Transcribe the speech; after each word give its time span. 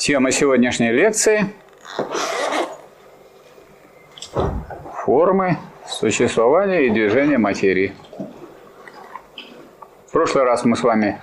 Тема 0.00 0.32
сегодняшней 0.32 0.92
лекции– 0.92 1.44
формы 5.04 5.58
существования 5.86 6.86
и 6.86 6.90
движения 6.90 7.36
материи. 7.36 7.92
В 10.06 10.10
прошлый 10.10 10.44
раз 10.44 10.64
мы 10.64 10.78
с 10.78 10.82
вами 10.82 11.20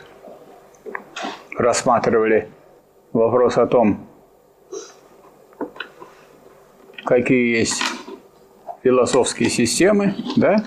рассматривали 1.58 2.52
вопрос 3.14 3.58
о 3.58 3.66
том, 3.66 4.08
какие 7.04 7.58
есть 7.58 7.82
философские 8.84 9.50
системы, 9.50 10.14
да? 10.36 10.64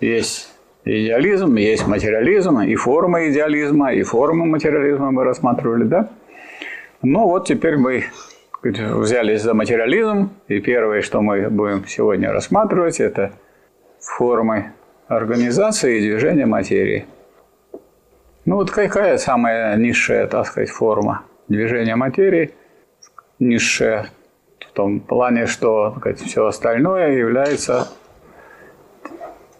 Есть 0.00 0.50
идеализм, 0.86 1.56
есть 1.56 1.86
материализм, 1.86 2.60
и 2.60 2.74
формы 2.76 3.28
идеализма, 3.30 3.92
и 3.92 4.02
формы 4.02 4.46
материализма 4.46 5.10
мы 5.10 5.24
рассматривали, 5.24 5.84
да? 5.84 6.08
Ну 7.02 7.24
вот 7.24 7.46
теперь 7.46 7.76
мы 7.76 8.04
взялись 8.62 9.42
за 9.42 9.52
материализм, 9.52 10.30
и 10.48 10.60
первое, 10.60 11.02
что 11.02 11.20
мы 11.20 11.50
будем 11.50 11.84
сегодня 11.86 12.32
рассматривать, 12.32 13.00
это 13.00 13.32
формы 14.00 14.72
организации 15.08 15.98
и 15.98 16.00
движения 16.00 16.46
материи. 16.46 17.06
Ну 18.44 18.56
вот 18.56 18.70
какая 18.70 19.18
самая 19.18 19.76
низшая, 19.76 20.28
так 20.28 20.46
сказать, 20.46 20.70
форма 20.70 21.24
движения 21.48 21.96
материи? 21.96 22.52
Низшая 23.40 24.06
в 24.60 24.72
том 24.72 25.00
плане, 25.00 25.46
что 25.46 25.96
сказать, 25.98 26.20
все 26.20 26.46
остальное 26.46 27.12
является 27.12 27.88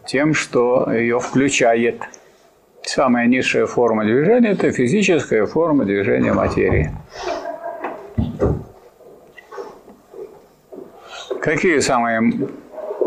тем, 0.07 0.35
что 0.35 0.91
ее 0.91 1.19
включает. 1.19 2.01
Самая 2.83 3.27
низшая 3.27 3.67
форма 3.67 4.05
движения– 4.05 4.51
это 4.53 4.71
физическая 4.71 5.45
форма 5.47 5.85
движения 5.85 6.33
материи. 6.33 6.93
Какие 11.41 11.81
самые 11.81 12.49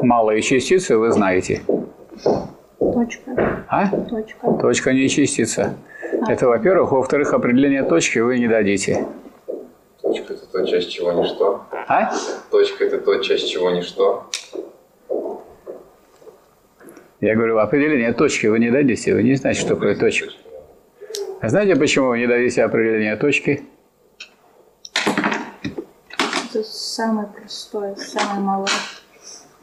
малые 0.02 0.42
частицы 0.42 0.98
вы 0.98 1.12
знаете? 1.12 1.62
Точка. 2.80 3.66
А? 3.68 3.88
Точка. 3.88 4.52
Точка 4.62 4.94
не 4.94 5.08
частица. 5.10 5.76
Это, 6.28 6.48
во-первых. 6.48 6.92
Во-вторых, 6.92 7.34
определение 7.34 7.84
точки 7.84 8.20
вы 8.20 8.40
не 8.40 8.48
дадите. 8.48 9.06
Точка– 10.02 10.34
это 10.36 10.46
то, 10.52 10.66
часть 10.66 10.90
чего 10.90 11.14
ничто. 11.14 11.62
А? 11.88 12.12
Точка– 12.52 12.84
это 12.86 13.00
то, 13.00 13.18
часть 13.20 13.50
чего 13.50 13.72
ничто. 13.72 14.26
Я 17.22 17.36
говорю, 17.36 17.58
определение 17.58 18.14
точки 18.14 18.48
вы 18.48 18.60
не 18.60 18.72
дадите, 18.72 19.14
вы 19.14 19.24
не 19.24 19.36
знаете, 19.36 19.60
что 19.60 19.76
такое 19.76 19.96
точка. 19.96 20.30
А 21.42 21.50
знаете, 21.50 21.76
почему 21.76 22.08
вы 22.08 22.20
не 22.20 22.28
дадите 22.28 22.64
определение 22.64 23.18
точки? 23.18 23.64
Это 26.50 26.64
самое 26.64 27.28
простое, 27.28 27.96
самое 27.96 28.40
малое. 28.40 28.70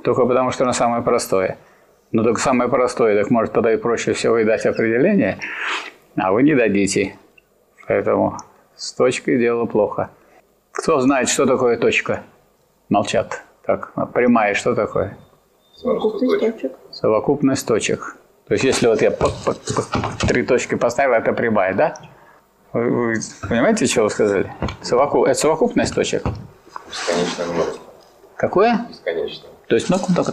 Только 0.05 0.27
потому, 0.27 0.51
что 0.51 0.65
оно 0.65 0.73
самое 0.73 1.03
простое. 1.03 1.59
Но 2.13 2.23
только 2.23 2.41
самое 2.41 2.71
простое, 2.71 3.21
так 3.21 3.31
может 3.31 3.55
тогда 3.55 3.73
и 3.73 3.77
проще 3.77 4.13
всего 4.13 4.39
и 4.39 4.45
дать 4.45 4.67
определение, 4.67 5.39
а 6.17 6.33
вы 6.33 6.43
не 6.43 6.55
дадите. 6.55 7.17
Поэтому 7.89 8.37
с 8.77 8.93
точкой 8.93 9.39
дело 9.39 9.65
плохо. 9.65 10.11
Кто 10.73 11.01
знает, 11.01 11.29
что 11.29 11.47
такое 11.47 11.79
точка? 11.79 12.23
Молчат. 12.91 13.43
Так, 13.65 13.93
а 13.97 14.07
прямая 14.07 14.55
что 14.55 14.75
такое? 14.75 15.17
Совокупность 15.75 16.39
точек. 16.39 16.73
Совокупность 16.97 17.67
точек. 17.67 18.17
То 18.49 18.55
есть, 18.55 18.65
если 18.65 18.87
вот 18.87 19.03
я 19.03 19.11
три 20.27 20.43
точки 20.45 20.77
поставил, 20.77 21.13
это 21.13 21.35
прямая, 21.35 21.75
да? 21.75 21.95
Вы, 22.73 22.91
вы 22.91 23.15
понимаете, 23.47 23.85
что 23.87 24.05
вы 24.05 24.11
сказали? 24.11 24.51
Совоку... 24.81 25.27
Это 25.27 25.39
совокупность 25.39 25.95
точек. 25.95 26.25
Бесконечное 26.89 27.47
множество. 27.53 27.83
Какое? 28.37 28.87
Бесконечное. 28.89 29.51
То 29.67 29.75
есть, 29.75 29.91
ну, 29.91 29.99
только 30.15 30.33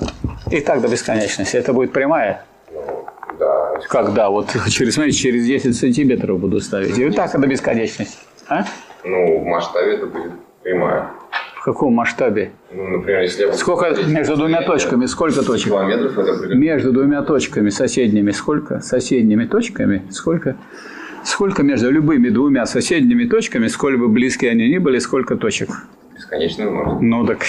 и 0.52 0.62
так 0.62 0.80
до 0.80 0.88
бесконечности. 0.88 1.58
Это 1.58 1.74
будет 1.74 1.92
прямая. 1.92 2.46
Ну, 2.72 3.06
да. 3.38 3.80
Когда? 3.90 4.30
Вот 4.30 4.48
через, 4.70 4.94
смотрите, 4.94 5.18
через 5.18 5.46
10 5.46 5.76
сантиметров 5.76 6.40
буду 6.40 6.62
ставить. 6.62 6.98
И 6.98 7.06
вот 7.06 7.16
так 7.18 7.38
до 7.38 7.46
бесконечности. 7.46 8.20
А? 8.48 8.64
Ну, 9.04 9.40
в 9.40 9.44
масштабе 9.44 9.96
это 9.96 10.06
будет 10.06 10.32
прямая. 10.62 11.12
В 11.64 11.66
каком 11.66 11.94
масштабе? 11.94 12.52
Ну, 12.74 12.86
например, 12.90 13.22
если 13.22 13.44
я. 13.46 13.54
Сколько 13.54 13.96
между 14.06 14.36
двумя 14.36 14.64
точками? 14.64 15.06
Сколько 15.06 15.44
точек? 15.46 15.68
Километров 15.70 16.18
это 16.18 16.34
будет... 16.38 16.56
Между 16.58 16.92
двумя 16.92 17.22
точками 17.22 17.70
соседними 17.70 18.32
сколько? 18.32 18.82
Соседними 18.82 19.46
точками 19.46 20.02
сколько? 20.10 20.58
Сколько 21.24 21.64
между 21.64 21.90
любыми 21.90 22.28
двумя 22.28 22.66
соседними 22.66 23.24
точками, 23.24 23.68
сколь 23.68 23.96
бы 23.96 24.10
близкие 24.10 24.52
они 24.52 24.68
ни 24.68 24.78
были, 24.78 25.00
сколько 25.00 25.38
точек? 25.38 25.70
Бесконечное 26.14 26.70
множество. 26.70 27.00
Ну 27.00 27.26
так, 27.26 27.40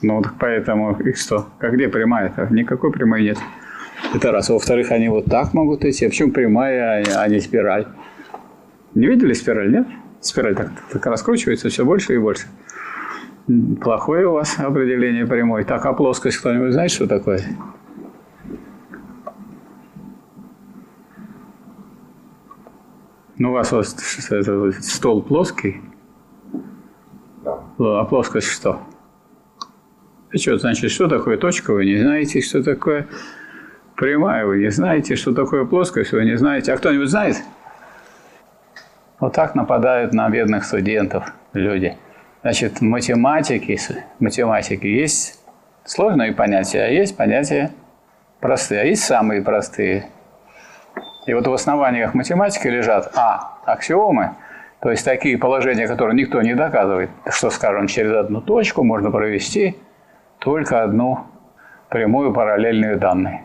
ну 0.00 0.22
так 0.22 0.32
поэтому 0.40 0.98
их 0.98 1.18
что? 1.18 1.48
Как 1.58 1.74
где 1.74 1.88
прямая-то? 1.88 2.48
Никакой 2.50 2.90
прямой 2.92 3.24
нет. 3.24 3.36
Это 4.14 4.32
раз. 4.32 4.48
Во-вторых, 4.48 4.90
они 4.90 5.10
вот 5.10 5.26
так 5.26 5.52
могут 5.52 5.84
идти. 5.84 6.06
А 6.06 6.08
почему 6.08 6.32
прямая, 6.32 6.92
а 6.92 7.02
не- 7.02 7.12
а 7.14 7.28
не 7.28 7.40
спираль? 7.40 7.88
Не 8.94 9.06
видели 9.06 9.34
спираль, 9.34 9.70
нет? 9.70 9.86
Спираль 10.22 10.54
так, 10.56 10.70
так 10.90 11.04
раскручивается 11.04 11.68
все 11.68 11.84
больше 11.84 12.14
и 12.14 12.16
больше. 12.16 12.46
Плохое 13.80 14.26
у 14.26 14.32
вас 14.34 14.58
определение 14.58 15.26
прямой. 15.26 15.64
Так, 15.64 15.86
а 15.86 15.92
плоскость 15.92 16.38
кто-нибудь 16.38 16.72
знает, 16.72 16.90
что 16.90 17.06
такое? 17.06 17.40
Ну, 23.38 23.50
у 23.50 23.52
вас 23.52 23.70
вот 23.72 23.86
стол 23.86 25.22
плоский, 25.22 25.80
Да. 27.44 27.60
а 27.78 28.04
плоскость 28.04 28.48
что? 28.48 28.80
И 30.32 30.38
что, 30.38 30.58
значит, 30.58 30.90
что 30.90 31.08
такое 31.08 31.38
точка, 31.38 31.72
вы 31.72 31.86
не 31.86 31.96
знаете, 31.96 32.40
что 32.40 32.62
такое 32.62 33.06
прямая, 33.96 34.44
вы 34.44 34.58
не 34.58 34.70
знаете, 34.70 35.14
что 35.16 35.32
такое 35.32 35.64
плоскость, 35.64 36.12
вы 36.12 36.24
не 36.24 36.36
знаете. 36.36 36.72
А 36.72 36.76
кто-нибудь 36.76 37.08
знает? 37.08 37.36
Вот 39.20 39.32
так 39.32 39.54
нападают 39.54 40.12
на 40.12 40.28
бедных 40.28 40.64
студентов 40.64 41.32
люди. 41.54 41.96
Значит, 42.42 42.80
математики, 42.80 43.78
математики 44.20 44.86
есть 44.86 45.40
сложные 45.84 46.32
понятия, 46.32 46.84
а 46.84 46.88
есть 46.88 47.16
понятия 47.16 47.72
простые, 48.40 48.82
а 48.82 48.84
есть 48.84 49.02
самые 49.02 49.42
простые. 49.42 50.06
И 51.26 51.34
вот 51.34 51.46
в 51.46 51.52
основаниях 51.52 52.14
математики 52.14 52.68
лежат 52.68 53.10
а. 53.16 53.58
аксиомы, 53.66 54.36
то 54.80 54.90
есть 54.90 55.04
такие 55.04 55.36
положения, 55.36 55.88
которые 55.88 56.16
никто 56.16 56.40
не 56.40 56.54
доказывает, 56.54 57.10
что, 57.28 57.50
скажем, 57.50 57.88
через 57.88 58.12
одну 58.12 58.40
точку 58.40 58.84
можно 58.84 59.10
провести 59.10 59.76
только 60.38 60.84
одну 60.84 61.26
прямую 61.88 62.32
параллельную 62.32 62.98
данной. 62.98 63.40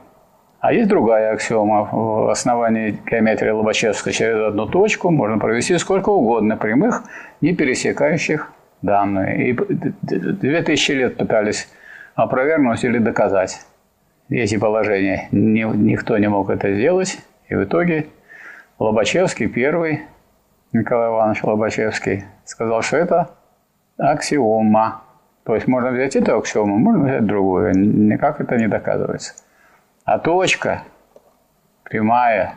А 0.59 0.71
есть 0.71 0.87
другая 0.87 1.33
аксиома. 1.33 1.89
В 1.91 2.29
основании 2.29 2.97
геометрии 3.09 3.49
Лобачевской 3.49 4.13
через 4.13 4.39
одну 4.47 4.67
точку 4.67 5.09
можно 5.09 5.39
провести 5.39 5.77
сколько 5.77 6.09
угодно 6.09 6.55
прямых, 6.55 7.03
не 7.41 7.53
пересекающих 7.53 8.49
данную. 8.83 9.47
И 9.47 9.53
д- 9.53 9.93
д- 10.01 10.33
две 10.33 10.61
тысячи 10.61 10.91
лет 10.91 11.17
пытались 11.17 11.67
опровергнуть 12.15 12.83
или 12.83 12.99
доказать 12.99 13.65
эти 14.29 14.57
положения. 14.57 15.27
Ни- 15.31 15.75
никто 15.75 16.17
не 16.17 16.27
мог 16.29 16.49
это 16.49 16.73
сделать. 16.73 17.19
И 17.47 17.55
в 17.55 17.63
итоге 17.63 18.07
Лобачевский 18.79 19.47
первый, 19.47 20.01
Николай 20.71 21.09
Иванович 21.09 21.43
Лобачевский, 21.43 22.25
сказал, 22.45 22.81
что 22.81 22.97
это 22.97 23.29
аксиома. 23.97 25.01
То 25.43 25.55
есть 25.55 25.67
можно 25.67 25.91
взять 25.91 26.15
эту 26.15 26.37
аксиому, 26.37 26.77
можно 26.77 27.05
взять 27.05 27.25
другую. 27.25 27.73
Никак 27.75 28.39
это 28.39 28.57
не 28.57 28.67
доказывается. 28.67 29.33
А 30.05 30.19
точка, 30.19 30.83
прямая 31.83 32.55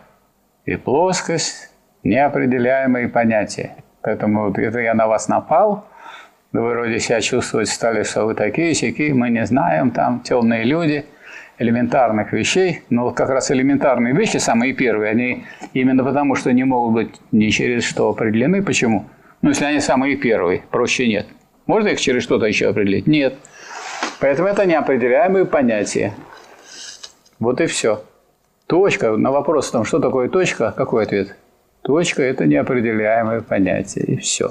и 0.65 0.77
плоскость– 0.77 1.73
неопределяемые 2.05 3.09
понятия. 3.09 3.77
Поэтому 4.03 4.47
вот 4.47 4.59
это 4.59 4.79
я 4.79 4.95
на 4.95 5.09
вас 5.09 5.29
напал, 5.29 5.87
вы 6.63 6.71
вроде 6.71 6.99
себя 7.01 7.21
чувствовать 7.21 7.69
стали, 7.69 8.03
что 8.03 8.25
вы 8.25 8.35
такие 8.35 8.75
сякие, 8.75 9.15
мы 9.15 9.31
не 9.31 9.45
знаем, 9.47 9.91
там 9.91 10.21
темные 10.21 10.65
люди, 10.65 11.05
элементарных 11.59 12.33
вещей. 12.33 12.83
Но 12.91 13.05
вот 13.05 13.17
как 13.17 13.31
раз 13.31 13.51
элементарные 13.51 14.15
вещи, 14.15 14.39
самые 14.39 14.73
первые, 14.73 15.11
они 15.11 15.45
именно 15.73 16.05
потому, 16.05 16.35
что 16.35 16.53
не 16.53 16.65
могут 16.65 16.95
быть 16.95 17.21
ни 17.33 17.49
через 17.51 17.85
что 17.85 18.09
определены. 18.09 18.63
Почему? 18.63 19.07
Ну, 19.43 19.51
если 19.51 19.65
они 19.65 19.81
самые 19.81 20.17
первые, 20.17 20.63
проще 20.71 21.07
нет. 21.07 21.27
Можно 21.67 21.89
их 21.89 22.01
через 22.01 22.23
что-то 22.23 22.47
еще 22.47 22.69
определить? 22.69 23.07
Нет. 23.07 23.35
Поэтому 24.21 24.49
это 24.49 24.67
неопределяемые 24.67 25.45
понятия. 25.45 26.15
Вот 27.39 27.61
и 27.61 27.67
все. 27.67 28.03
Точка, 28.67 29.17
на 29.17 29.31
вопрос 29.31 29.69
о 29.69 29.73
том, 29.73 29.85
что 29.85 29.99
такое 29.99 30.29
точка, 30.29 30.73
какой 30.77 31.05
ответ? 31.05 31.37
Точка– 31.83 32.23
это 32.25 32.47
неопределяемое 32.47 33.41
понятие, 33.43 34.05
и 34.07 34.17
все. 34.17 34.49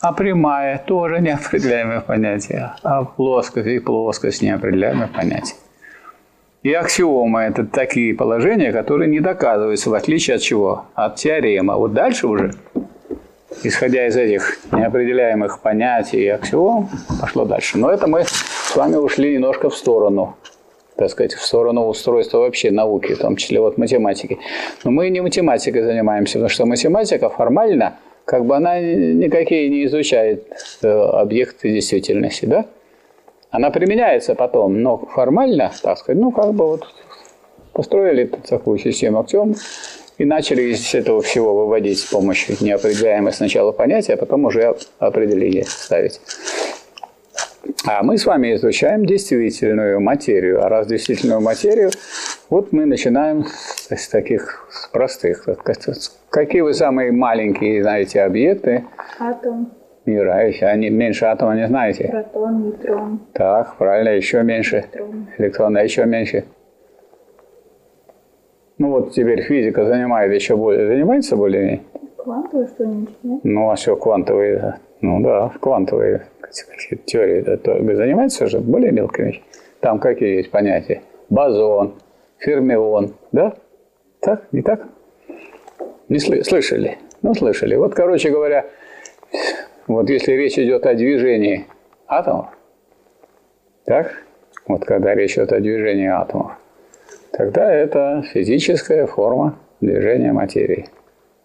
А 0.00 0.12
прямая– 0.12 0.82
тоже 0.86 1.20
неопределяемое 1.20 2.00
понятие. 2.00 2.72
А 2.82 3.04
плоскость 3.04 3.66
и 3.66 3.78
плоскость– 3.78 4.42
неопределяемое 4.42 5.08
понятие. 5.08 5.56
И 6.62 6.72
аксиома– 6.72 7.44
это 7.46 7.66
такие 7.66 8.14
положения, 8.14 8.72
которые 8.72 9.10
не 9.10 9.20
доказываются, 9.20 9.90
в 9.90 9.94
отличие 9.94 10.36
от 10.36 10.42
чего? 10.42 10.86
От 10.94 11.16
теоремы. 11.16 11.76
Вот 11.76 11.92
дальше 11.92 12.26
уже 12.26 12.52
исходя 13.62 14.06
из 14.06 14.16
этих 14.16 14.58
неопределяемых 14.72 15.60
понятий 15.60 16.20
и 16.22 16.28
аксиом, 16.28 16.88
пошло 17.20 17.44
дальше. 17.44 17.78
Но 17.78 17.90
это 17.90 18.06
мы 18.06 18.24
с 18.24 18.76
вами 18.76 18.96
ушли 18.96 19.34
немножко 19.34 19.70
в 19.70 19.76
сторону, 19.76 20.36
так 20.96 21.10
сказать, 21.10 21.34
в 21.34 21.44
сторону 21.44 21.86
устройства 21.86 22.38
вообще 22.38 22.70
науки, 22.70 23.14
в 23.14 23.18
том 23.18 23.36
числе 23.36 23.60
вот 23.60 23.78
математики. 23.78 24.38
Но 24.84 24.90
мы 24.90 25.10
не 25.10 25.20
математикой 25.20 25.82
занимаемся, 25.82 26.34
потому 26.34 26.48
что 26.48 26.66
математика 26.66 27.28
формально, 27.28 27.94
как 28.30 28.44
бы 28.44 28.54
она 28.54 28.78
никакие 28.78 29.68
не 29.68 29.86
изучает 29.86 30.44
э, 30.82 30.88
объекты 30.88 31.72
действительности, 31.72 32.46
да? 32.46 32.66
Она 33.50 33.72
применяется 33.72 34.36
потом, 34.36 34.80
но 34.80 34.98
формально, 34.98 35.72
так 35.82 35.98
сказать, 35.98 36.22
ну, 36.22 36.30
как 36.30 36.54
бы 36.54 36.68
вот 36.68 36.86
построили 37.72 38.30
такую 38.48 38.78
систему 38.78 39.18
аксиом, 39.18 39.56
и 40.18 40.24
начали 40.24 40.62
из 40.62 40.94
этого 40.94 41.22
всего 41.22 41.64
выводить 41.64 41.98
с 41.98 42.04
помощью 42.04 42.54
неопределяемых 42.60 43.34
сначала 43.34 43.72
понятия, 43.72 44.14
а 44.14 44.16
потом 44.16 44.44
уже 44.44 44.76
определение 45.00 45.64
ставить. 45.64 46.20
А 47.84 48.04
мы 48.04 48.16
с 48.16 48.26
вами 48.26 48.54
изучаем 48.54 49.06
действительную 49.06 50.00
материю. 50.00 50.64
А 50.64 50.68
раз 50.68 50.86
действительную 50.86 51.40
материю, 51.40 51.90
вот 52.50 52.72
мы 52.72 52.84
начинаем 52.86 53.44
с 53.46 54.08
таких 54.08 54.68
с 54.70 54.88
простых. 54.88 55.46
Какие 56.30 56.62
вы 56.62 56.74
самые 56.74 57.12
маленькие 57.12 57.82
знаете 57.82 58.22
объекты? 58.22 58.84
Атом, 59.18 59.72
мира? 60.04 60.32
Они 60.62 60.90
меньше 60.90 61.26
атома 61.26 61.54
не 61.56 61.66
знаете? 61.66 62.08
протон, 62.08 62.62
нейтрон, 62.64 63.20
Так, 63.32 63.76
правильно, 63.76 64.10
еще 64.10 64.42
меньше. 64.42 64.78
электрон. 64.78 65.26
Электрон, 65.38 65.76
а 65.76 65.82
еще 65.82 66.04
меньше. 66.04 66.44
Ну 68.78 68.90
вот 68.90 69.12
теперь 69.12 69.42
физика 69.42 69.84
занимает 69.84 70.32
еще 70.32 70.56
более, 70.56 70.86
занимается 70.86 71.36
более 71.36 71.82
Квантовое 72.16 72.66
что-нибудь, 72.66 73.14
нет? 73.22 73.40
Ну, 73.44 73.70
а 73.70 73.74
все 73.76 73.96
квантовые, 73.96 74.74
ну 75.00 75.20
да, 75.22 75.52
квантовые 75.60 76.26
теории 77.06 77.40
это 77.40 77.56
то- 77.56 77.94
занимаются 77.94 78.46
же 78.46 78.58
более 78.60 78.92
мелкими. 78.92 79.42
Там 79.80 79.98
какие 79.98 80.36
есть 80.36 80.50
понятия? 80.50 81.00
Бозон, 81.30 81.94
фермион, 82.40 83.14
да? 83.32 83.54
Так, 84.20 84.52
не 84.52 84.62
так? 84.62 84.86
Не 86.08 86.18
сли- 86.18 86.42
слышали? 86.42 86.98
Ну, 87.22 87.34
слышали. 87.34 87.76
Вот, 87.76 87.94
короче 87.94 88.30
говоря, 88.30 88.66
вот 89.86 90.08
если 90.10 90.32
речь 90.32 90.58
идет 90.58 90.86
о 90.86 90.94
движении 90.94 91.66
атомов, 92.06 92.48
так, 93.84 94.12
вот 94.66 94.84
когда 94.84 95.14
речь 95.14 95.34
идет 95.34 95.52
о 95.52 95.60
движении 95.60 96.08
атомов, 96.08 96.52
тогда 97.32 97.72
это 97.72 98.24
физическая 98.32 99.06
форма 99.06 99.58
движения 99.80 100.32
материи, 100.32 100.86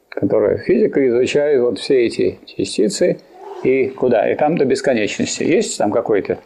которая 0.10 0.58
физика 0.58 1.06
изучает 1.08 1.62
вот 1.62 1.80
все 1.80 2.06
эти 2.06 2.40
частицы 2.46 3.20
и 3.64 3.90
куда, 3.90 4.30
и 4.30 4.36
там 4.36 4.58
до 4.58 4.66
бесконечности. 4.66 5.44
Есть 5.44 5.78
там 5.78 5.92
какое-то 5.92 6.40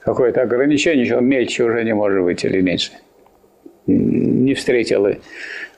какое-то 0.00 0.42
ограничение, 0.42 1.04
что 1.04 1.20
мельче 1.20 1.64
уже 1.64 1.84
не 1.84 1.94
может 1.94 2.22
быть 2.22 2.44
или 2.44 2.60
меньше. 2.60 2.92
Не 3.88 4.52
встретила 4.52 5.14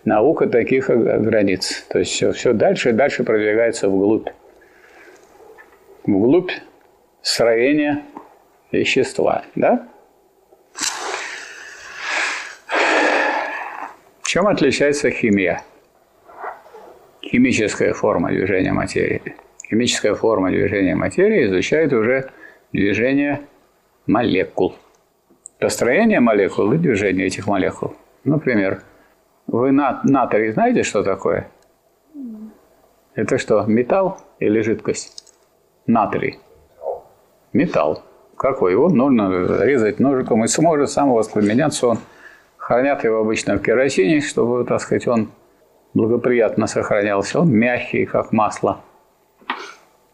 наука 0.05 0.49
таких 0.49 0.89
границ. 0.89 1.87
То 1.89 2.01
есть 2.01 2.11
все, 2.11 2.33
все 2.33 2.53
дальше 2.53 2.91
и 2.91 2.93
дальше 2.93 3.23
продвигается 3.23 3.89
вглубь. 3.89 4.29
Вглубь 6.05 6.51
строения 7.23 8.03
вещества. 8.73 9.45
Да? 9.55 9.89
Чем 14.25 14.49
отличается 14.49 15.11
химия? 15.11 15.63
Химическая 17.23 17.93
форма 17.93 18.31
движения 18.31 18.73
материи. 18.73 19.37
Химическая 19.69 20.15
форма 20.15 20.51
движения 20.51 20.97
материи 20.97 21.47
изучает 21.47 21.93
уже 21.93 22.31
движение 22.73 23.43
молекул. 24.07 24.75
Построение 25.61 26.19
молекул 26.21 26.73
и 26.73 26.79
движение 26.79 27.27
этих 27.27 27.47
молекул. 27.47 27.95
Например, 28.25 28.83
вы 29.47 29.73
на- 29.73 30.01
натрий 30.05 30.53
знаете, 30.53 30.83
что 30.83 31.03
такое? 31.03 31.49
Это 33.15 33.39
что, 33.39 33.65
металл 33.67 34.19
или 34.39 34.61
жидкость? 34.61 35.35
Натрий. 35.87 36.39
Металл. 37.53 38.03
Какой 38.37 38.73
его? 38.73 38.89
Нужно 38.89 39.63
резать 39.65 39.99
ножиком 40.01 40.45
и 40.45 40.49
сможет 40.49 40.91
сам 40.91 41.13
воспламеняться. 41.13 41.89
Он 41.89 41.99
хранят 42.57 43.05
его 43.05 43.21
обычно 43.21 43.57
в 43.57 43.63
керосине, 43.63 44.21
чтобы, 44.21 44.65
так 44.65 44.81
сказать, 44.81 45.07
он 45.09 45.31
благоприятно 45.95 46.67
сохранялся. 46.67 47.41
Он 47.41 47.51
мягкий, 47.51 48.07
как 48.07 48.33
масло. 48.33 48.81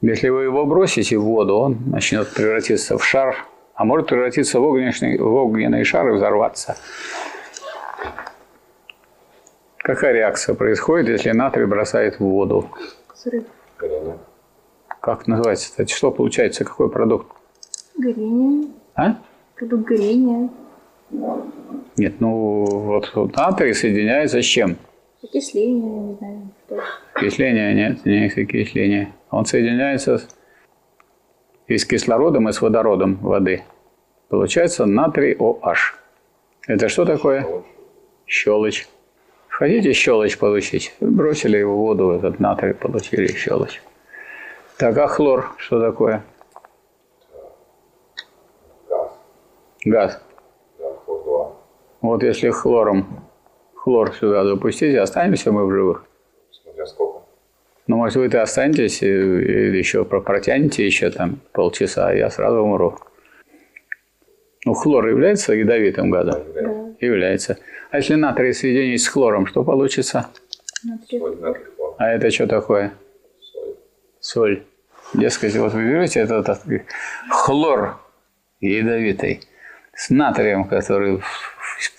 Если 0.00 0.28
вы 0.28 0.44
его 0.44 0.64
бросите 0.66 1.18
в 1.18 1.22
воду, 1.24 1.56
он 1.56 1.78
начнет 1.86 2.32
превратиться 2.32 2.96
в 2.98 3.04
шар, 3.04 3.36
а 3.74 3.84
может 3.84 4.08
превратиться 4.08 4.58
в 4.60 4.64
огненный, 4.64 5.18
в 5.18 5.34
огненный 5.34 5.84
шар 5.84 6.08
и 6.08 6.12
взорваться. 6.12 6.76
Какая 9.78 10.12
реакция 10.12 10.54
происходит, 10.54 11.08
если 11.08 11.30
натрий 11.30 11.66
бросает 11.66 12.16
в 12.16 12.20
воду? 12.24 12.68
Взрыв. 13.14 13.44
Горение. 13.78 14.18
Как 15.00 15.26
называется 15.28 15.70
это? 15.76 15.92
Что 15.92 16.10
получается? 16.10 16.64
Какой 16.64 16.90
продукт? 16.90 17.28
Горение. 17.96 18.68
А? 18.96 19.16
Продукт 19.54 19.84
горения. 19.84 20.48
Нет, 21.96 22.20
ну 22.20 22.64
вот 22.64 23.12
вот 23.14 23.36
натрий 23.36 23.72
соединяется 23.74 24.42
с 24.42 24.44
чем? 24.44 24.76
Окисление, 25.22 26.00
не 26.00 26.14
знаю, 26.16 26.48
что. 26.66 26.80
Кисление 27.20 27.74
нет, 27.74 28.04
не 28.04 28.26
окисление. 28.26 29.12
Он 29.30 29.46
соединяется 29.46 30.18
с- 30.18 30.28
и 31.68 31.78
с 31.78 31.84
кислородом, 31.84 32.48
и 32.48 32.52
с 32.52 32.60
водородом 32.60 33.16
воды. 33.16 33.62
Получается 34.28 34.84
натрий 34.86 35.34
OH. 35.34 35.94
Это 36.66 36.88
что 36.88 37.04
такое? 37.04 37.46
Щелочь. 38.26 38.88
Хотите 39.48 39.92
щелочь 39.92 40.36
получить? 40.38 40.94
Вы 41.00 41.10
бросили 41.10 41.56
его 41.56 41.74
в 41.74 41.78
воду, 41.78 42.10
этот 42.10 42.40
натрий, 42.40 42.74
получили 42.74 43.26
щелочь. 43.28 43.80
Так, 44.76 44.98
а 44.98 45.06
хлор 45.06 45.52
что 45.56 45.80
такое? 45.80 46.22
Газ. 48.88 49.10
Газ. 49.84 50.22
Хлор-2. 51.06 51.52
Вот 52.02 52.22
если 52.22 52.50
хлором, 52.50 53.06
хлор 53.74 54.14
сюда 54.14 54.44
допустить, 54.44 54.96
останемся 54.96 55.52
мы 55.52 55.66
в 55.66 55.70
живых. 55.70 56.04
Смотря 56.50 56.86
сколько. 56.86 57.20
Ну, 57.86 57.96
может, 57.96 58.16
вы-то 58.16 58.42
останетесь 58.42 59.02
и, 59.02 59.06
и 59.06 59.78
еще 59.78 60.04
про- 60.04 60.20
протянете 60.20 60.84
еще 60.84 61.10
там 61.10 61.38
полчаса, 61.52 62.08
а 62.08 62.14
я 62.14 62.28
сразу 62.30 62.58
умру. 62.58 62.98
Ну, 64.64 64.74
хлор 64.74 65.06
является 65.06 65.54
ядовитым 65.54 66.10
газом? 66.10 66.42
Да. 66.52 66.94
Является. 67.00 67.56
А 67.90 67.98
если 67.98 68.14
натрий 68.14 68.52
соединить 68.52 69.02
с 69.02 69.08
хлором, 69.08 69.46
что 69.46 69.64
получится? 69.64 70.28
Натрий. 70.84 71.20
А 71.98 72.08
это 72.08 72.30
что 72.30 72.46
такое? 72.46 72.92
Соль. 73.40 73.74
Соль. 74.20 74.62
Дескать, 75.14 75.54
вот 75.56 75.72
вы 75.72 75.84
берете 75.84 76.20
этот, 76.20 76.48
этот 76.48 76.62
хлор 77.30 77.98
ядовитый 78.60 79.40
с 79.94 80.10
натрием, 80.10 80.64
который 80.64 81.22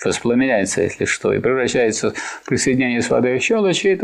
воспламеняется, 0.03 0.81
если 0.81 1.05
что, 1.05 1.33
и 1.33 1.39
превращается 1.39 2.13
при 2.45 2.57
соединении 2.57 2.99
с 2.99 3.09
водой 3.09 3.39
в 3.39 3.41
щелочь, 3.41 3.85
и, 3.85 3.97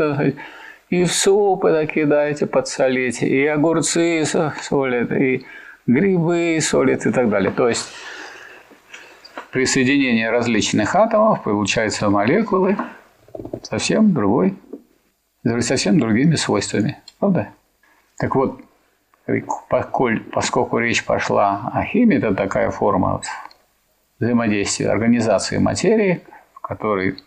в 1.04 1.12
супы 1.12 1.70
такие 1.70 2.06
даете 2.06 2.46
подсолить, 2.46 3.22
и 3.22 3.46
огурцы 3.46 4.24
со- 4.24 4.54
солят, 4.62 5.12
и 5.12 5.44
грибы 5.86 6.58
солят 6.60 7.04
и 7.06 7.12
так 7.12 7.28
далее. 7.28 7.50
То 7.50 7.68
есть 7.68 7.86
при 9.54 9.66
соединении 9.66 10.24
различных 10.24 10.96
атомов 10.96 11.44
получаются 11.44 12.10
молекулы 12.10 12.76
совсем 13.62 14.12
другой, 14.12 14.56
совсем 15.60 16.00
другими 16.00 16.34
свойствами. 16.34 16.98
Правда? 17.20 17.50
Так 18.18 18.34
вот, 18.34 18.60
поскольку 19.68 20.78
речь 20.78 21.04
пошла 21.04 21.70
о 21.72 21.84
химии, 21.84 22.18
это 22.18 22.34
такая 22.34 22.72
форма 22.72 23.20
взаимодействия 24.18 24.90
организации 24.90 25.58
материи, 25.58 26.22
в 26.54 26.60
которой, 26.60 27.18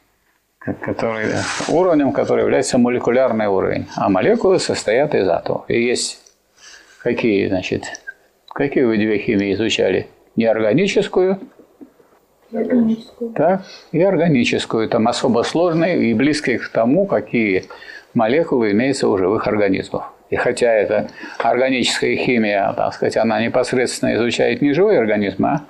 ко- 0.60 0.74
который, 0.74 1.27
уровнем, 1.69 2.12
который 2.12 2.41
является 2.41 2.77
молекулярный 2.77 3.48
уровень. 3.48 3.88
А 3.96 4.10
молекулы 4.10 4.60
состоят 4.60 5.15
из 5.15 5.29
атомов. 5.29 5.63
И 5.69 5.81
есть 5.81 6.19
какие, 7.01 7.48
значит, 7.48 7.86
какие 8.50 8.84
вы 8.84 8.98
две 8.98 9.17
химии 9.17 9.53
изучали? 9.53 10.10
Неорганическую, 10.36 11.39
Органическую. 12.54 13.32
так, 13.32 13.62
и 13.92 14.01
органическую. 14.01 14.88
Там 14.89 15.08
особо 15.08 15.44
сложные 15.44 16.10
и 16.10 16.13
близкие 16.13 16.60
к 16.60 16.70
тому, 16.70 17.06
какие 17.06 17.66
молекулы 18.13 18.72
имеются 18.72 19.08
у 19.08 19.18
живых 19.18 19.48
организмов. 19.48 20.06
И 20.30 20.36
хотя 20.36 20.74
это 20.74 21.10
органическая 21.39 22.16
химия, 22.16 22.74
так 22.74 22.94
сказать, 22.94 23.18
она 23.18 23.42
непосредственно 23.42 24.16
изучает 24.16 24.62
не 24.62 24.74
живые 24.74 25.00
организмы, 25.00 25.50
а 25.50 25.62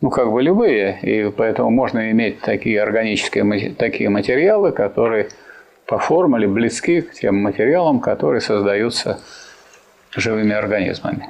ну, 0.00 0.10
как 0.10 0.30
бы 0.30 0.42
любые, 0.42 0.98
и 1.02 1.30
поэтому 1.30 1.70
можно 1.70 2.10
иметь 2.10 2.40
такие 2.40 2.82
органические 2.82 3.74
такие 3.74 4.10
материалы, 4.10 4.72
которые 4.72 5.28
по 5.86 5.98
формуле 5.98 6.48
близки 6.48 7.00
к 7.00 7.12
тем 7.12 7.36
материалам, 7.36 8.00
которые 8.00 8.40
создаются 8.40 9.20
живыми 10.10 10.54
организмами. 10.54 11.28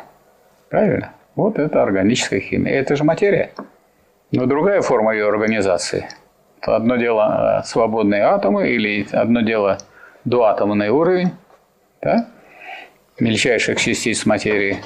Правильно? 0.69 1.13
Вот 1.35 1.59
это 1.59 1.83
органическая 1.83 2.41
химия. 2.41 2.73
Это 2.73 2.97
же 2.97 3.05
материя. 3.05 3.51
Но 4.33 4.47
другая 4.47 4.83
форма 4.83 5.15
ее 5.15 5.29
организации. 5.29 6.09
Одно 6.61 6.97
дело 6.97 7.61
э, 7.61 7.67
свободные 7.67 8.23
атомы 8.23 8.69
или 8.69 9.07
одно 9.13 9.41
дело 9.41 9.79
доатомный 10.25 10.89
уровень, 10.89 11.31
да? 12.03 12.27
мельчайших 13.21 13.81
частиц 13.81 14.27
материи, 14.27 14.79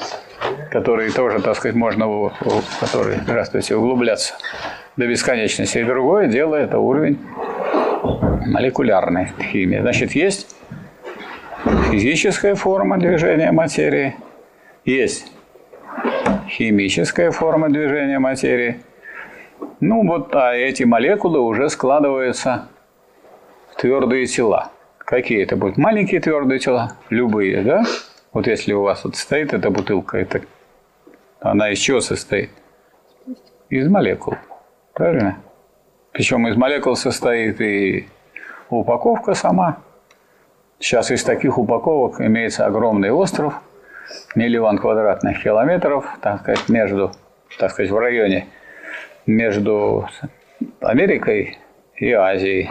которые 0.70 1.10
тоже, 1.10 1.40
так 1.40 1.56
сказать, 1.56 1.74
можно 1.74 2.06
в, 2.06 2.32
в 2.40 2.80
которые, 2.80 3.20
здравствуйте, 3.22 3.76
углубляться 3.76 4.34
до 4.96 5.06
бесконечности. 5.06 5.78
И 5.78 5.84
другое 5.84 6.28
дело– 6.28 6.54
это 6.56 6.78
уровень 6.78 7.18
молекулярной 8.46 9.32
химии. 9.50 9.78
Значит, 9.78 10.12
есть 10.12 10.54
физическая 11.90 12.54
форма 12.54 12.98
движения 12.98 13.52
материи, 13.52 14.16
есть 14.84 15.32
химическая 16.48 17.30
форма 17.30 17.68
движения 17.68 18.18
материи. 18.18 18.80
Ну 19.80 20.06
вот, 20.06 20.34
а 20.36 20.54
эти 20.54 20.82
молекулы 20.82 21.40
уже 21.40 21.70
складываются 21.70 22.68
в 23.72 23.80
твердые 23.80 24.26
тела. 24.26 24.70
Какие 24.98 25.42
это 25.42 25.56
будут? 25.56 25.78
Маленькие 25.78 26.20
твердые 26.20 26.58
тела? 26.58 26.92
Любые, 27.08 27.62
да? 27.62 27.84
Вот 28.32 28.46
если 28.46 28.74
у 28.74 28.82
вас 28.82 29.04
вот 29.04 29.16
стоит 29.16 29.54
эта 29.54 29.70
бутылка, 29.70 30.18
это, 30.18 30.42
она 31.40 31.70
из 31.70 31.78
чего 31.78 32.00
состоит? 32.00 32.50
Из 33.70 33.88
молекул. 33.88 34.36
Правильно? 34.92 35.38
Причем 36.12 36.46
из 36.46 36.56
молекул 36.56 36.94
состоит 36.94 37.60
и 37.62 38.06
упаковка 38.68 39.32
сама. 39.32 39.78
Сейчас 40.78 41.10
из 41.10 41.24
таких 41.24 41.56
упаковок 41.56 42.20
имеется 42.20 42.66
огромный 42.66 43.10
остров, 43.10 43.54
миллион 44.34 44.76
квадратных 44.76 45.42
километров, 45.42 46.04
так 46.20 46.42
сказать, 46.42 46.68
между, 46.68 47.12
так 47.58 47.70
сказать, 47.70 47.90
в 47.90 47.98
районе 47.98 48.46
между 49.30 50.08
Америкой 50.80 51.58
и 51.96 52.12
Азией, 52.12 52.68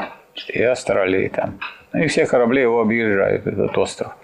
и 0.48 0.62
Австралией 0.62 1.30
там. 1.30 1.60
И 1.94 2.08
все 2.08 2.26
корабли 2.26 2.62
его 2.62 2.82
объезжают, 2.82 3.48
этот 3.48 3.78
остров. 3.78 4.16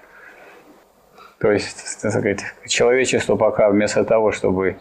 То 1.39 1.51
есть, 1.51 2.01
так 2.01 2.11
сказать, 2.11 2.43
человечество 2.67 3.35
пока 3.35 3.69
вместо 3.69 4.03
того, 4.03 4.31
чтобы 4.31 4.77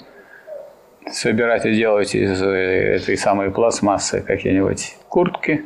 собирать 1.11 1.66
и 1.66 1.75
делать 1.75 2.14
из 2.14 2.42
этой 2.42 3.16
самой 3.16 3.50
пластмассы 3.50 4.20
какие-нибудь 4.20 4.96
куртки, 5.08 5.64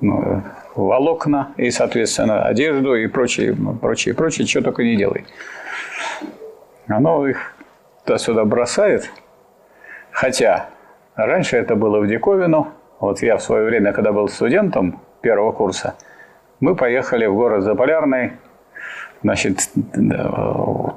ну, 0.00 0.42
волокна 0.74 1.52
и, 1.56 1.70
соответственно, 1.70 2.44
одежду 2.44 2.94
и 2.94 3.06
прочее, 3.06 3.56
прочее, 3.80 4.14
прочее, 4.14 4.46
что 4.46 4.62
только 4.62 4.82
не 4.82 4.96
делай. 4.96 5.24
Оно 6.88 7.26
их 7.26 7.54
туда-сюда 8.04 8.44
бросает. 8.44 9.10
Хотя 10.10 10.68
раньше 11.16 11.56
это 11.56 11.74
было 11.76 12.00
в 12.00 12.06
диковину. 12.06 12.68
Вот 13.00 13.22
я 13.22 13.36
в 13.36 13.42
свое 13.42 13.64
время, 13.64 13.92
когда 13.92 14.12
был 14.12 14.28
студентом 14.28 15.00
первого 15.20 15.52
курса, 15.52 15.94
мы 16.60 16.76
поехали 16.76 17.26
в 17.26 17.34
город 17.34 17.64
Заполярный. 17.64 18.32
Значит, 19.22 19.70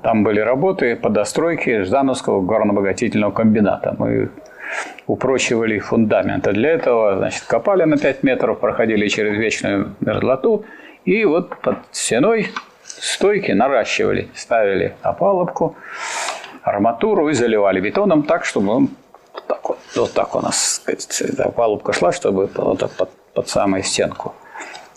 там 0.04 0.24
были 0.24 0.40
работы 0.40 0.96
по 0.96 1.10
достройке 1.10 1.84
Ждановского 1.84 2.42
горно-обогатительного 2.42 3.32
комбината. 3.32 3.96
Мы 3.98 4.30
упрочивали 5.08 5.80
фундамент. 5.80 6.48
А 6.48 6.52
для 6.52 6.72
этого 6.72 7.18
значит, 7.18 7.44
копали 7.44 7.84
на 7.84 7.98
5 7.98 8.24
метров, 8.24 8.60
проходили 8.60 9.08
через 9.08 9.38
вечную 9.38 9.96
мерзлоту 10.00 10.66
и 11.06 11.24
вот 11.24 11.58
под 11.62 11.78
стеной 11.92 12.50
стойки 12.84 13.52
наращивали, 13.52 14.30
ставили 14.34 14.96
опалубку, 15.04 15.76
арматуру 16.64 17.30
и 17.30 17.34
заливали 17.34 17.80
бетоном 17.80 18.24
так, 18.24 18.46
чтобы 18.46 18.74
он 18.74 18.90
так 19.48 19.70
вот, 19.70 19.80
вот 19.96 20.14
так 20.14 20.36
у 20.36 20.42
нас 20.42 20.76
сказать, 20.76 21.40
опалубка 21.40 21.94
шла, 21.94 22.12
чтобы 22.12 22.50
вот 22.56 22.80
так 22.80 22.92
под, 22.92 23.10
под 23.34 23.48
самую 23.48 23.84
стенку. 23.84 24.34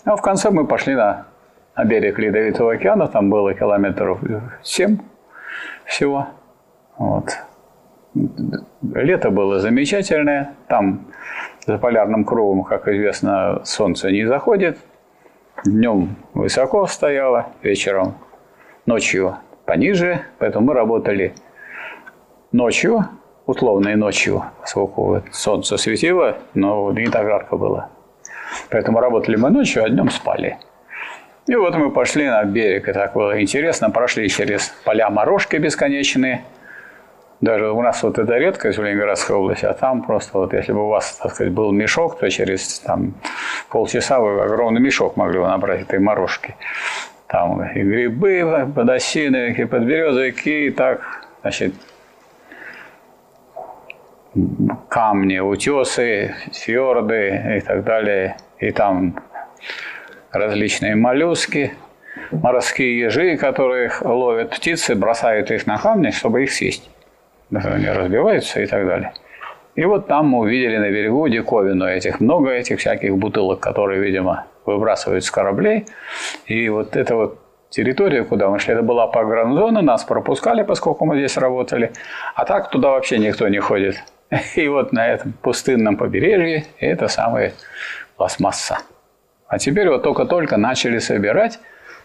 А 0.05 0.15
в 0.15 0.21
конце 0.21 0.49
мы 0.49 0.65
пошли 0.65 0.95
на, 0.95 1.27
на 1.75 1.85
берег 1.85 2.19
Ледовитого 2.19 2.73
океана, 2.73 3.07
там 3.07 3.29
было 3.29 3.53
километров 3.53 4.19
7 4.63 4.97
всего. 5.85 6.27
Вот. 6.97 7.37
Лето 8.81 9.29
было 9.29 9.59
замечательное. 9.59 10.55
Там 10.67 11.07
за 11.65 11.77
полярным 11.77 12.25
кругом, 12.25 12.63
как 12.63 12.87
известно, 12.87 13.61
солнце 13.63 14.11
не 14.11 14.25
заходит. 14.25 14.77
Днем 15.65 16.15
высоко 16.33 16.87
стояло, 16.87 17.47
вечером, 17.61 18.15
ночью 18.85 19.35
пониже. 19.65 20.21
Поэтому 20.39 20.67
мы 20.67 20.73
работали 20.73 21.33
ночью, 22.51 23.05
условной 23.49 23.95
ночью, 23.95 24.43
поскольку 24.61 25.21
солнце 25.31 25.77
светило, 25.77 26.37
но 26.53 26.91
не 26.91 27.07
так 27.07 27.25
жарко 27.25 27.57
было. 27.57 27.89
Поэтому 28.69 28.99
работали 28.99 29.35
мы 29.35 29.49
ночью, 29.49 29.83
а 29.83 29.89
днем 29.89 30.09
спали. 30.09 30.57
И 31.47 31.55
вот 31.55 31.75
мы 31.75 31.91
пошли 31.91 32.27
на 32.27 32.43
берег, 32.43 32.87
и 32.87 32.93
так 32.93 33.13
было 33.13 33.41
интересно, 33.41 33.89
прошли 33.89 34.29
через 34.29 34.69
поля 34.85 35.09
морожки 35.09 35.55
бесконечные– 35.57 36.43
даже 37.41 37.71
у 37.71 37.81
нас 37.81 38.03
вот 38.03 38.19
это 38.19 38.37
редкость 38.37 38.77
в 38.77 38.83
Ленинградской 38.83 39.35
области, 39.35 39.65
а 39.65 39.73
там 39.73 40.03
просто 40.03 40.37
вот 40.37 40.53
если 40.53 40.73
бы 40.73 40.85
у 40.85 40.87
вас, 40.89 41.19
так 41.23 41.33
сказать, 41.33 41.53
был 41.53 41.71
мешок, 41.71 42.19
то 42.19 42.29
через 42.29 42.79
там, 42.79 43.13
полчаса 43.69 44.19
вы 44.19 44.41
огромный 44.41 44.81
мешок 44.81 45.15
могли 45.15 45.39
бы 45.39 45.47
набрать 45.47 45.81
этой 45.81 45.99
морожки. 45.99 46.55
Там 47.27 47.63
и 47.63 47.81
грибы, 47.81 48.69
подосины, 48.75 49.55
и 49.57 49.65
подберезовики, 49.65 50.67
и 50.67 50.69
так, 50.69 51.01
значит, 51.41 51.73
камни, 54.89 55.39
утесы, 55.39 56.35
фьорды 56.53 57.57
и 57.57 57.59
так 57.61 57.83
далее. 57.83 58.37
И 58.59 58.71
там 58.71 59.15
различные 60.31 60.95
моллюски, 60.95 61.73
морские 62.31 62.99
ежи, 62.99 63.37
которые 63.37 63.91
ловят 64.01 64.51
птицы, 64.51 64.95
бросают 64.95 65.51
их 65.51 65.67
на 65.67 65.77
камни, 65.77 66.11
чтобы 66.11 66.43
их 66.43 66.51
съесть 66.51 66.89
они 67.51 67.89
разбиваются 67.89 68.61
и 68.61 68.65
так 68.65 68.85
далее. 68.85 69.13
И 69.75 69.85
вот 69.85 70.07
там 70.07 70.27
мы 70.27 70.39
увидели 70.39 70.77
на 70.77 70.89
берегу 70.89 71.27
диковину 71.27 71.85
этих, 71.85 72.19
много 72.19 72.49
этих 72.49 72.79
всяких 72.79 73.15
бутылок, 73.15 73.59
которые, 73.59 74.01
видимо, 74.01 74.45
выбрасывают 74.65 75.23
с 75.23 75.31
кораблей. 75.31 75.85
И 76.45 76.69
вот 76.69 76.95
эта 76.95 77.15
вот 77.15 77.39
территория, 77.69 78.23
куда 78.23 78.49
мы 78.49 78.59
шли, 78.59 78.73
это 78.73 78.83
была 78.83 79.07
погранзона, 79.07 79.81
нас 79.81 80.03
пропускали, 80.03 80.63
поскольку 80.63 81.05
мы 81.05 81.17
здесь 81.17 81.37
работали. 81.37 81.91
А 82.35 82.45
так 82.45 82.69
туда 82.71 82.89
вообще 82.89 83.19
никто 83.19 83.47
не 83.47 83.59
ходит. 83.59 84.03
И 84.55 84.67
вот 84.67 84.91
на 84.93 85.07
этом 85.07 85.33
пустынном 85.33 85.97
побережье 85.97 86.65
это 86.79 87.07
самая 87.07 87.53
пластмасса. 88.17 88.79
А 89.47 89.57
теперь 89.57 89.89
вот 89.89 90.03
только-только 90.03 90.57
начали 90.57 90.99
собирать, 90.99 91.59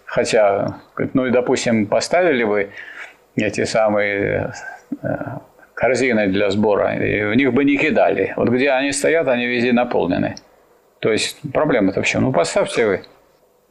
хотя, 0.07 0.79
ну 1.13 1.27
и, 1.27 1.31
допустим, 1.31 1.87
поставили 1.87 2.45
бы 2.45 2.71
эти 3.37 3.65
самые 3.65 4.53
Э, 5.03 5.39
корзины 5.75 6.29
для 6.29 6.51
сбора, 6.51 6.95
и 6.95 7.25
в 7.25 7.35
них 7.35 7.53
бы 7.53 7.65
не 7.65 7.77
кидали. 7.77 8.33
Вот 8.37 8.49
где 8.49 8.71
они 8.71 8.93
стоят, 8.93 9.27
они 9.27 9.47
везде 9.47 9.73
наполнены. 9.73 10.37
То 11.01 11.11
есть 11.11 11.41
проблема-то 11.53 12.01
в 12.01 12.07
чем? 12.07 12.23
Ну, 12.23 12.33
поставьте 12.33 12.87
вы 12.87 13.03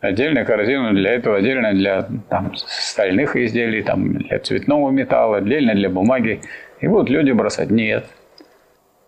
отдельную 0.01 0.45
корзину 0.45 0.91
для 0.91 1.13
этого, 1.13 1.37
отдельно 1.37 1.71
для 1.71 2.05
там, 2.29 2.53
стальных 2.57 3.37
изделий, 3.37 3.83
там, 3.83 4.17
для 4.17 4.39
цветного 4.39 4.91
металла, 4.91 5.37
отдельно 5.37 5.75
для 5.75 5.89
бумаги. 5.89 6.41
И 6.81 6.87
будут 6.87 7.09
люди 7.09 7.31
бросать. 7.31 7.71
Нет. 7.71 8.05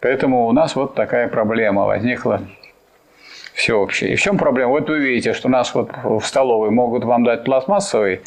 Поэтому 0.05 0.45
у 0.45 0.51
нас 0.51 0.75
вот 0.75 0.93
такая 0.93 1.27
проблема 1.27 1.85
возникла 1.85 2.41
всеобщая. 3.55 4.09
И 4.09 4.15
в 4.15 4.21
чем 4.21 4.37
проблема? 4.37 4.69
Вот 4.69 4.87
вы 4.87 4.99
видите, 4.99 5.33
что 5.33 5.49
нас 5.49 5.73
вот 5.73 5.89
в 6.03 6.21
столовой 6.21 6.69
могут 6.69 7.03
вам 7.03 7.23
дать 7.23 7.43
пластмассовый 7.43 8.21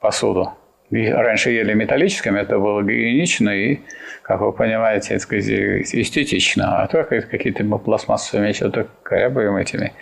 посуду, 0.00 0.54
раньше 0.90 1.50
ели 1.50 1.74
металлическими, 1.74 2.40
это 2.40 2.58
было 2.58 2.82
гигиенично 2.82 3.50
и, 3.50 3.80
как 4.22 4.40
вы 4.40 4.54
понимаете, 4.54 5.16
эстетично. 5.16 6.82
А 6.82 6.86
то 6.86 7.04
какие-то 7.04 7.62
пластмассовыми 7.76 8.52
что-то 8.52 8.86
корябаем 9.02 9.56
этими 9.56 9.92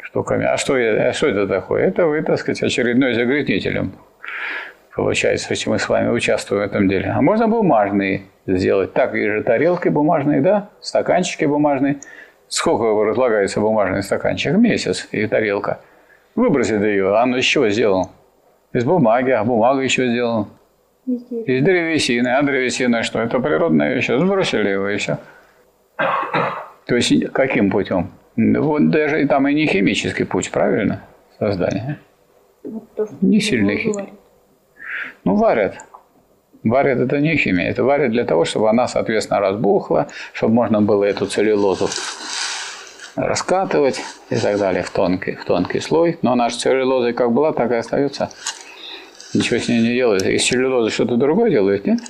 штуками. 0.00 0.44
А 0.44 0.58
что, 0.58 0.74
а 0.74 1.12
что 1.12 1.26
это 1.26 1.48
такое? 1.48 1.88
Это 1.88 2.06
вы, 2.06 2.22
так 2.22 2.38
сказать, 2.38 2.62
очередной 2.62 3.14
загрязнителем. 3.14 3.94
Получается, 5.00 5.46
если 5.48 5.70
мы 5.70 5.78
с 5.78 5.88
вами 5.88 6.10
участвуем 6.10 6.62
в 6.62 6.66
этом 6.66 6.86
деле. 6.86 7.06
А 7.06 7.22
можно 7.22 7.48
бумажные 7.48 8.24
сделать. 8.46 8.92
Так 8.92 9.14
и 9.14 9.26
же 9.26 9.42
тарелки 9.42 9.88
бумажные, 9.88 10.42
да? 10.42 10.68
Стаканчики 10.82 11.46
бумажные. 11.46 12.00
Сколько 12.48 12.84
разлагается 13.02 13.62
бумажный 13.62 14.02
стаканчик? 14.02 14.52
Месяц 14.58 15.08
и 15.10 15.26
тарелка. 15.26 15.80
Выбросит 16.34 16.82
ее, 16.82 17.16
а 17.16 17.22
оно 17.22 17.38
из 17.38 17.46
чего 17.46 17.70
сделано? 17.70 18.10
Из 18.74 18.84
бумаги, 18.84 19.30
а 19.30 19.42
бумага 19.42 19.80
еще 19.80 20.06
сделана. 20.06 20.48
Из 21.06 21.64
древесины. 21.64 22.28
А 22.28 22.42
древесина 22.42 23.02
что? 23.02 23.20
Это 23.20 23.40
природная 23.40 23.94
вещь. 23.94 24.08
Сбросили 24.08 24.68
его 24.68 24.90
и 24.90 24.98
все. 24.98 25.16
То 26.84 26.94
есть 26.94 27.32
каким 27.32 27.70
путем? 27.70 28.10
Ну, 28.36 28.64
Вот 28.64 28.90
даже 28.90 29.22
и 29.22 29.26
там 29.26 29.48
и 29.48 29.54
не 29.54 29.66
химический 29.66 30.26
путь, 30.26 30.50
правильно? 30.50 31.00
Создание. 31.38 31.98
Вот 32.64 32.84
то, 32.94 33.06
что 33.06 33.14
Не 33.22 33.38
говорил. 33.38 33.78
химия. 33.78 34.19
Ну, 35.24 35.34
варят. 35.36 35.74
Варят 36.64 36.98
это 36.98 37.18
не 37.18 37.36
химия. 37.36 37.70
Это 37.70 37.84
варят 37.84 38.10
для 38.10 38.24
того, 38.24 38.44
чтобы 38.44 38.68
она, 38.68 38.88
соответственно, 38.88 39.40
разбухла, 39.40 40.08
чтобы 40.32 40.54
можно 40.54 40.80
было 40.80 41.04
эту 41.04 41.26
целлюлозу 41.26 41.88
раскатывать 43.16 44.00
и 44.30 44.36
так 44.36 44.58
далее 44.58 44.82
в 44.82 44.90
тонкий, 44.90 45.34
в 45.34 45.44
тонкий 45.44 45.80
слой. 45.80 46.18
Но 46.22 46.32
же 46.48 46.56
целлюлоза 46.56 47.12
как 47.12 47.32
была, 47.32 47.52
так 47.52 47.70
и 47.72 47.76
остается. 47.76 48.30
Ничего 49.32 49.60
с 49.60 49.68
ней 49.68 49.80
не 49.80 49.94
делают. 49.94 50.24
Из 50.24 50.46
целлюлозы 50.46 50.90
что-то 50.90 51.16
другое 51.16 51.50
делают, 51.50 51.86
нет? 51.86 52.00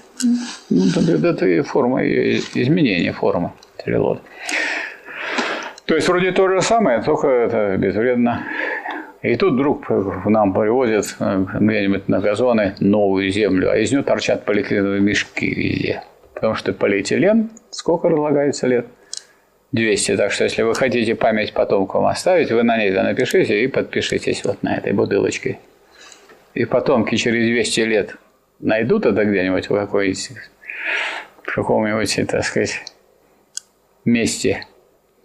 Ну, 0.70 0.84
это 1.28 1.46
и 1.46 1.60
форма, 1.60 2.02
и 2.02 2.38
изменение 2.54 3.12
формы 3.12 3.52
целлюлозы. 3.84 4.20
То 5.84 5.96
есть 5.96 6.08
вроде 6.08 6.32
то 6.32 6.48
же 6.48 6.62
самое, 6.62 7.02
только 7.02 7.26
это 7.26 7.76
безвредно. 7.76 8.44
И 9.22 9.36
тут 9.36 9.54
вдруг 9.54 9.88
нам 10.24 10.54
привозят 10.54 11.16
э, 11.18 11.44
где-нибудь 11.60 12.08
на 12.08 12.20
газоны 12.20 12.74
новую 12.80 13.30
землю, 13.30 13.70
а 13.70 13.76
из 13.76 13.92
нее 13.92 14.02
торчат 14.02 14.44
полиэтиленовые 14.46 15.00
мешки 15.00 15.52
везде. 15.54 16.02
Потому 16.32 16.54
что 16.54 16.72
полиэтилен, 16.72 17.50
сколько 17.70 18.08
разлагается 18.08 18.66
лет? 18.66 18.86
200. 19.72 20.16
Так 20.16 20.32
что 20.32 20.44
если 20.44 20.62
вы 20.62 20.74
хотите 20.74 21.14
память 21.14 21.52
потомкам 21.52 22.06
оставить, 22.06 22.50
вы 22.50 22.62
на 22.62 22.78
ней 22.78 22.90
это 22.90 23.02
напишите 23.02 23.62
и 23.62 23.66
подпишитесь 23.66 24.42
вот 24.44 24.62
на 24.62 24.76
этой 24.76 24.92
бутылочке. 24.92 25.58
И 26.54 26.64
потомки 26.64 27.14
через 27.16 27.46
200 27.46 27.80
лет 27.80 28.16
найдут 28.58 29.06
это 29.06 29.24
где-нибудь 29.24 29.68
в 29.68 29.74
какой-нибудь, 29.74 30.30
в 31.42 31.54
каком-нибудь, 31.54 32.20
так 32.26 32.44
сказать, 32.44 32.82
месте, 34.04 34.66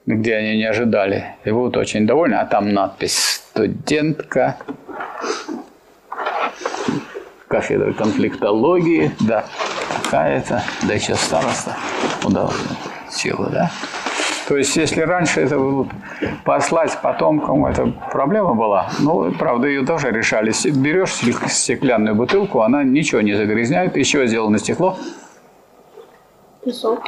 где 0.06 0.36
они 0.36 0.58
не 0.58 0.66
ожидали, 0.66 1.36
и 1.44 1.52
будут 1.52 1.78
очень 1.78 2.06
довольны. 2.06 2.36
А 2.36 2.46
там 2.46 2.74
надпись 2.74 3.18
«Студентка 3.18 4.58
кафедры 7.48 7.94
конфликтологии», 7.94 9.12
да, 9.22 9.46
какая-то, 10.04 10.64
да 10.84 10.94
еще 10.94 11.16
староста, 11.16 11.76
сила, 13.10 13.50
да. 13.50 13.72
То 14.48 14.58
есть, 14.58 14.76
если 14.76 15.02
раньше 15.02 15.42
это 15.42 15.58
было 15.58 15.88
послать 16.44 16.96
потомкам, 17.02 17.66
это 17.66 17.88
проблема 18.12 18.54
была, 18.54 18.92
ну, 19.00 19.32
правда, 19.32 19.68
ее 19.68 19.84
тоже 19.84 20.12
решали. 20.12 20.52
Берешь 20.70 21.14
стек- 21.14 21.48
стеклянную 21.50 22.14
бутылку, 22.14 22.62
она 22.62 22.84
ничего 22.84 23.22
не 23.22 23.34
загрязняет, 23.34 23.96
чего 24.06 24.26
сделано 24.28 24.60
стекло? 24.60 25.00
Песок. 26.64 27.06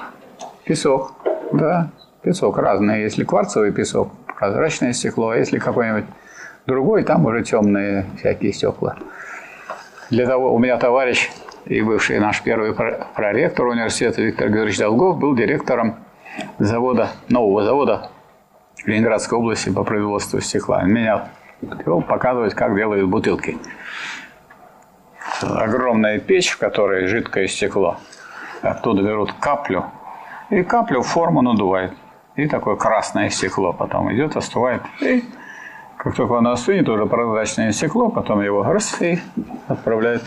Песок, 0.63 1.13
да, 1.51 1.91
песок 2.27 2.57
разный. 2.57 3.03
Если 3.03 3.23
кварцевый 3.23 3.71
песок, 3.71 4.11
прозрачное 4.37 4.91
стекло, 4.91 5.29
а 5.29 5.37
если 5.37 5.59
какой-нибудь 5.59 6.03
другой, 6.65 7.03
там 7.03 7.25
уже 7.25 7.41
темные 7.43 8.05
всякие 8.17 8.51
стекла. 8.51 8.97
Для 10.09 10.25
того, 10.25 10.53
у 10.53 10.59
меня 10.59 10.77
товарищ 10.77 11.29
и 11.65 11.81
бывший 11.81 12.19
наш 12.19 12.41
первый 12.41 12.73
про- 12.73 13.07
проректор 13.15 13.65
университета 13.67 14.21
Виктор 14.21 14.49
Георгиевич 14.49 14.77
Долгов 14.79 15.17
был 15.17 15.35
директором 15.35 15.95
завода, 16.59 17.09
нового 17.29 17.63
завода 17.63 18.09
Ленинградской 18.85 19.37
области 19.37 19.69
по 19.69 19.83
производству 19.83 20.41
стекла. 20.41 20.83
Меня 20.83 21.29
вел 21.85 22.01
показывать, 22.01 22.53
как 22.53 22.75
делают 22.75 23.07
бутылки. 23.07 23.57
Огромная 25.41 26.19
печь, 26.19 26.51
в 26.51 26.57
которой 26.57 27.07
жидкое 27.07 27.47
стекло. 27.47 27.97
Оттуда 28.61 29.01
берут 29.01 29.31
каплю, 29.39 29.85
и 30.49 30.63
каплю 30.63 31.01
в 31.01 31.07
форму 31.07 31.41
надувают. 31.41 31.93
И 32.37 32.47
такое 32.47 32.75
красное 32.75 33.29
стекло 33.31 33.73
потом 33.73 34.13
идет, 34.13 34.37
остывает. 34.37 34.83
И 35.01 35.23
как 35.97 36.15
только 36.15 36.37
оно 36.37 36.51
остынет, 36.51 36.87
уже 36.87 37.07
прозрачное 37.07 37.71
стекло, 37.71 38.09
потом 38.09 38.41
его 38.41 38.61
раз 38.61 39.01
и 39.01 39.19
отправляют 39.67 40.23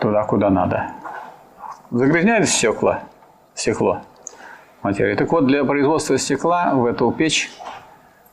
туда, 0.00 0.22
куда 0.22 0.48
надо. 0.48 0.92
Загрязняет 1.90 2.48
стекла, 2.48 3.00
стекло 3.54 4.02
материя. 4.82 5.16
Так 5.16 5.32
вот, 5.32 5.48
для 5.48 5.64
производства 5.64 6.16
стекла 6.16 6.74
в 6.74 6.86
эту 6.86 7.10
печь 7.10 7.50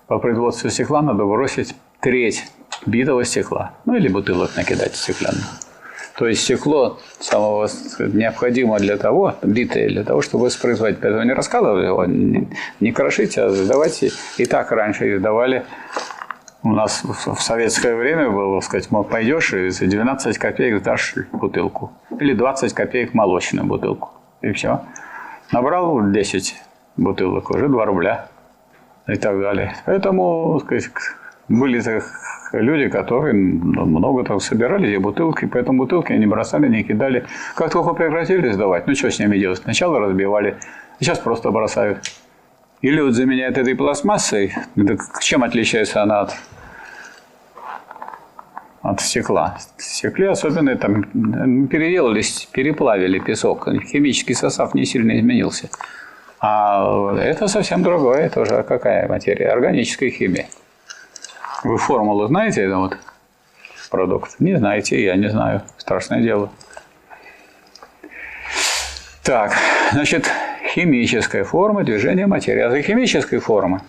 по 0.05 0.19
производству 0.19 0.69
стекла 0.69 1.01
надо 1.01 1.25
бросить 1.25 1.75
треть 1.99 2.45
битого 2.85 3.25
стекла. 3.25 3.71
Ну, 3.85 3.95
или 3.95 4.07
бутылок 4.07 4.55
накидать 4.55 4.95
стеклянных. 4.95 5.62
То 6.17 6.27
есть 6.27 6.43
стекло 6.43 6.99
самого 7.19 7.65
сказать, 7.67 8.13
необходимо 8.13 8.77
для 8.77 8.97
того, 8.97 9.35
битое 9.41 9.89
для 9.89 10.03
того, 10.03 10.21
чтобы 10.21 10.45
воспроизводить. 10.45 10.99
Поэтому 11.01 11.23
не 11.23 11.33
раскалывать 11.33 11.85
его, 11.85 12.05
не, 12.05 12.49
не 12.79 12.91
крошить, 12.91 13.37
а 13.37 13.49
сдавайте. 13.49 14.11
И 14.37 14.45
так 14.45 14.71
раньше 14.71 15.15
издавали. 15.15 15.65
У 16.61 16.71
нас 16.71 17.03
в 17.03 17.41
советское 17.41 17.95
время 17.95 18.29
было, 18.29 18.59
сказать, 18.61 18.89
мол, 18.91 19.03
пойдешь 19.03 19.53
и 19.53 19.69
за 19.69 19.87
12 19.87 20.37
копеек 20.37 20.79
сдашь 20.81 21.15
бутылку. 21.31 21.91
Или 22.19 22.33
20 22.33 22.73
копеек 22.73 23.13
молочную 23.13 23.65
бутылку. 23.65 24.11
И 24.41 24.51
все. 24.53 24.81
Набрал 25.51 26.11
10 26.11 26.55
бутылок, 26.95 27.49
уже 27.49 27.67
2 27.67 27.85
рубля. 27.85 28.27
И 29.07 29.15
так 29.15 29.39
далее. 29.41 29.75
Поэтому, 29.85 30.61
сказать, 30.63 30.89
были 31.49 31.79
так 31.81 32.03
люди, 32.53 32.87
которые 32.89 33.33
ну, 33.33 33.85
много 33.85 34.23
там 34.23 34.39
собирали 34.39 34.89
эти 34.89 34.97
бутылки, 34.97 35.45
поэтому 35.45 35.79
бутылки 35.79 36.13
они 36.13 36.25
бросали, 36.25 36.67
не 36.67 36.83
кидали. 36.83 37.25
Как 37.55 37.71
только 37.71 37.93
прекратили 37.93 38.51
сдавать, 38.51 38.87
ну 38.87 38.95
что 38.95 39.09
с 39.11 39.19
ними 39.19 39.37
делать? 39.37 39.59
Сначала 39.59 39.99
разбивали, 39.99 40.55
сейчас 40.99 41.19
просто 41.19 41.51
бросают. 41.51 41.99
Или 42.81 43.01
вот 43.01 43.13
заменяют 43.13 43.57
этой 43.57 43.75
пластмассой. 43.75 44.53
Да 44.75 44.95
к- 44.97 45.19
чем 45.21 45.43
отличается 45.43 46.01
она 46.03 46.21
от, 46.21 46.33
от 48.81 48.99
стекла? 49.01 49.57
В 49.77 49.81
особенно 50.31 50.75
там 50.75 51.05
м, 51.13 51.67
переделали, 51.67 52.21
с- 52.21 52.45
переплавили 52.45 53.19
песок. 53.19 53.67
Химический 53.85 54.35
состав 54.35 54.75
не 54.75 54.85
сильно 54.85 55.17
изменился. 55.17 55.69
А 56.41 57.15
это 57.17 57.47
совсем 57.47 57.83
другое, 57.83 58.25
это 58.25 58.41
уже 58.41 58.63
какая 58.63 59.07
материя? 59.07 59.49
Органическая 59.53 60.09
химия. 60.09 60.45
Вы 61.63 61.77
формулу 61.77 62.27
знаете 62.27 62.63
это 62.63 62.77
вот 62.77 62.97
продукт? 63.89 64.39
Не 64.39 64.57
знаете, 64.57 65.01
я 65.01 65.15
не 65.15 65.29
знаю. 65.29 65.61
Страшное 65.77 66.21
дело. 66.21 66.49
Так, 69.23 69.53
значит, 69.93 70.29
химическая 70.73 71.45
форма 71.45 71.83
движения 71.83 72.27
материи. 72.27 72.61
А 72.61 72.69
за 72.69 72.81
химической 72.81 73.37
формы 73.37 73.81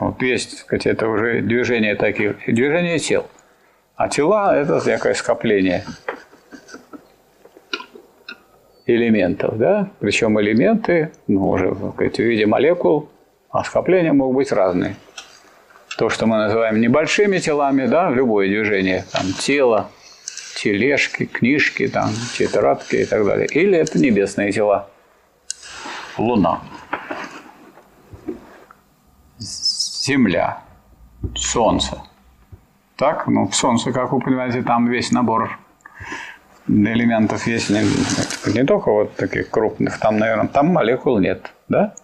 вот 0.00 0.20
есть, 0.22 0.50
так 0.50 0.60
сказать, 0.60 0.86
это 0.86 1.08
уже 1.08 1.40
движение 1.40 1.94
таких, 1.94 2.36
движение 2.46 2.98
тел. 2.98 3.26
А 3.94 4.08
тела– 4.08 4.56
это 4.58 4.82
некое 4.84 5.14
скопление 5.14 5.84
элементов, 8.86 9.56
да? 9.56 9.88
Причем 10.00 10.40
элементы, 10.40 11.12
ну, 11.28 11.48
уже 11.48 11.72
сказать, 11.94 12.16
в 12.16 12.18
виде 12.22 12.46
молекул, 12.46 13.08
а 13.50 13.62
скопления 13.62 14.12
могут 14.12 14.36
быть 14.36 14.50
разные. 14.50 14.96
То, 15.96 16.10
что 16.10 16.26
мы 16.26 16.38
называем 16.38 16.80
небольшими 16.80 17.38
телами, 17.38 17.86
да, 17.86 18.10
любое 18.10 18.48
движение, 18.48 19.04
там, 19.12 19.32
тело, 19.38 19.90
тележки, 20.56 21.26
книжки, 21.26 21.86
там, 21.86 22.10
тетрадки 22.36 22.96
и 22.96 23.04
так 23.04 23.24
далее. 23.24 23.46
Или 23.46 23.78
это 23.78 23.98
небесные 23.98 24.50
тела. 24.50 24.88
Луна. 26.18 26.60
Земля. 29.38 30.62
Солнце. 31.36 32.02
Так, 32.96 33.26
ну, 33.26 33.50
Солнце, 33.52 33.92
как 33.92 34.12
вы 34.12 34.20
понимаете, 34.20 34.62
там 34.62 34.88
весь 34.88 35.12
набор 35.12 35.58
элементов 36.68 37.46
есть 37.46 37.70
не, 37.70 37.82
не 38.52 38.64
только 38.64 38.90
вот 38.90 39.16
таких 39.16 39.50
крупных, 39.50 39.98
там, 39.98 40.18
наверное, 40.18 40.48
там 40.48 40.68
молекул 40.68 41.18
нет, 41.18 41.52
да? 41.68 41.94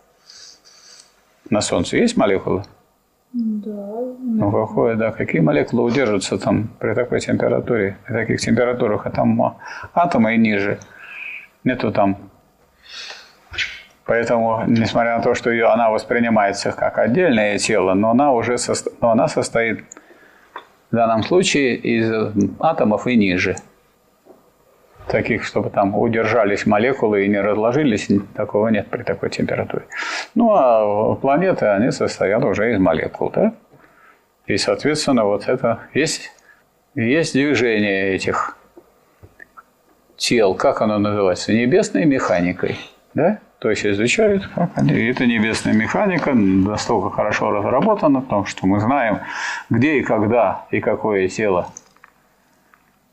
На 1.48 1.60
Солнце 1.60 1.96
есть 1.96 2.16
молекулы? 2.16 2.64
Да. 3.32 3.70
Ну, 3.70 4.94
да, 4.96 5.12
какие 5.12 5.40
молекулы 5.40 5.84
удержатся 5.84 6.36
там 6.36 6.68
при 6.80 6.94
такой 6.94 7.20
температуре, 7.20 7.96
при 8.06 8.14
таких 8.14 8.40
температурах, 8.40 9.06
а 9.06 9.10
там 9.10 9.56
атомы 9.94 10.34
и 10.34 10.38
ниже. 10.38 10.78
Нету 11.62 11.92
там. 11.92 12.16
Поэтому, 14.04 14.64
несмотря 14.66 15.16
на 15.18 15.22
то, 15.22 15.34
что 15.34 15.50
ее, 15.50 15.66
она 15.66 15.90
воспринимается 15.90 16.72
как 16.72 16.98
отдельное 16.98 17.58
тело, 17.58 17.94
но 17.94 18.10
она 18.10 18.32
уже 18.32 18.54
состо- 18.54 18.92
но 19.00 19.10
она 19.10 19.28
состоит 19.28 19.84
в 20.90 20.96
данном 20.96 21.22
случае 21.22 21.76
из 21.76 22.10
атомов 22.58 23.06
и 23.06 23.14
ниже. 23.14 23.54
Таких, 25.10 25.44
чтобы 25.44 25.70
там 25.70 25.98
удержались 25.98 26.66
молекулы 26.66 27.24
и 27.24 27.28
не 27.28 27.40
разложились, 27.40 28.08
такого 28.34 28.68
нет 28.68 28.88
при 28.88 29.02
такой 29.02 29.30
температуре. 29.30 29.84
Ну, 30.36 30.52
а 30.54 31.16
планеты, 31.16 31.66
они 31.66 31.90
состоят 31.90 32.44
уже 32.44 32.72
из 32.72 32.78
молекул, 32.78 33.30
да? 33.30 33.52
И, 34.46 34.56
соответственно, 34.56 35.24
вот 35.24 35.48
это 35.48 35.80
есть, 35.94 36.30
есть 36.94 37.32
движение 37.32 38.14
этих 38.14 38.56
тел, 40.16 40.54
как 40.54 40.80
оно 40.80 40.98
называется, 40.98 41.52
небесной 41.52 42.04
механикой, 42.04 42.78
да? 43.14 43.38
То 43.58 43.68
есть 43.68 43.84
изучают, 43.84 44.46
как 44.54 44.70
они. 44.76 44.92
И 44.92 45.10
эта 45.10 45.26
небесная 45.26 45.74
механика 45.74 46.32
настолько 46.34 47.10
хорошо 47.10 47.50
разработана, 47.50 48.20
потому 48.20 48.46
что 48.46 48.66
мы 48.66 48.80
знаем, 48.80 49.18
где 49.68 49.98
и 49.98 50.02
когда 50.02 50.66
и 50.70 50.80
какое 50.80 51.28
тело 51.28 51.68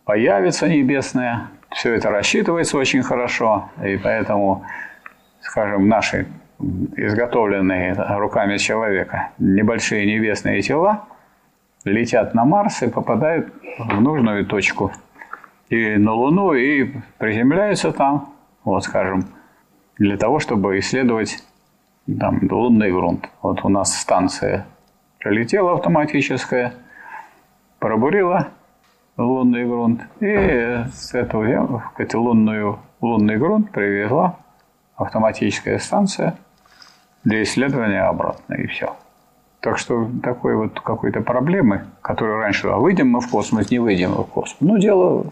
появится 0.05 0.69
небесное. 0.69 1.49
Все 1.71 1.93
это 1.93 2.09
рассчитывается 2.09 2.77
очень 2.77 3.03
хорошо, 3.03 3.69
и 3.83 3.97
поэтому, 3.97 4.65
скажем, 5.41 5.87
наши 5.87 6.27
изготовленные 6.95 7.93
руками 7.93 8.57
человека 8.57 9.29
небольшие 9.37 10.05
небесные 10.05 10.61
тела 10.61 11.05
летят 11.83 12.33
на 12.33 12.45
Марс 12.45 12.81
и 12.81 12.87
попадают 12.87 13.53
в 13.77 14.01
нужную 14.01 14.45
точку. 14.45 14.91
И 15.69 15.97
на 15.97 16.13
Луну, 16.13 16.53
и 16.53 16.93
приземляются 17.17 17.91
там, 17.91 18.33
вот 18.63 18.83
скажем, 18.83 19.25
для 19.97 20.17
того, 20.17 20.39
чтобы 20.39 20.79
исследовать 20.79 21.43
там, 22.19 22.39
лунный 22.49 22.91
грунт. 22.91 23.29
Вот 23.41 23.63
у 23.63 23.69
нас 23.69 23.95
станция 23.95 24.65
пролетела 25.19 25.73
автоматическая, 25.73 26.73
пробурила 27.79 28.47
лунный 29.17 29.65
грунт, 29.65 30.01
и 30.19 30.85
с 30.93 31.13
этого 31.13 31.83
эту 31.97 32.21
лунную, 32.21 32.79
лунный 33.01 33.37
грунт 33.37 33.71
привезла 33.71 34.37
автоматическая 34.95 35.79
станция 35.79 36.35
для 37.23 37.43
исследования 37.43 38.03
обратно, 38.03 38.53
и 38.53 38.67
все. 38.67 38.95
Так 39.59 39.77
что 39.79 40.07
такой 40.23 40.55
вот 40.55 40.79
какой-то 40.79 41.21
проблемы, 41.21 41.85
которую 42.01 42.39
раньше, 42.39 42.67
а 42.67 42.77
выйдем 42.77 43.09
мы 43.09 43.21
в 43.21 43.29
космос, 43.29 43.71
не 43.71 43.79
выйдем 43.79 44.11
мы 44.11 44.23
в 44.23 44.27
космос. 44.27 44.57
Ну, 44.59 44.77
дело 44.77 45.25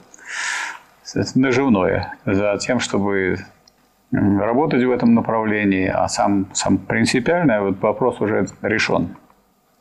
наживное 1.35 2.13
за 2.25 2.57
тем, 2.57 2.79
чтобы 2.79 3.37
работать 4.11 4.83
в 4.83 4.91
этом 4.91 5.13
направлении, 5.13 5.87
а 5.87 6.07
сам, 6.07 6.47
сам 6.53 6.77
принципиальный 6.77 7.61
вот 7.61 7.81
вопрос 7.81 8.19
уже 8.21 8.47
решен. 8.61 9.15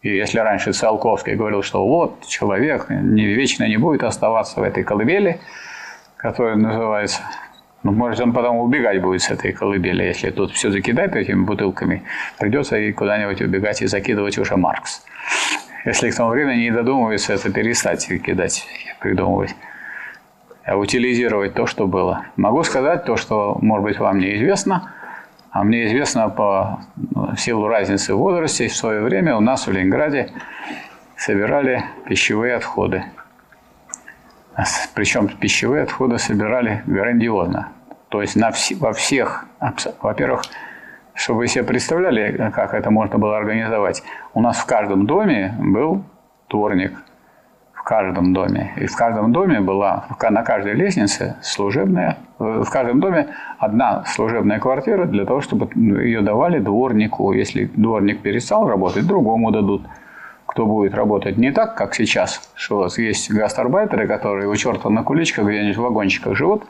И 0.04 0.16
если 0.16 0.38
раньше 0.38 0.72
Циолковский 0.72 1.34
говорил, 1.34 1.62
что 1.62 1.86
вот 1.86 2.26
человек 2.28 2.90
не, 2.90 3.24
вечно 3.24 3.66
не 3.66 3.78
будет 3.78 4.04
оставаться 4.04 4.60
в 4.60 4.62
этой 4.62 4.84
колыбели, 4.84 5.40
которая 6.18 6.56
называется 6.56 7.22
ну, 7.82 7.92
может, 7.92 8.20
он 8.20 8.32
потом 8.32 8.58
убегать 8.58 9.00
будет 9.00 9.22
с 9.22 9.30
этой 9.30 9.52
колыбели, 9.52 10.02
если 10.02 10.30
тут 10.30 10.52
все 10.52 10.70
закидать 10.70 11.14
этими 11.16 11.44
бутылками, 11.44 12.02
придется 12.38 12.76
и 12.78 12.92
куда-нибудь 12.92 13.40
убегать 13.42 13.80
и 13.80 13.86
закидывать 13.86 14.38
уже 14.38 14.56
Маркс. 14.56 15.04
Если 15.86 16.10
к 16.10 16.14
тому 16.14 16.30
времени 16.30 16.62
не 16.62 16.70
додумывается 16.70 17.32
это 17.32 17.50
перестать 17.50 18.06
кидать, 18.06 18.66
придумывать, 19.00 19.54
а 20.64 20.76
утилизировать 20.76 21.54
то, 21.54 21.66
что 21.66 21.86
было. 21.86 22.26
Могу 22.36 22.62
сказать 22.62 23.04
то, 23.04 23.16
что, 23.16 23.58
может 23.60 23.84
быть, 23.84 23.98
вам 23.98 24.18
неизвестно, 24.18 24.92
а 25.54 25.62
мне 25.62 25.86
известно 25.86 26.28
по 26.30 26.80
ну, 26.96 27.36
силу 27.36 27.68
разницы 27.68 28.12
в 28.12 28.18
возрасте, 28.18 28.66
в 28.66 28.74
свое 28.74 29.00
время 29.00 29.36
у 29.36 29.40
нас 29.40 29.68
в 29.68 29.70
Ленинграде 29.70 30.32
собирали 31.16 31.84
пищевые 32.06 32.56
отходы. 32.56 33.04
Причем 34.94 35.28
пищевые 35.28 35.84
отходы 35.84 36.18
собирали 36.18 36.82
грандиозно. 36.86 37.68
То 38.08 38.20
есть 38.20 38.34
на 38.34 38.50
вс- 38.50 38.76
во 38.76 38.92
всех, 38.92 39.46
во-первых, 40.02 40.42
чтобы 41.14 41.38
вы 41.38 41.46
себе 41.46 41.62
представляли, 41.62 42.50
как 42.52 42.74
это 42.74 42.90
можно 42.90 43.18
было 43.18 43.36
организовать, 43.36 44.02
у 44.34 44.40
нас 44.40 44.58
в 44.58 44.66
каждом 44.66 45.06
доме 45.06 45.54
был 45.60 46.04
дворник. 46.50 47.00
Каждом 47.84 48.32
доме. 48.32 48.72
И 48.78 48.86
в 48.86 48.96
каждом 48.96 49.32
доме 49.32 49.60
была, 49.60 50.06
на 50.30 50.42
каждой 50.42 50.72
лестнице 50.72 51.36
служебная, 51.42 52.16
в 52.38 52.64
каждом 52.70 53.00
доме 53.00 53.28
одна 53.58 54.04
служебная 54.06 54.58
квартира 54.58 55.04
для 55.04 55.26
того, 55.26 55.42
чтобы 55.42 55.68
ее 55.74 56.22
давали 56.22 56.60
дворнику. 56.60 57.32
Если 57.32 57.66
дворник 57.66 58.22
перестал 58.22 58.66
работать, 58.66 59.06
другому 59.06 59.50
дадут 59.50 59.82
кто 60.46 60.66
будет 60.66 60.94
работать 60.94 61.36
не 61.36 61.50
так, 61.50 61.74
как 61.74 61.94
сейчас, 61.94 62.52
что 62.54 62.76
у 62.76 62.78
вас 62.80 62.96
есть 62.98 63.28
гастарбайтеры, 63.28 64.06
которые 64.06 64.48
у 64.48 64.54
черта 64.54 64.88
на 64.88 65.02
куличках 65.02 65.46
где-нибудь 65.46 65.76
в 65.76 65.80
вагончиках 65.80 66.36
живут, 66.36 66.64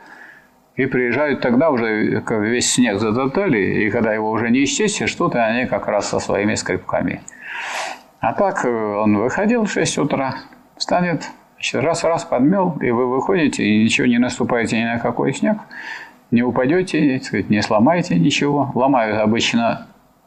и 0.76 0.86
приезжают 0.86 1.40
тогда 1.40 1.70
уже, 1.70 2.22
весь 2.30 2.72
снег 2.72 2.98
затоптали, 2.98 3.58
и 3.58 3.90
когда 3.90 4.14
его 4.14 4.30
уже 4.30 4.50
не 4.50 4.64
исчесть, 4.64 5.06
что-то 5.06 5.44
они 5.44 5.66
как 5.66 5.86
раз 5.86 6.08
со 6.08 6.18
своими 6.18 6.54
скрипками. 6.54 7.20
А 8.20 8.32
так 8.32 8.64
э, 8.64 8.70
он 8.70 9.18
выходил 9.18 9.66
в 9.66 9.70
6 9.70 9.98
утра, 9.98 10.36
встанет, 10.76 11.30
раз-раз 11.72 12.24
подмел, 12.24 12.76
и 12.80 12.90
вы 12.90 13.08
выходите, 13.08 13.64
и 13.64 13.84
ничего 13.84 14.06
не 14.06 14.18
наступаете 14.18 14.80
ни 14.80 14.84
на 14.84 14.98
какой 14.98 15.32
снег, 15.34 15.58
не 16.30 16.42
упадете, 16.42 17.20
сказать, 17.20 17.48
не 17.50 17.62
сломаете 17.62 18.16
ничего. 18.16 18.70
Ломают 18.74 19.20
обычно 19.20 19.86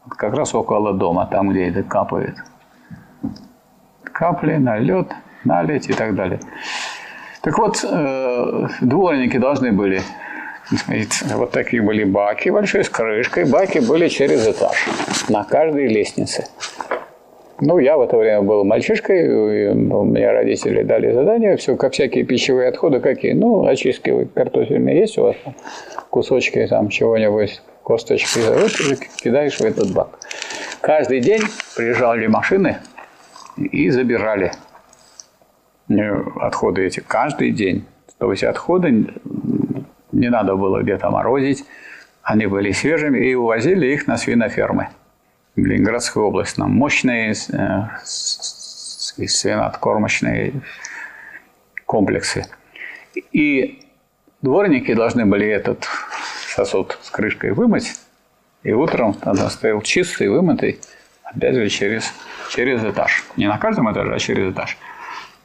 как 0.10 0.34
раз 0.34 0.56
около 0.56 0.94
дома, 0.94 1.28
там, 1.28 1.50
где 1.50 1.70
это 1.70 1.84
капает 1.84 2.38
капли, 4.18 4.56
на 4.56 4.80
лед, 4.80 5.14
налить 5.44 5.90
и 5.90 5.94
так 5.94 6.16
далее. 6.16 6.40
Так 7.42 7.58
вот, 7.60 7.86
э, 7.88 8.68
дворники 8.82 9.38
должны 9.38 9.72
были, 9.72 10.02
вот 11.36 11.52
такие 11.52 11.84
были 11.84 12.04
баки 12.04 12.50
большие 12.50 12.84
с 12.84 12.90
крышкой, 12.90 13.46
баки 13.46 13.80
были 13.80 14.08
через 14.08 14.48
этаж 14.48 14.88
на 15.30 15.44
каждой 15.44 15.88
лестнице. 15.88 16.48
Ну, 17.60 17.80
я 17.80 17.98
в 17.98 18.02
это 18.02 18.17
время 18.17 18.41
был 18.41 18.63
мальчишкой, 18.63 19.72
у 19.72 20.04
меня 20.04 20.32
родители 20.32 20.84
дали 20.84 21.12
задание, 21.12 21.58
все, 21.58 21.76
как 21.76 21.93
всякие 21.93 22.24
пищевые 22.24 22.70
отходы, 22.70 23.00
какие, 23.00 23.34
ну, 23.34 23.65
очистки 23.65 24.28
картофельные 24.34 25.00
есть 25.00 25.17
у 25.17 25.24
вас, 25.24 25.36
там, 25.43 25.56
кусочки 26.10 26.67
там 26.67 26.89
чего-нибудь, 26.89 27.62
косточки, 27.84 28.39
вот 28.39 29.00
кидаешь 29.22 29.60
в 29.60 29.65
этот 29.65 29.91
бак. 29.93 30.20
Каждый 30.82 31.20
день 31.20 31.41
приезжали 31.76 32.28
машины, 32.28 32.78
и 33.58 33.89
забирали 33.89 34.52
э, 35.89 35.93
отходы 36.39 36.86
эти 36.86 37.00
каждый 37.00 37.52
день. 37.52 37.86
То 38.17 38.32
есть 38.32 38.43
отходы 38.43 39.08
не 40.12 40.30
надо 40.30 40.56
было 40.56 40.82
где-то 40.82 41.10
морозить, 41.10 41.65
они 42.24 42.46
были 42.46 42.72
свежими 42.72 43.20
и 43.20 43.36
увозили 43.36 43.88
их 43.88 44.08
на 44.08 44.17
свинофермы. 44.17 44.89
В 45.58 45.65
Ленинградской 45.65 46.22
области 46.22 46.58
там 46.58 46.72
мощные 46.72 47.34
э, 47.34 47.88
комплексы. 51.88 52.46
И 53.32 53.84
дворники 54.43 54.93
должны 54.93 55.26
были 55.26 55.48
этот 55.48 55.88
сосуд 56.48 57.00
с 57.02 57.10
крышкой 57.10 57.54
вымыть, 57.54 57.96
и 58.62 58.72
утром 58.72 59.15
тогда 59.15 59.50
стоял 59.50 59.82
чистый, 59.82 60.30
вымытый, 60.30 60.80
опять 61.24 61.56
же 61.56 61.70
через 61.70 62.13
через 62.52 62.84
этаж. 62.84 63.26
Не 63.36 63.48
на 63.48 63.58
каждом 63.58 63.91
этаже, 63.91 64.13
а 64.13 64.20
через 64.20 64.54
этаж. 64.54 64.78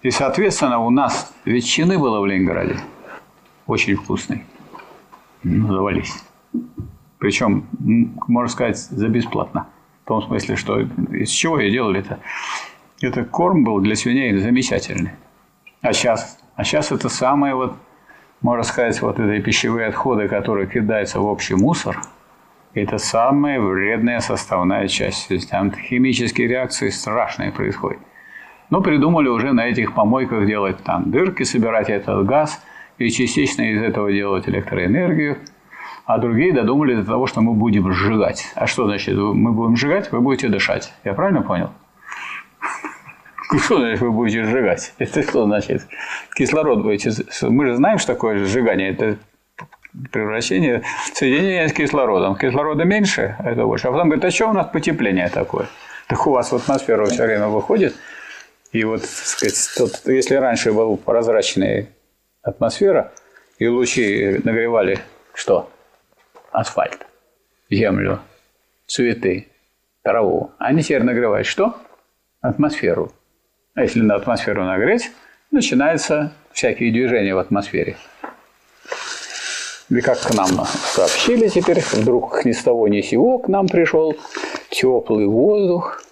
И, 0.02 0.10
соответственно, 0.10 0.80
у 0.80 0.90
нас 0.90 1.32
ветчины 1.46 1.98
было 1.98 2.20
в 2.20 2.26
Ленинграде. 2.26 2.76
Очень 3.66 3.96
вкусной. 3.96 4.44
Завались. 5.42 6.12
Причем, 7.18 7.66
можно 8.28 8.52
сказать, 8.52 8.76
за 8.76 9.08
бесплатно. 9.08 9.68
В 10.04 10.08
том 10.08 10.22
смысле, 10.22 10.56
что 10.56 10.80
из 10.80 11.30
чего 11.30 11.58
ее 11.60 11.70
делали 11.70 12.04
это? 13.00 13.24
Корм 13.24 13.64
был 13.64 13.80
для 13.80 13.96
свиней 13.96 14.36
замечательный. 14.38 15.12
А 15.80 15.92
сейчас? 15.92 16.38
А 16.54 16.64
сейчас 16.64 16.92
это 16.92 17.08
самое 17.08 17.54
вот, 17.54 17.74
можно 18.40 18.62
сказать, 18.62 19.00
вот 19.02 19.18
эти 19.18 19.42
пищевые 19.42 19.88
отходы, 19.88 20.28
которые 20.28 20.66
кидаются 20.66 21.20
в 21.20 21.26
общий 21.26 21.54
мусор– 21.54 22.00
это 22.74 22.96
самая 22.96 23.60
вредная 23.60 24.20
составная 24.20 24.88
часть. 24.88 25.28
То 25.28 25.34
есть 25.34 25.50
там 25.50 25.72
химические 25.72 26.48
реакции 26.48 26.88
страшные 26.88 27.52
происходят. 27.52 28.00
Но 28.70 28.80
придумали 28.80 29.28
уже 29.28 29.52
на 29.52 29.66
этих 29.66 29.94
помойках 29.94 30.46
делать 30.46 30.82
там 30.82 31.10
дырки, 31.10 31.42
собирать 31.42 31.90
этот 31.90 32.24
газ 32.24 32.62
и 32.96 33.10
частично 33.10 33.62
из 33.62 33.82
этого 33.82 34.10
делать 34.10 34.48
электроэнергию. 34.48 35.38
А 36.04 36.18
другие 36.18 36.52
додумали 36.52 36.96
до 36.96 37.04
того, 37.04 37.26
что 37.26 37.40
мы 37.40 37.54
будем 37.54 37.92
сжигать. 37.92 38.46
А 38.54 38.66
что 38.66 38.86
значит, 38.86 39.16
мы 39.16 39.52
будем 39.52 39.76
сжигать, 39.76 40.10
вы 40.10 40.20
будете 40.20 40.48
дышать. 40.48 40.92
Я 41.04 41.14
правильно 41.14 41.42
понял? 41.42 41.70
Что 43.58 43.78
значит, 43.78 44.00
вы 44.00 44.10
будете 44.10 44.44
сжигать? 44.44 44.94
Это 44.98 45.22
что 45.22 45.44
значит? 45.44 45.86
Кислород 46.34 46.82
будете... 46.82 47.10
Мы 47.42 47.66
же 47.66 47.76
знаем, 47.76 47.98
что 47.98 48.14
такое 48.14 48.44
сжигание. 48.44 48.90
Это 48.90 49.16
превращение 50.10 50.82
соединения 51.12 51.68
с 51.68 51.72
кислородом. 51.72 52.34
Кислорода 52.36 52.84
меньше, 52.84 53.36
а 53.38 53.50
это 53.50 53.64
больше. 53.66 53.88
А 53.88 53.92
потом 53.92 54.08
говорит, 54.08 54.24
а 54.24 54.30
что 54.30 54.48
у 54.48 54.52
нас 54.52 54.68
потепление 54.72 55.28
такое? 55.28 55.66
Так 56.08 56.26
у 56.26 56.32
вас 56.32 56.50
в 56.50 56.56
атмосферу 56.56 57.06
все 57.06 57.24
время 57.24 57.48
выходит. 57.48 57.94
И 58.72 58.84
вот, 58.84 59.02
так 59.02 59.08
сказать, 59.08 59.70
тут, 59.76 60.00
если 60.06 60.34
раньше 60.36 60.72
была 60.72 60.96
прозрачная 60.96 61.88
атмосфера, 62.42 63.12
и 63.58 63.68
лучи 63.68 64.40
нагревали 64.42 64.98
что? 65.34 65.70
Асфальт, 66.52 67.06
землю, 67.70 68.20
цветы, 68.86 69.48
траву. 70.02 70.50
Они 70.58 70.82
теперь 70.82 71.02
нагревают 71.02 71.46
что? 71.46 71.74
Атмосферу. 72.42 73.10
А 73.74 73.82
если 73.82 74.02
на 74.02 74.16
атмосферу 74.16 74.64
нагреть, 74.64 75.10
начинаются 75.50 76.32
всякие 76.52 76.92
движения 76.92 77.34
в 77.34 77.38
атмосфере. 77.38 77.96
И 79.88 80.00
как 80.02 80.20
к 80.20 80.34
нам 80.34 80.66
сообщили 80.66 81.48
теперь, 81.48 81.80
вдруг 81.92 82.44
ни 82.44 82.52
с 82.52 82.62
того 82.62 82.86
ни 82.86 83.00
сего 83.00 83.38
к 83.38 83.48
нам 83.48 83.66
пришел 83.66 84.14
теплый 84.68 85.26
воздух 85.26 86.04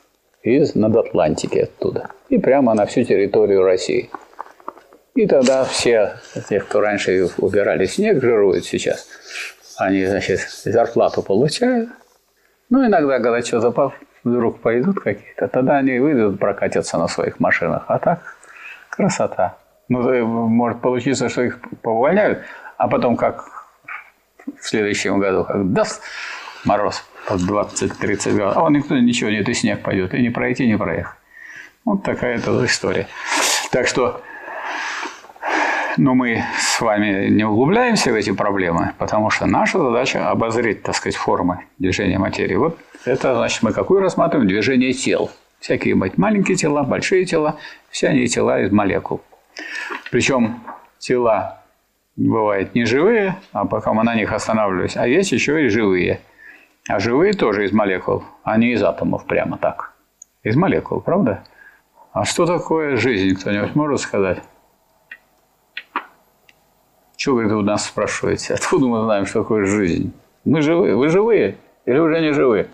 из 0.43 0.75
над 0.75 0.97
Атлантики 0.97 1.59
оттуда. 1.59 2.11
И 2.31 2.39
прямо 2.39 2.73
на 2.73 2.87
всю 2.87 3.05
территорию 3.05 3.63
России. 3.63 4.09
И 5.15 5.27
тогда 5.27 5.65
все 5.65 6.15
те, 6.49 6.61
кто 6.61 6.81
раньше 6.81 7.29
убирали 7.37 7.85
снег, 7.85 8.23
жируют 8.23 8.65
сейчас. 8.65 9.07
Они, 9.81 10.05
значит, 10.07 10.41
зарплату 10.65 11.23
получают. 11.23 11.91
Ну, 12.69 12.87
иногда, 12.87 13.19
когда 13.19 13.43
что-то 13.43 13.93
вдруг 14.25 14.61
пойдут 14.61 15.01
какие-то, 15.01 15.49
тогда 15.49 15.79
они 15.79 15.99
выйдут, 15.99 16.39
прокатятся 16.39 16.99
на 16.99 17.09
своих 17.09 17.41
машинах. 17.41 17.85
А 17.89 17.99
так, 17.99 18.21
красота. 18.91 19.57
Ну, 19.89 20.27
может 20.27 20.81
получиться, 20.81 21.29
что 21.29 21.43
их 21.43 21.59
повольняют, 21.83 22.43
а 22.77 22.89
потом 22.89 23.17
как 23.17 23.45
в 24.59 24.69
следующем 24.69 25.19
году, 25.19 25.45
как 25.45 25.73
даст 25.73 26.03
мороз 26.65 27.03
под 27.27 27.41
20-30 27.41 28.33
градусов, 28.35 28.57
а 28.57 28.63
он 28.63 28.75
никто 28.75 28.97
ничего 28.97 29.31
нет, 29.31 29.49
и 29.49 29.55
снег 29.55 29.83
пойдет, 29.83 30.15
и 30.15 30.23
не 30.23 30.31
пройти, 30.31 30.67
не 30.67 30.77
проехать. 30.77 31.17
Вот 31.85 32.03
такая 32.03 32.37
это 32.37 32.65
история. 32.65 33.07
Так 33.73 33.87
что, 33.87 34.21
но 35.97 36.15
мы 36.15 36.45
с 36.59 36.81
вами 36.81 37.29
не 37.29 37.45
углубляемся 37.45 38.13
в 38.13 38.15
эти 38.15 38.33
проблемы, 38.33 38.95
потому 38.99 39.31
что 39.31 39.47
наша 39.47 39.79
задача 39.79 40.31
обозреть, 40.31 40.83
так 40.83 40.95
сказать, 40.95 41.17
формы 41.17 41.65
движения 41.79 42.19
материи. 42.19 42.55
Вот 42.55 42.79
это 43.05 43.35
значит, 43.35 43.63
мы 43.63 43.73
какую 43.73 44.01
рассматриваем? 44.01 44.49
Движение 44.49 44.93
тел. 44.93 45.31
Всякие 45.59 45.95
маленькие 45.95 46.57
тела, 46.57 46.83
большие 46.83 47.25
тела, 47.25 47.57
все 47.91 48.09
они 48.09 48.27
тела 48.29 48.61
из 48.63 48.73
молекул. 48.73 49.21
Причем 50.11 50.61
тела 50.99 51.63
бывают 52.17 52.75
не 52.75 52.85
живые, 52.87 53.37
а 53.53 53.67
пока 53.67 53.93
мы 53.93 54.03
на 54.05 54.15
них 54.15 54.33
останавливаемся, 54.33 55.03
а 55.03 55.07
есть 55.07 55.33
еще 55.33 55.65
и 55.65 55.69
живые. 55.69 56.21
А 56.89 56.99
живые 56.99 57.35
тоже 57.35 57.67
из 57.67 57.73
молекул, 57.73 58.25
а 58.43 58.57
не 58.57 58.73
из 58.73 58.83
атомов 58.83 59.27
прямо 59.27 59.59
так. 59.59 59.93
Из 60.43 60.57
молекул, 60.57 61.01
правда? 61.01 61.45
А 62.13 62.25
что 62.25 62.47
такое 62.47 62.97
жизнь, 62.97 63.37
кто-нибудь 63.37 63.75
может 63.75 64.01
сказать? 64.01 64.43
Чего 67.21 67.37
вы 67.37 67.55
у 67.55 67.61
нас 67.61 67.85
спрашиваете? 67.85 68.55
Откуда 68.55 68.87
мы 68.87 69.05
знаем, 69.05 69.27
что 69.27 69.43
такое 69.43 69.67
жизнь? 69.67 70.11
Мы 70.47 70.63
живые. 70.63 70.97
Вы 70.97 71.11
живые 71.11 71.59
или 71.85 71.99
уже 71.99 72.19
не 72.19 72.33
живые? 72.33 72.69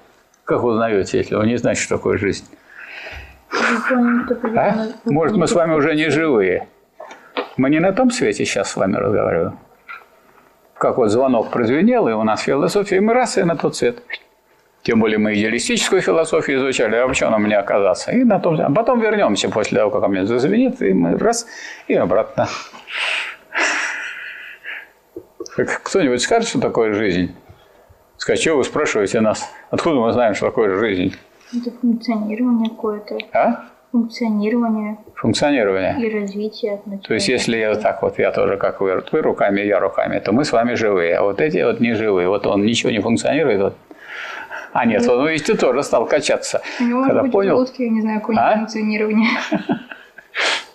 Как 0.45 0.63
вы 0.63 0.71
узнаете, 0.71 1.19
если 1.19 1.35
вы 1.35 1.49
не 1.49 1.57
знаете, 1.57 1.81
что 1.81 1.97
такое 1.97 2.17
жизнь? 2.17 2.45
А? 4.57 4.87
Может, 5.05 5.37
мы 5.37 5.49
с 5.49 5.53
вами 5.53 5.75
уже 5.75 5.97
не 5.97 6.11
живые? 6.11 6.69
Мы 7.57 7.71
не 7.71 7.81
на 7.81 7.93
том 7.93 8.13
свете 8.13 8.45
сейчас 8.45 8.71
с 8.71 8.77
вами 8.77 8.95
разговариваем. 8.95 9.59
Как 10.79 10.99
вот 10.99 11.09
звонок 11.09 11.51
прозвенел, 11.51 12.07
и 12.07 12.13
у 12.13 12.23
нас 12.23 12.43
философия, 12.43 12.99
и 12.99 13.01
мы 13.01 13.15
раз 13.15 13.39
и 13.39 13.43
на 13.43 13.57
тот 13.57 13.75
свет. 13.75 14.01
Тем 14.85 15.01
более 15.01 15.19
мы 15.19 15.35
идеалистическую 15.35 16.01
философию 16.03 16.59
изучали, 16.59 16.95
а 16.95 17.09
почему 17.09 17.31
нам 17.31 17.49
не 17.49 17.59
оказаться? 17.59 18.13
И 18.13 18.23
на 18.23 18.39
том, 18.39 18.61
а 18.61 18.71
потом 18.71 19.01
вернемся 19.01 19.51
после 19.51 19.79
того, 19.79 19.91
как 19.91 20.05
у 20.05 20.09
меня 20.09 20.25
зазвенит, 20.25 20.81
и 20.83 20.93
мы 20.93 21.19
раз, 21.19 21.49
и 21.89 21.95
обратно. 21.95 22.47
Кто-нибудь 25.57 26.21
скажет, 26.21 26.49
что 26.49 26.61
такое 26.61 26.93
жизнь? 26.93 27.35
Скажет, 28.19 28.43
что 28.43 28.57
вы 28.57 28.65
спрашиваете 28.65 29.21
нас? 29.21 29.49
Откуда 29.71 29.97
мы 29.97 30.13
знаем, 30.13 30.35
что 30.35 30.47
такое 30.47 30.77
жизнь? 30.79 31.15
Это 31.55 31.71
функционирование 31.81 32.71
какое-то. 32.71 33.19
А? 33.33 33.65
Функционирование. 33.93 34.99
Функционирование. 35.15 35.97
И 35.99 36.13
развитие. 36.13 36.81
То 37.03 37.15
есть, 37.15 37.29
если 37.29 37.57
я 37.57 37.75
так 37.77 38.03
вот, 38.03 38.19
я 38.19 38.33
тоже 38.33 38.57
как 38.57 38.81
вы, 38.81 39.03
вы 39.13 39.23
руками, 39.23 39.61
я 39.61 39.81
руками, 39.81 40.19
то 40.19 40.33
мы 40.33 40.45
с 40.45 40.53
вами 40.53 40.75
живые, 40.75 41.17
а 41.17 41.23
вот 41.23 41.41
эти 41.41 41.63
вот 41.63 41.81
не 41.81 41.95
живые. 41.95 42.29
Вот 42.29 42.47
он 42.47 42.65
ничего 42.65 42.91
не 42.91 43.01
функционирует, 43.01 43.61
вот 43.61 43.77
а 44.73 44.85
нет, 44.85 45.09
он, 45.09 45.27
видите, 45.27 45.55
тоже 45.55 45.83
стал 45.83 46.05
качаться. 46.05 46.61
У 46.81 46.85
него 46.85 47.03
Когда 47.05 47.21
может 47.21 47.33
понял. 47.33 47.59
быть 47.61 47.73
я 47.79 47.89
не 47.89 48.03
знаю, 48.03 48.21
какое 48.21 48.37
А? 48.37 48.57
функционирование. 48.59 49.31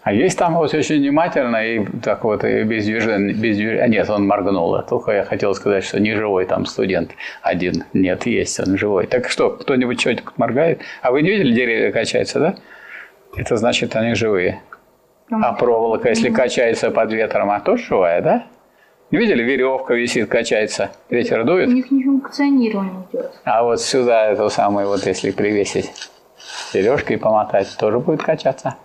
А 0.04 0.14
есть 0.14 0.38
там 0.38 0.56
вот 0.56 0.74
очень 0.74 0.98
внимательно 0.98 1.64
и 1.64 1.86
так 2.02 2.24
вот 2.24 2.44
и 2.44 2.64
без 2.64 2.86
движения, 2.86 3.34
без 3.34 3.58
движения. 3.58 3.84
А 3.84 3.88
нет, 3.88 4.10
он 4.10 4.26
моргнул. 4.26 4.82
Только 4.82 5.12
я 5.12 5.24
хотел 5.26 5.54
сказать, 5.54 5.84
что 5.84 6.00
не 6.00 6.16
живой 6.16 6.46
там 6.46 6.66
студент 6.66 7.12
один. 7.44 7.84
Нет, 7.94 8.26
есть 8.26 8.60
он 8.60 8.78
живой. 8.78 9.06
Так 9.06 9.30
что, 9.30 9.52
кто-нибудь 9.52 10.00
что-нибудь 10.02 10.38
моргает? 10.38 10.82
А 11.04 11.12
вы 11.12 11.22
не 11.22 11.30
видели, 11.30 11.54
деревья 11.54 11.92
качаются, 11.92 12.40
да? 12.40 12.56
Это 13.36 13.58
значит, 13.58 13.96
они 13.96 14.16
живые. 14.16 14.62
А 15.30 15.54
проволока, 15.54 16.10
если 16.10 16.30
качается 16.30 16.90
под 16.90 17.14
ветром, 17.14 17.52
а 17.52 17.60
тоже 17.60 17.84
живая, 17.86 18.22
да? 18.22 18.44
Не 19.12 19.20
видели, 19.20 19.44
веревка 19.44 19.94
висит, 19.94 20.30
качается, 20.30 20.92
ветер 21.10 21.42
У 21.42 21.44
дует. 21.44 21.68
них 21.68 21.92
не 21.92 22.04
функционирование 22.04 23.06
идет. 23.12 23.32
А 23.44 23.64
вот 23.64 23.82
сюда 23.82 24.32
эту 24.32 24.50
самую, 24.50 24.88
вот 24.88 25.06
если 25.06 25.32
привесить 25.32 25.92
сережкой 26.72 27.18
помотать, 27.18 27.76
тоже 27.78 28.00
будет 28.00 28.24
качаться. 28.24 28.76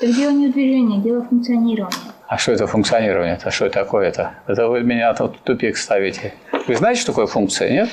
Так 0.00 0.10
дело 0.10 0.30
не 0.30 0.48
в 0.48 0.52
движении, 0.52 1.00
дело 1.00 1.22
в 1.22 1.28
функционировании. 1.28 2.12
А 2.28 2.38
что 2.38 2.52
это 2.52 2.66
функционирование? 2.66 3.34
Это 3.34 3.50
что 3.50 3.68
такое-то? 3.70 4.34
Это 4.46 4.68
вы 4.68 4.82
меня 4.82 5.14
тут 5.14 5.36
в 5.36 5.40
тупик 5.40 5.76
ставите. 5.76 6.34
Вы 6.66 6.74
знаете, 6.74 7.00
что 7.00 7.12
такое 7.12 7.26
функция, 7.26 7.70
нет? 7.70 7.88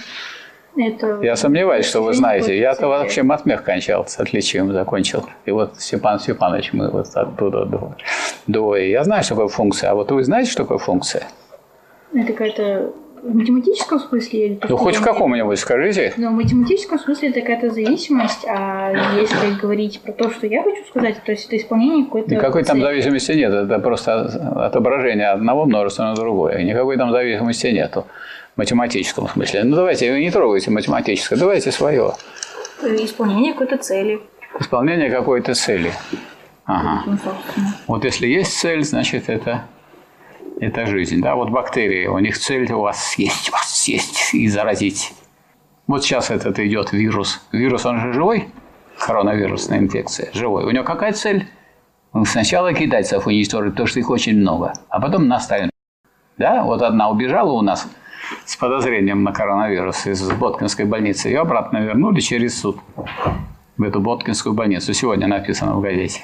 Это 0.76 1.20
Я 1.22 1.36
сомневаюсь, 1.36 1.86
что 1.86 2.02
вы 2.02 2.14
знаете. 2.14 2.58
Я-то 2.58 2.88
вообще 2.88 3.22
матмех 3.22 3.64
кончал, 3.64 4.08
с 4.08 4.20
отличием 4.20 4.74
закончил. 4.74 5.26
И 5.46 5.52
вот 5.52 5.80
Степан 5.80 6.20
Степанович, 6.20 6.74
мы 6.74 6.90
вот 6.90 7.08
оттуда 7.14 7.66
до, 7.66 7.96
до. 8.48 8.76
Я 8.76 9.04
знаю, 9.04 9.24
что 9.24 9.36
такое 9.36 9.50
функция. 9.50 9.92
А 9.92 9.94
вот 9.94 10.12
вы 10.12 10.24
знаете, 10.24 10.50
что 10.52 10.64
такое 10.64 10.80
функция? 10.80 11.28
Это 12.14 12.34
какая-то 12.34 12.92
в 13.24 13.36
математическом 13.36 14.00
смысле 14.00 14.46
или 14.46 14.60
Ну, 14.68 14.78
хоть 14.78 14.98
в 14.98 15.02
каком-нибудь 15.02 15.58
скажите. 15.58 16.14
Но 16.18 16.30
в 16.30 16.34
математическом 16.34 17.00
смысле 17.00 17.30
это 17.30 17.42
какая-то 17.42 17.70
зависимость, 17.70 18.46
а 18.48 18.92
если 19.16 19.60
говорить 19.60 20.02
про 20.02 20.12
то, 20.12 20.30
что 20.30 20.46
я 20.46 20.62
хочу 20.62 20.84
сказать, 20.90 21.24
то 21.24 21.32
есть 21.32 21.48
это 21.48 21.58
исполнение 21.58 22.06
какой-то... 22.06 22.36
Никакой 22.36 22.64
там 22.64 22.82
зависимости 22.82 23.32
нет. 23.32 23.54
Это 23.54 23.80
просто 23.80 24.26
отображение 24.66 25.30
одного 25.30 25.66
множества 25.66 26.04
на 26.04 26.16
другое. 26.16 26.64
Никакой 26.64 26.98
там 26.98 27.12
зависимости 27.12 27.68
нету 27.68 28.06
в 28.56 28.58
математическом 28.58 29.28
смысле. 29.30 29.64
Ну, 29.64 29.76
давайте, 29.76 30.12
вы 30.12 30.20
не 30.20 30.30
трогайте 30.30 30.70
математическое, 30.72 31.38
давайте 31.38 31.72
свое. 31.72 32.14
Исполнение 32.82 33.54
какой-то 33.54 33.78
цели. 33.78 34.20
Исполнение 34.60 35.10
какой-то 35.10 35.54
цели. 35.54 35.94
Ага. 36.66 37.04
Ну. 37.06 37.18
Вот 37.88 38.04
если 38.04 38.28
есть 38.28 38.58
цель, 38.60 38.84
значит 38.84 39.30
это, 39.30 39.64
это 40.60 40.86
жизнь. 40.86 41.22
Да? 41.22 41.36
Вот 41.36 41.50
бактерии, 41.50 42.08
у 42.08 42.20
них 42.20 42.38
цель 42.38 42.72
у 42.72 42.82
вас 42.82 43.12
съесть, 43.12 43.52
вас 43.52 43.82
съесть 43.82 44.34
и 44.34 44.48
заразить. 44.48 45.14
Вот 45.88 46.04
сейчас 46.04 46.32
этот 46.32 46.60
идет 46.60 46.92
вирус. 46.94 47.42
Вирус, 47.52 47.86
он 47.86 48.00
же 48.00 48.14
живой? 48.14 48.48
Коронавирусная 48.98 49.80
инфекция. 49.80 50.30
Живой. 50.34 50.66
У 50.66 50.72
него 50.72 50.84
какая 50.84 51.12
цель? 51.12 51.48
Сначала 52.26 52.74
китайцев 52.74 53.26
уничтожить, 53.26 53.72
потому 53.72 53.88
что 53.88 54.00
их 54.00 54.10
очень 54.10 54.38
много, 54.38 54.74
а 54.90 55.02
потом 55.02 55.28
нас 55.28 55.46
ставим. 55.46 55.72
Да, 56.38 56.64
вот 56.64 56.82
одна 56.82 57.10
убежала 57.10 57.52
у 57.52 57.62
нас 57.62 57.88
с 58.46 58.56
подозрением 58.56 59.24
на 59.24 59.32
коронавирус 59.32 60.06
из 60.06 60.32
Боткинской 60.32 60.86
больницы. 60.86 61.30
Ее 61.30 61.42
обратно 61.42 61.78
вернули 61.78 62.20
через 62.20 62.60
суд 62.60 62.78
в 63.78 63.84
эту 63.84 64.00
Боткинскую 64.00 64.54
больницу. 64.54 64.94
Сегодня 64.94 65.28
написано 65.28 65.76
в 65.76 65.82
газете. 65.82 66.22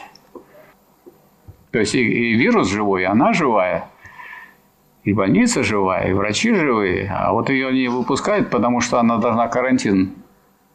То 1.71 1.79
есть 1.79 1.95
и, 1.95 2.01
и 2.01 2.35
вирус 2.35 2.69
живой, 2.69 3.03
и 3.03 3.05
она 3.05 3.33
живая, 3.33 3.85
и 5.09 5.13
больница 5.13 5.63
живая, 5.63 6.09
и 6.09 6.13
врачи 6.13 6.53
живые. 6.53 7.11
А 7.11 7.31
вот 7.33 7.49
ее 7.49 7.73
не 7.73 7.87
выпускают, 7.87 8.49
потому 8.49 8.79
что 8.79 8.99
она 8.99 9.17
должна 9.17 9.47
карантин 9.47 10.11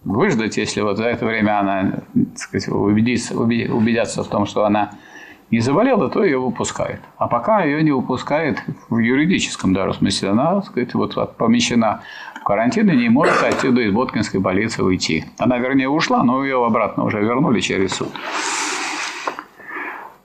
выждать, 0.02 0.56
если 0.56 0.80
вот 0.80 0.96
за 0.96 1.04
это 1.04 1.24
время 1.24 1.60
она, 1.60 2.02
так 2.14 2.38
сказать, 2.38 2.68
убедится, 2.68 3.34
убе- 3.34 3.70
убедятся 3.70 4.24
в 4.24 4.28
том, 4.28 4.46
что 4.46 4.64
она 4.64 4.90
не 5.50 5.60
заболела, 5.60 6.10
то 6.10 6.24
ее 6.24 6.38
выпускают. 6.38 7.00
А 7.16 7.28
пока 7.28 7.62
ее 7.62 7.82
не 7.82 7.92
выпускают 7.92 8.58
в 8.88 8.98
юридическом 8.98 9.72
даже 9.72 9.94
смысле. 9.94 10.30
Она, 10.30 10.56
так 10.56 10.66
сказать, 10.66 10.94
вот 10.94 11.36
помещена 11.36 12.00
в 12.40 12.44
карантин 12.44 12.90
и 12.90 12.96
не 12.96 13.08
может 13.08 13.40
отсюда 13.42 13.82
из 13.82 13.92
Боткинской 13.92 14.40
больницы 14.40 14.82
уйти. 14.82 15.26
Она, 15.38 15.58
вернее, 15.58 15.88
ушла, 15.88 16.24
но 16.24 16.42
ее 16.42 16.64
обратно 16.66 17.04
уже 17.04 17.20
вернули 17.20 17.60
через 17.60 17.92
суд. 17.92 18.10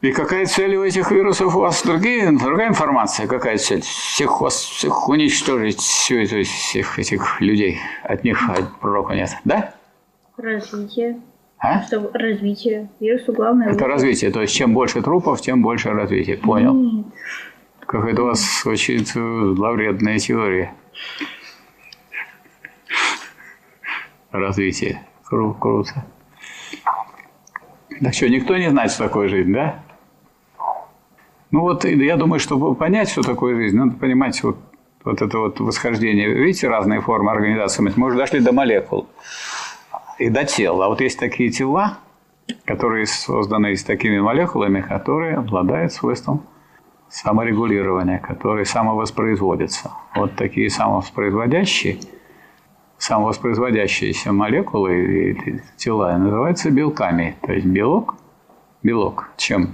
И 0.02 0.14
какая 0.14 0.46
цель 0.46 0.76
у 0.76 0.84
этих 0.84 1.12
вирусов 1.12 1.56
у 1.56 1.60
вас? 1.60 1.84
Другие, 1.84 2.32
другая 2.32 2.70
информация. 2.70 3.28
Какая 3.28 3.58
цель? 3.58 3.82
Всех 3.82 4.40
вас 4.40 4.56
всех 4.56 5.10
уничтожить, 5.10 5.80
всю 5.80 6.20
эту, 6.20 6.42
всех 6.44 6.98
этих 6.98 7.42
людей. 7.42 7.80
От 8.04 8.24
них 8.24 8.40
пророка 8.80 9.14
нет. 9.14 9.32
Да? 9.44 9.74
Развитие. 10.38 11.20
А? 11.58 11.82
Что 11.84 12.10
развитие. 12.14 12.90
Вирусу 13.02 13.34
главное... 13.34 13.74
Это 13.74 13.88
развитие. 13.88 14.32
То 14.32 14.42
есть, 14.42 14.54
чем 14.56 14.74
больше 14.74 15.02
трупов, 15.02 15.42
тем 15.42 15.62
больше 15.62 15.90
развития. 15.92 16.38
Понял. 16.38 16.74
Нет. 16.74 17.06
Как 17.82 18.06
это 18.06 18.24
у 18.24 18.28
вас 18.28 18.66
очень 18.66 19.06
зловредная 19.06 20.18
теория. 20.20 20.74
Развитие. 24.32 25.02
Кру- 25.30 25.60
круто. 25.60 26.06
Так 28.02 28.14
что, 28.14 28.30
никто 28.30 28.56
не 28.56 28.70
знает, 28.70 28.92
что 28.92 29.04
такое 29.04 29.28
жизнь, 29.28 29.52
да? 29.52 29.84
Ну 31.52 31.62
вот, 31.62 31.84
я 31.84 32.16
думаю, 32.16 32.40
чтобы 32.40 32.76
понять, 32.76 33.10
что 33.10 33.24
такое 33.24 33.56
жизнь, 33.56 33.76
надо 33.76 33.96
понимать 33.98 34.42
вот, 34.44 34.58
вот 35.04 35.22
это 35.22 35.40
вот 35.40 35.60
восхождение, 35.60 36.32
видите, 36.32 36.68
разные 36.68 37.02
формы 37.02 37.32
организации, 37.32 37.92
мы 37.96 38.08
уже 38.08 38.18
дошли 38.18 38.40
до 38.40 38.52
молекул 38.52 39.08
и 40.20 40.30
до 40.30 40.44
тел. 40.46 40.82
А 40.84 40.90
вот 40.90 41.02
есть 41.02 41.18
такие 41.18 41.50
тела, 41.50 41.98
которые 42.66 43.08
созданы 43.08 43.76
с 43.76 43.84
такими 43.84 44.20
молекулами, 44.20 44.82
которые 44.82 45.38
обладают 45.38 45.92
свойством 45.92 46.46
саморегулирования, 47.10 48.20
которые 48.20 48.66
самовоспроизводятся. 48.66 49.92
Вот 50.16 50.36
такие 50.36 50.70
самовоспроизводящие, 50.70 51.98
самовоспроизводящиеся 53.00 54.32
молекулы 54.32 55.32
и 55.32 55.62
тела 55.78 56.16
называются 56.18 56.70
белками. 56.70 57.36
То 57.42 57.54
есть 57.54 57.66
белок, 57.66 58.16
белок, 58.84 59.32
чем 59.38 59.74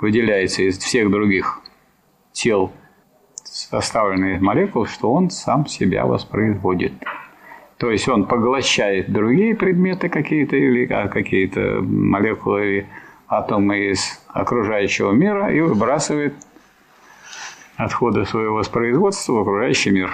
выделяется 0.00 0.62
из 0.62 0.78
всех 0.78 1.10
других 1.10 1.60
тел, 2.32 2.72
составленных 3.44 4.36
из 4.36 4.42
молекул, 4.42 4.86
что 4.86 5.12
он 5.12 5.30
сам 5.30 5.66
себя 5.66 6.06
воспроизводит. 6.06 6.92
То 7.78 7.90
есть 7.90 8.08
он 8.08 8.26
поглощает 8.26 9.12
другие 9.12 9.54
предметы 9.54 10.08
какие-то 10.08 10.56
или 10.56 10.86
а, 10.90 11.08
какие-то 11.08 11.80
молекулы 11.82 12.64
или 12.64 12.86
атомы 13.28 13.90
из 13.90 14.20
окружающего 14.28 15.12
мира 15.12 15.52
и 15.52 15.60
выбрасывает 15.60 16.34
отходы 17.76 18.24
своего 18.24 18.56
воспроизводства 18.56 19.32
в 19.32 19.38
окружающий 19.40 19.90
мир. 19.90 20.10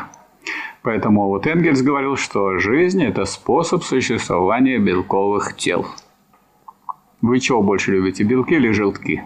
Поэтому 0.82 1.28
вот 1.28 1.46
Энгельс 1.46 1.82
говорил, 1.82 2.16
что 2.16 2.58
жизнь– 2.58 3.02
это 3.04 3.24
способ 3.24 3.84
существования 3.84 4.78
белковых 4.78 5.56
тел. 5.56 5.86
Вы 7.20 7.38
чего 7.38 7.62
больше 7.62 7.92
любите, 7.92 8.24
белки 8.24 8.54
или 8.54 8.72
желтки? 8.72 9.22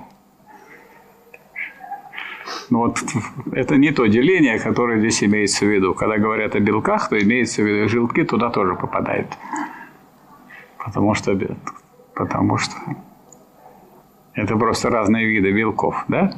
Ну 2.70 2.78
вот 2.78 2.98
это 3.52 3.76
не 3.76 3.92
то 3.92 4.06
деление, 4.06 4.58
которое 4.58 4.98
здесь 4.98 5.22
имеется 5.22 5.64
в 5.64 5.68
виду. 5.68 5.94
Когда 5.94 6.18
говорят 6.18 6.54
о 6.54 6.60
белках, 6.60 7.08
то 7.08 7.18
имеется 7.18 7.62
в 7.62 7.66
виду 7.66 7.88
желтки 7.88 8.24
туда 8.24 8.50
тоже 8.50 8.74
попадают. 8.74 9.28
Потому 10.78 11.14
что, 11.14 11.38
потому 12.14 12.58
что 12.58 12.76
это 14.34 14.56
просто 14.56 14.90
разные 14.90 15.26
виды 15.26 15.50
белков, 15.50 16.04
да? 16.08 16.30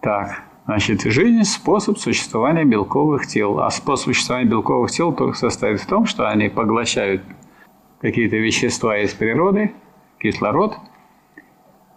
Так, 0.00 0.42
значит, 0.66 1.02
жизнь– 1.02 1.42
способ 1.44 1.98
существования 1.98 2.64
белковых 2.64 3.26
тел. 3.26 3.60
А 3.60 3.70
способ 3.70 4.06
существования 4.06 4.48
белковых 4.48 4.90
тел 4.90 5.12
только 5.12 5.36
состоит 5.36 5.80
в 5.80 5.86
том, 5.86 6.06
что 6.06 6.28
они 6.28 6.48
поглощают 6.48 7.22
какие-то 8.00 8.36
вещества 8.36 8.98
из 8.98 9.12
природы, 9.12 9.72
кислород 10.20 10.78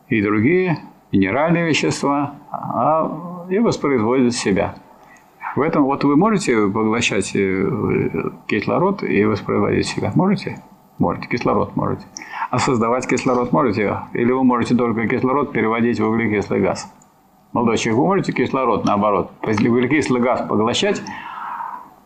и 0.07 0.21
другие 0.21 0.79
минеральные 1.11 1.67
вещества, 1.67 2.35
а, 2.51 3.45
и 3.49 3.59
воспроизводят 3.59 4.33
себя. 4.33 4.75
В 5.55 5.61
этом 5.61 5.83
вот 5.83 6.03
вы 6.03 6.15
можете 6.15 6.67
поглощать 6.67 7.35
э, 7.35 7.69
кислород 8.47 9.01
и 9.03 9.25
воспроизводить 9.25 9.87
себя? 9.87 10.11
Можете? 10.15 10.61
Можете. 10.99 11.27
Кислород 11.27 11.75
можете. 11.75 12.05
А 12.51 12.59
создавать 12.59 13.07
кислород 13.07 13.51
можете? 13.51 13.97
Или 14.13 14.31
вы 14.31 14.43
можете 14.43 14.75
только 14.75 15.07
кислород 15.07 15.51
переводить 15.51 15.99
в 15.99 16.05
углекислый 16.05 16.61
газ? 16.61 16.93
Молодой 17.51 17.77
человек, 17.77 17.99
вы 17.99 18.05
можете 18.05 18.31
кислород 18.31 18.85
наоборот? 18.85 19.31
То 19.41 19.47
есть 19.47 19.65
углекислый 19.65 20.21
газ 20.21 20.45
поглощать, 20.47 21.01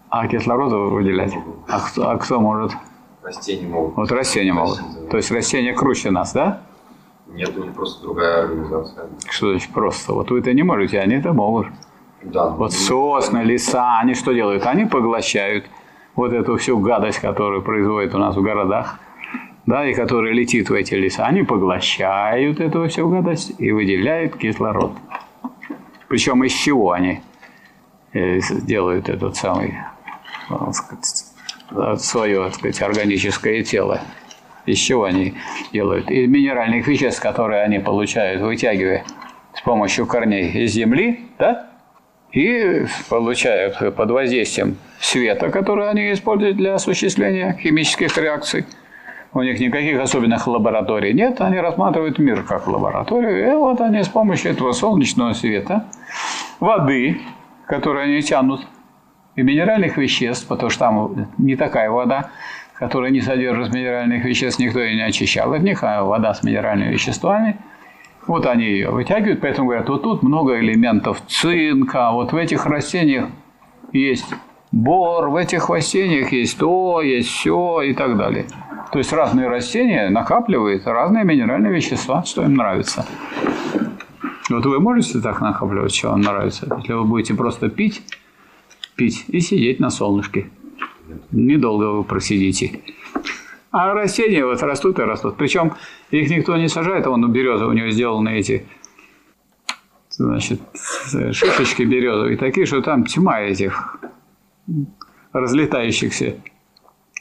а 0.10 0.28
кислород 0.28 0.72
выделять? 0.92 1.36
А 1.68 1.80
кто, 1.82 2.10
а 2.10 2.18
кто 2.18 2.40
может? 2.40 2.72
Растения 3.24 3.68
могут. 3.68 3.96
Вот 3.98 4.12
растения 4.12 4.54
могут. 4.54 5.10
То 5.10 5.18
есть 5.18 5.32
растения 5.32 5.74
круче 5.74 6.12
нас, 6.12 6.34
да? 6.34 6.62
Нет, 7.34 7.58
у 7.58 7.64
них 7.64 7.74
просто 7.74 8.04
другая 8.04 8.44
организация. 8.44 9.10
Что 9.30 9.50
значит 9.50 9.72
просто? 9.72 10.14
Вот 10.14 10.30
вы 10.30 10.40
это 10.40 10.54
не 10.54 10.62
можете, 10.64 11.00
они 11.00 11.16
это 11.16 11.34
могут. 11.34 11.68
Да. 12.22 12.50
Вот 12.50 12.74
сосны, 12.74 13.40
леса, 13.40 14.00
они 14.00 14.14
что 14.14 14.34
делают? 14.34 14.66
Они 14.66 14.86
поглощают 14.86 15.66
вот 16.16 16.32
эту 16.32 16.58
всю 16.58 16.80
гадость, 16.80 17.20
которую 17.20 17.64
производят 17.64 18.14
у 18.14 18.20
нас 18.20 18.36
в 18.36 18.42
городах, 18.42 19.00
да, 19.66 19.86
и 19.86 19.96
которая 19.96 20.32
летит 20.32 20.70
в 20.70 20.74
эти 20.74 20.94
леса. 20.94 21.26
Они 21.26 21.42
поглощают 21.42 22.60
эту 22.60 22.88
всю 22.88 23.10
гадость 23.10 23.54
и 23.58 23.72
выделяют 23.72 24.36
кислород. 24.36 24.92
Причем 26.08 26.44
из 26.44 26.54
чего 26.54 26.92
они 26.92 27.22
э, 28.14 28.40
делают 28.62 29.10
этот 29.10 29.36
самый, 29.36 29.74
так 30.50 30.76
сказать, 30.76 31.26
свое 32.00 32.44
так 32.46 32.54
сказать, 32.54 32.82
органическое 32.84 33.64
тело? 33.64 34.02
Из 34.66 34.78
чего 34.78 35.04
они 35.04 35.34
делают? 35.72 36.10
Из 36.10 36.30
минеральных 36.30 36.88
веществ, 36.88 37.22
которые 37.22 37.64
они 37.64 37.80
получают, 37.80 38.42
вытягивая 38.42 39.04
с 39.54 39.62
помощью 39.62 40.08
корней 40.08 40.52
из 40.52 40.72
земли, 40.72 41.28
да? 41.38 41.70
И 42.32 42.86
получают 43.10 43.96
под 43.96 44.10
воздействием 44.10 44.78
света, 45.00 45.50
который 45.50 45.90
они 45.90 46.12
используют 46.14 46.58
для 46.58 46.74
осуществления 46.76 47.58
химических 47.62 48.18
реакций. 48.18 48.66
У 49.36 49.42
них 49.42 49.60
никаких 49.60 50.00
особенных 50.00 50.48
лабораторий 50.48 51.14
нет, 51.14 51.42
они 51.42 51.60
рассматривают 51.60 52.20
мир 52.20 52.44
как 52.44 52.68
лабораторию, 52.68 53.52
и 53.52 53.56
вот 53.56 53.82
они 53.82 54.04
с 54.04 54.08
помощью 54.08 54.52
этого 54.52 54.72
солнечного 54.74 55.34
света, 55.34 55.86
воды, 56.60 57.20
которую 57.66 58.04
они 58.04 58.22
тянут, 58.22 58.68
и 59.36 59.42
минеральных 59.42 59.98
веществ, 59.98 60.48
потому 60.48 60.70
что 60.70 60.80
там 60.80 61.28
не 61.40 61.56
такая 61.56 61.90
вода, 61.90 62.30
которая 62.78 63.12
не 63.12 63.22
содержит 63.22 63.74
минеральных 63.74 64.26
веществ, 64.26 64.60
никто 64.60 64.80
ее 64.80 64.96
не 64.96 65.02
очищал 65.02 65.54
от 65.54 65.62
них, 65.62 65.84
а 65.84 66.04
вода 66.04 66.34
с 66.34 66.44
минеральными 66.44 66.92
веществами. 66.92 67.58
Вот 68.26 68.46
они 68.46 68.66
ее 68.66 68.90
вытягивают, 68.90 69.42
поэтому 69.42 69.68
говорят, 69.68 69.90
вот 69.90 70.04
тут 70.04 70.24
много 70.24 70.60
элементов 70.60 71.22
цинка, 71.28 72.12
вот 72.12 72.32
в 72.32 72.38
этих 72.38 72.66
растениях 72.66 73.28
есть 73.92 74.34
бор, 74.72 75.30
в 75.30 75.36
этих 75.36 75.70
растениях 75.70 76.32
есть 76.32 76.58
то, 76.58 77.02
есть 77.02 77.30
все 77.30 77.82
и 77.82 77.94
так 77.94 78.18
далее. 78.18 78.46
То 78.92 79.00
есть 79.00 79.12
разные 79.12 79.48
растения 79.48 80.10
накапливают 80.10 80.86
разные 80.88 81.24
минеральные 81.24 81.74
вещества, 81.74 82.24
что 82.24 82.44
им 82.44 82.56
нравится. 82.56 83.06
Вот 84.50 84.66
вы 84.66 84.80
можете 84.80 85.20
так 85.20 85.42
накапливать, 85.42 85.94
что 85.94 86.10
вам 86.10 86.22
нравится, 86.22 86.68
если 86.78 86.94
вы 86.94 87.04
будете 87.06 87.34
просто 87.34 87.70
пить, 87.70 88.04
пить 88.96 89.26
и 89.28 89.40
сидеть 89.40 89.80
на 89.80 89.90
солнышке. 89.90 90.50
Недолго 91.32 91.86
вы 91.92 92.04
просидите. 92.04 92.82
А 93.72 93.94
растения 93.94 94.46
вот 94.46 94.62
растут 94.62 95.00
и 95.00 95.02
растут. 95.02 95.36
Причем 95.36 95.74
их 96.12 96.30
никто 96.30 96.56
не 96.58 96.68
сажает, 96.68 97.08
а 97.08 97.10
он 97.10 97.24
у 97.24 97.28
у 97.28 97.32
него 97.74 97.90
сделаны 97.90 98.38
эти 98.38 98.66
значит, 100.12 100.62
шишечки 101.32 101.84
березовые 101.84 102.38
такие, 102.38 102.66
что 102.66 102.82
там 102.82 103.04
тьма 103.04 103.42
этих 103.42 103.98
разлетающихся 105.32 106.36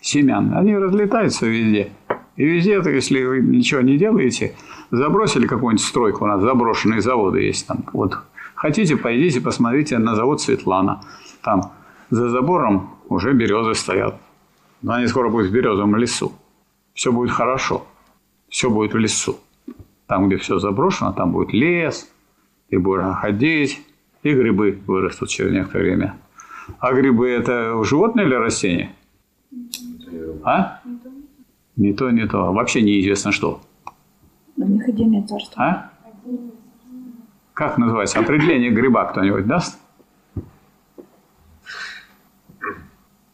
семян. 0.01 0.55
Они 0.55 0.77
разлетаются 0.77 1.47
везде. 1.47 1.91
И 2.37 2.45
везде, 2.45 2.81
если 2.85 3.25
вы 3.25 3.41
ничего 3.41 3.81
не 3.81 3.97
делаете, 3.97 4.55
забросили 4.91 5.47
какую-нибудь 5.47 5.85
стройку, 5.85 6.25
у 6.25 6.27
нас 6.27 6.41
заброшенные 6.43 7.01
заводы 7.01 7.41
есть 7.41 7.67
там. 7.67 7.85
Вот 7.93 8.19
хотите, 8.55 8.97
пойдите, 8.97 9.41
посмотрите 9.41 9.99
на 9.99 10.15
завод 10.15 10.41
Светлана. 10.41 11.01
Там 11.43 11.73
за 12.11 12.29
забором 12.29 12.92
уже 13.13 13.33
березы 13.33 13.75
стоят. 13.75 14.21
Но 14.83 14.95
они 14.95 15.07
скоро 15.07 15.29
будут 15.29 15.49
в 15.49 15.53
березовом 15.53 15.97
лесу. 15.97 16.33
Все 16.95 17.13
будет 17.13 17.31
хорошо. 17.31 17.87
Все 18.49 18.69
будет 18.69 18.93
в 18.93 18.99
лесу. 18.99 19.39
Там, 20.07 20.29
где 20.29 20.37
все 20.37 20.59
заброшено, 20.59 21.13
там 21.13 21.33
будет 21.33 21.53
лес, 21.53 22.13
и 22.69 22.77
будешь 22.77 23.17
ходить, 23.17 23.81
и 24.23 24.33
грибы 24.33 24.79
вырастут 24.87 25.29
через 25.29 25.53
некоторое 25.53 25.85
время. 25.85 26.17
А 26.79 26.93
грибы– 26.93 27.31
это 27.31 27.83
животные 27.85 28.27
или 28.27 28.35
растения? 28.35 28.93
А? 30.45 30.81
Не 31.77 31.93
то, 31.93 32.11
не 32.11 32.27
то. 32.27 32.53
Вообще 32.53 32.83
неизвестно 32.83 33.33
что. 33.33 33.61
У 34.57 34.65
них 34.65 34.87
отдельное 34.87 35.27
царство. 35.27 35.63
А? 35.63 35.93
Как 37.55 37.79
называется? 37.79 38.19
Определение 38.19 38.71
гриба 38.71 39.05
кто-нибудь 39.05 39.47
даст? 39.47 39.79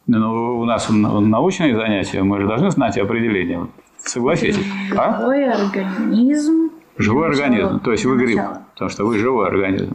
Ну, 0.08 0.58
у 0.58 0.64
нас 0.64 0.88
научные 0.88 1.76
занятия, 1.76 2.22
мы 2.22 2.40
же 2.40 2.46
должны 2.48 2.70
знать 2.70 2.96
определение. 2.96 3.66
Согласитесь? 3.98 4.66
А? 4.96 5.20
Живой 5.20 5.50
организм. 5.50 6.70
Живой 6.96 7.28
организм, 7.28 7.78
то 7.80 7.92
есть 7.92 8.06
вы 8.06 8.16
гриб, 8.16 8.40
потому 8.72 8.88
что 8.88 9.04
вы 9.04 9.18
живой 9.18 9.48
организм. 9.48 9.94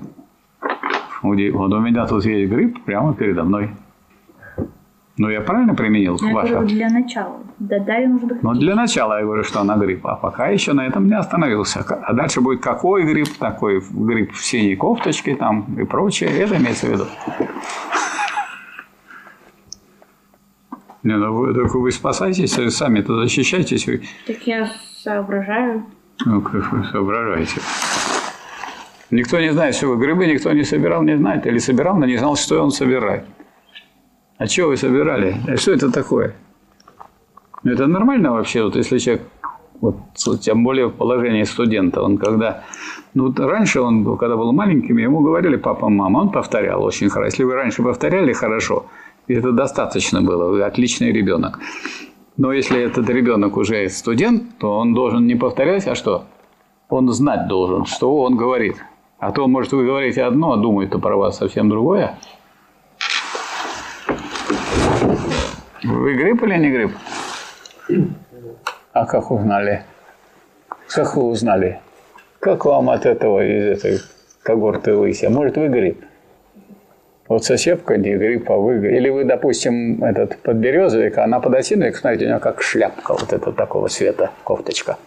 Вот 1.23 1.37
у 1.73 1.79
меня 1.79 2.05
тут 2.05 2.23
есть 2.25 2.51
гриб 2.51 2.83
прямо 2.83 3.15
передо 3.15 3.43
мной. 3.43 3.71
Ну, 5.17 5.29
я 5.29 5.41
правильно 5.41 5.73
применил 5.73 6.17
Я 6.21 6.33
ваше? 6.33 6.53
говорю, 6.53 6.67
для 6.67 6.89
начала. 6.89 7.37
Да, 7.59 7.79
далее 7.79 8.09
нужно 8.09 8.29
доходить. 8.29 8.43
Ну, 8.43 8.53
для 8.53 8.75
начала 8.75 9.19
я 9.19 9.23
говорю, 9.25 9.43
что 9.43 9.61
она 9.61 9.77
гриб, 9.77 10.05
а 10.05 10.15
пока 10.15 10.47
еще 10.47 10.73
на 10.73 10.85
этом 10.85 11.07
не 11.07 11.15
остановился. 11.15 11.79
А 11.81 12.13
дальше 12.13 12.41
будет 12.41 12.61
какой 12.61 13.03
гриб, 13.03 13.27
такой 13.39 13.81
гриб 13.91 14.33
в 14.33 14.43
синей 14.43 14.75
кофточке 14.75 15.35
там 15.35 15.65
и 15.79 15.85
прочее. 15.85 16.29
Это 16.31 16.57
имеется 16.57 16.87
в 16.87 16.89
виду. 16.91 17.05
Не, 21.03 21.17
ну 21.17 21.33
вы, 21.33 21.53
только 21.53 21.77
вы 21.79 21.91
спасайтесь, 21.91 22.53
сами-то 22.75 23.19
защищайтесь, 23.21 23.85
вы 23.87 24.01
Так 24.25 24.47
я 24.47 24.71
соображаю. 25.03 25.85
ну, 26.25 26.41
как 26.41 26.71
вы 26.71 26.85
соображаете. 26.85 27.59
Никто 29.11 29.39
не 29.39 29.51
знает, 29.51 29.75
что 29.75 29.87
вы 29.87 29.97
грибы, 29.97 30.25
никто 30.25 30.51
не 30.53 30.63
собирал, 30.63 31.03
не 31.03 31.17
знает. 31.17 31.45
Или 31.45 31.59
собирал, 31.59 31.97
но 31.97 32.05
не 32.05 32.17
знал, 32.17 32.35
что 32.35 32.61
он 32.63 32.71
собирает. 32.71 33.25
А 34.37 34.47
что 34.47 34.67
вы 34.67 34.77
собирали? 34.77 35.35
А 35.47 35.57
что 35.57 35.71
это 35.71 35.91
такое? 35.91 36.33
Ну, 37.63 37.71
это 37.71 37.85
нормально 37.85 38.31
вообще, 38.31 38.63
вот 38.63 38.75
если 38.75 38.97
человек, 38.97 39.23
вот, 39.81 39.95
тем 40.41 40.63
более 40.63 40.87
в 40.87 40.93
положении 40.93 41.43
студента, 41.43 42.01
он 42.01 42.17
когда... 42.17 42.63
Ну, 43.13 43.27
вот 43.27 43.39
раньше 43.39 43.81
он, 43.81 44.17
когда 44.17 44.35
был 44.35 44.51
маленьким, 44.53 44.97
ему 44.97 45.19
говорили 45.19 45.57
папа, 45.57 45.89
мама, 45.89 46.19
он 46.19 46.29
повторял 46.31 46.83
очень 46.83 47.09
хорошо. 47.09 47.27
Если 47.27 47.43
вы 47.43 47.53
раньше 47.53 47.83
повторяли 47.83 48.33
хорошо, 48.33 48.87
это 49.27 49.51
достаточно 49.51 50.21
было, 50.21 50.49
вы 50.49 50.63
отличный 50.63 51.11
ребенок. 51.11 51.59
Но 52.37 52.51
если 52.51 52.81
этот 52.81 53.09
ребенок 53.09 53.57
уже 53.57 53.87
студент, 53.89 54.57
то 54.57 54.77
он 54.77 54.93
должен 54.93 55.27
не 55.27 55.35
повторять, 55.35 55.87
а 55.87 55.95
что? 55.95 56.25
Он 56.89 57.09
знать 57.09 57.47
должен, 57.47 57.85
что 57.85 58.21
он 58.21 58.35
говорит. 58.35 58.75
А 59.19 59.31
то, 59.31 59.47
может, 59.47 59.71
вы 59.71 59.85
говорите 59.85 60.23
одно, 60.23 60.53
а 60.53 60.57
думает 60.57 60.89
про 60.99 61.15
вас 61.15 61.37
совсем 61.37 61.69
другое. 61.69 62.17
Вы 65.83 66.15
грипп 66.15 66.43
или 66.43 66.57
не 66.57 66.71
грипп? 66.71 66.91
А 68.93 69.05
как 69.05 69.31
узнали? 69.31 69.85
Как 70.87 71.15
вы 71.15 71.23
узнали? 71.23 71.81
Как 72.39 72.65
вам 72.65 72.89
от 72.89 73.05
этого, 73.05 73.45
из 73.45 73.77
этой 73.77 73.99
когорты 74.43 74.95
выйти? 74.95 75.25
А 75.25 75.29
может, 75.29 75.57
вы 75.57 75.67
грипп? 75.67 76.03
Вот 77.33 77.45
соседка 77.45 77.97
не 77.97 78.15
грипп, 78.15 78.51
а 78.51 78.57
вы... 78.57 78.75
Или 78.95 79.09
вы, 79.09 79.23
допустим, 79.23 80.03
этот 80.03 80.37
подберезовик, 80.43 81.17
а 81.17 81.25
на 81.25 81.39
подосиновик, 81.39 81.95
смотрите, 81.95 82.25
у 82.25 82.29
него 82.29 82.39
как 82.39 82.61
шляпка 82.61 83.13
вот 83.13 83.33
эта 83.33 83.51
такого 83.51 83.89
цвета, 83.89 84.29
кофточка 84.43 84.97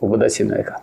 у 0.00 0.08
подосиновика. 0.08 0.80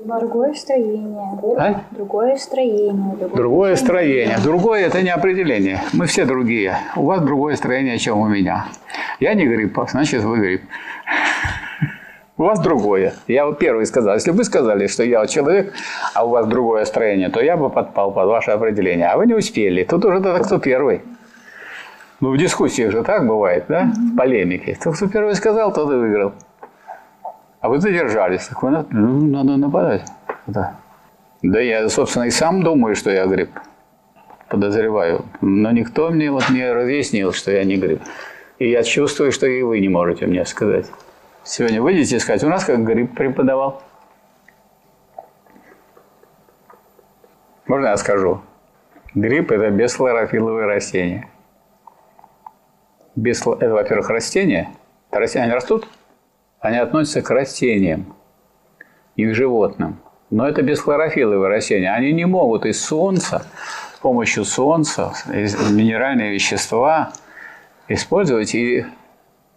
Другое 0.00 0.54
строение. 0.54 1.38
А? 1.56 1.84
Другое 1.92 2.36
строение. 2.36 3.16
Другое 3.32 3.76
строение. 3.76 4.38
Другое– 4.42 4.86
это 4.86 5.00
не 5.00 5.10
определение. 5.10 5.80
Мы 5.92 6.06
все 6.06 6.24
другие. 6.24 6.76
У 6.96 7.04
вас 7.04 7.20
другое 7.20 7.54
строение, 7.54 7.96
чем 7.98 8.18
у 8.18 8.26
меня. 8.26 8.66
Я 9.20 9.34
не 9.34 9.46
грипп, 9.46 9.78
значит, 9.88 10.24
вы 10.24 10.38
грипп. 10.40 10.62
У 12.36 12.42
вас 12.42 12.58
другое. 12.58 13.14
Я 13.28 13.46
вот 13.46 13.58
первый 13.58 13.86
сказал. 13.86 14.14
Если 14.14 14.32
бы 14.32 14.38
вы 14.38 14.44
сказали, 14.44 14.88
что 14.88 15.04
я 15.04 15.24
человек, 15.26 15.72
а 16.14 16.26
у 16.26 16.30
вас 16.30 16.46
другое 16.46 16.84
строение, 16.84 17.28
то 17.28 17.40
я 17.40 17.56
бы 17.56 17.70
подпал 17.70 18.10
под 18.10 18.26
ваше 18.26 18.50
определение. 18.50 19.06
А 19.06 19.16
вы 19.16 19.26
не 19.26 19.34
успели. 19.34 19.84
Тут 19.84 20.04
уже 20.04 20.20
тогда 20.20 20.40
кто 20.40 20.58
первый. 20.58 21.02
Ну, 22.20 22.32
в 22.32 22.36
дискуссиях 22.36 22.90
же 22.90 23.04
так 23.04 23.26
бывает, 23.26 23.66
да? 23.68 23.92
В 23.94 24.16
полемике. 24.16 24.74
Кто, 24.74 24.90
кто 24.90 25.06
первый 25.06 25.34
сказал, 25.36 25.72
тот 25.72 25.92
и 25.92 25.94
выиграл. 25.94 26.32
А 27.60 27.68
вы 27.68 27.80
задержались. 27.80 28.46
Так 28.48 28.62
вы, 28.64 28.84
ну, 28.90 29.26
надо 29.26 29.56
нападать. 29.56 30.04
Да. 30.48 30.76
да 31.42 31.60
я, 31.60 31.88
собственно, 31.88 32.24
и 32.24 32.30
сам 32.30 32.64
думаю, 32.64 32.96
что 32.96 33.10
я 33.10 33.26
грипп. 33.26 33.50
Подозреваю. 34.48 35.24
Но 35.40 35.70
никто 35.70 36.10
мне 36.10 36.32
вот 36.32 36.50
не 36.50 36.72
разъяснил, 36.72 37.32
что 37.32 37.52
я 37.52 37.62
не 37.62 37.76
грипп. 37.76 38.02
И 38.58 38.70
я 38.70 38.82
чувствую, 38.82 39.30
что 39.30 39.46
и 39.46 39.62
вы 39.62 39.78
не 39.78 39.88
можете 39.88 40.26
мне 40.26 40.44
сказать. 40.44 40.86
Сегодня 41.44 41.82
выйдете 41.82 42.18
сказать, 42.20 42.42
у 42.42 42.48
нас 42.48 42.64
как 42.64 42.82
грипп 42.84 43.14
преподавал. 43.14 43.82
Можно 47.66 47.88
я 47.88 47.96
скажу? 47.98 48.40
Грипп– 49.14 49.50
это 49.52 49.70
бесхлорофиловые 49.70 50.66
растения. 50.66 51.28
Без, 53.14 53.42
это, 53.42 53.70
во-первых, 53.74 54.08
растения. 54.08 54.70
Растения 55.10 55.44
они 55.44 55.54
растут, 55.54 55.86
они 56.60 56.78
относятся 56.78 57.20
к 57.20 57.30
растениям, 57.30 58.16
не 59.16 59.26
к 59.26 59.34
животным. 59.34 60.00
Но 60.30 60.48
это 60.48 60.62
бесхлорофиловые 60.62 61.48
растения. 61.48 61.92
Они 61.92 62.12
не 62.12 62.24
могут 62.24 62.64
из 62.64 62.82
солнца, 62.82 63.46
с 63.94 63.98
помощью 63.98 64.46
солнца, 64.46 65.12
из 65.32 65.54
минеральные 65.70 66.32
вещества 66.32 67.12
использовать 67.86 68.54
и 68.54 68.86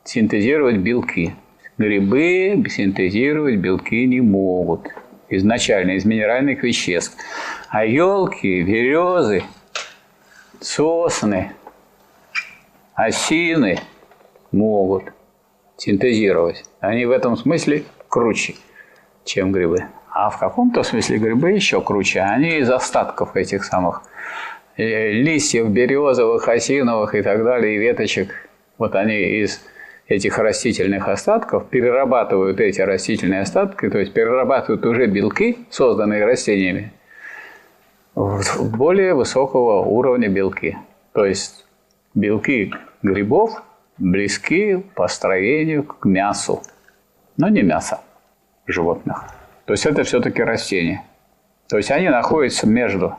синтезировать 0.04 0.78
белки. 0.78 1.34
Грибы 1.78 2.64
синтезировать 2.70 3.58
белки 3.58 4.06
не 4.08 4.20
могут 4.20 4.88
изначально 5.30 5.92
из 5.92 6.06
минеральных 6.06 6.64
веществ. 6.64 7.16
А 7.70 7.86
елки, 7.86 8.64
березы, 8.64 9.44
сосны, 10.60 11.52
осины 12.96 13.80
могут 14.52 15.14
синтезировать. 15.78 16.64
Они 16.80 17.06
в 17.06 17.12
этом 17.12 17.38
смысле 17.38 17.84
круче, 18.10 18.56
чем 19.24 19.52
грибы. 19.52 19.86
А 20.10 20.32
в 20.32 20.40
каком-то 20.40 20.82
смысле 20.82 21.20
грибы 21.20 21.52
еще 21.52 21.80
круче. 21.82 22.22
Они 22.22 22.58
из 22.58 22.72
остатков 22.72 23.36
этих 23.36 23.64
самых 23.64 24.02
э, 24.78 25.12
листьев 25.12 25.70
березовых, 25.70 26.48
осиновых 26.48 27.14
и 27.14 27.22
так 27.22 27.44
далее, 27.44 27.76
и 27.76 27.78
веточек. 27.78 28.50
Вот 28.80 28.96
они 28.96 29.42
из 29.42 29.62
этих 30.08 30.38
растительных 30.38 31.08
остатков 31.08 31.68
перерабатывают 31.70 32.60
эти 32.60 32.82
растительные 32.82 33.42
остатки, 33.42 33.90
то 33.90 34.00
есть 34.00 34.14
перерабатывают 34.14 34.86
уже 34.86 35.08
белки, 35.08 35.58
созданные 35.70 36.26
растениями, 36.26 36.94
в 38.16 38.76
более 38.76 39.14
высокого 39.14 39.82
уровня 39.82 40.30
белки. 40.30 40.78
То 41.14 41.26
есть 41.26 41.66
белки 42.16 42.74
грибов 43.04 43.64
близки 43.98 44.78
по 44.96 45.08
строению 45.08 45.84
к 45.84 46.06
мясу, 46.06 46.62
но 47.36 47.50
не 47.50 47.62
мясо 47.62 48.00
животных. 48.66 49.24
То 49.66 49.74
есть 49.74 49.86
это 49.86 50.04
все-таки 50.04 50.42
растения. 50.42 51.04
То 51.68 51.78
есть 51.78 51.92
они 51.92 52.10
находятся 52.10 52.68
между 52.68 53.16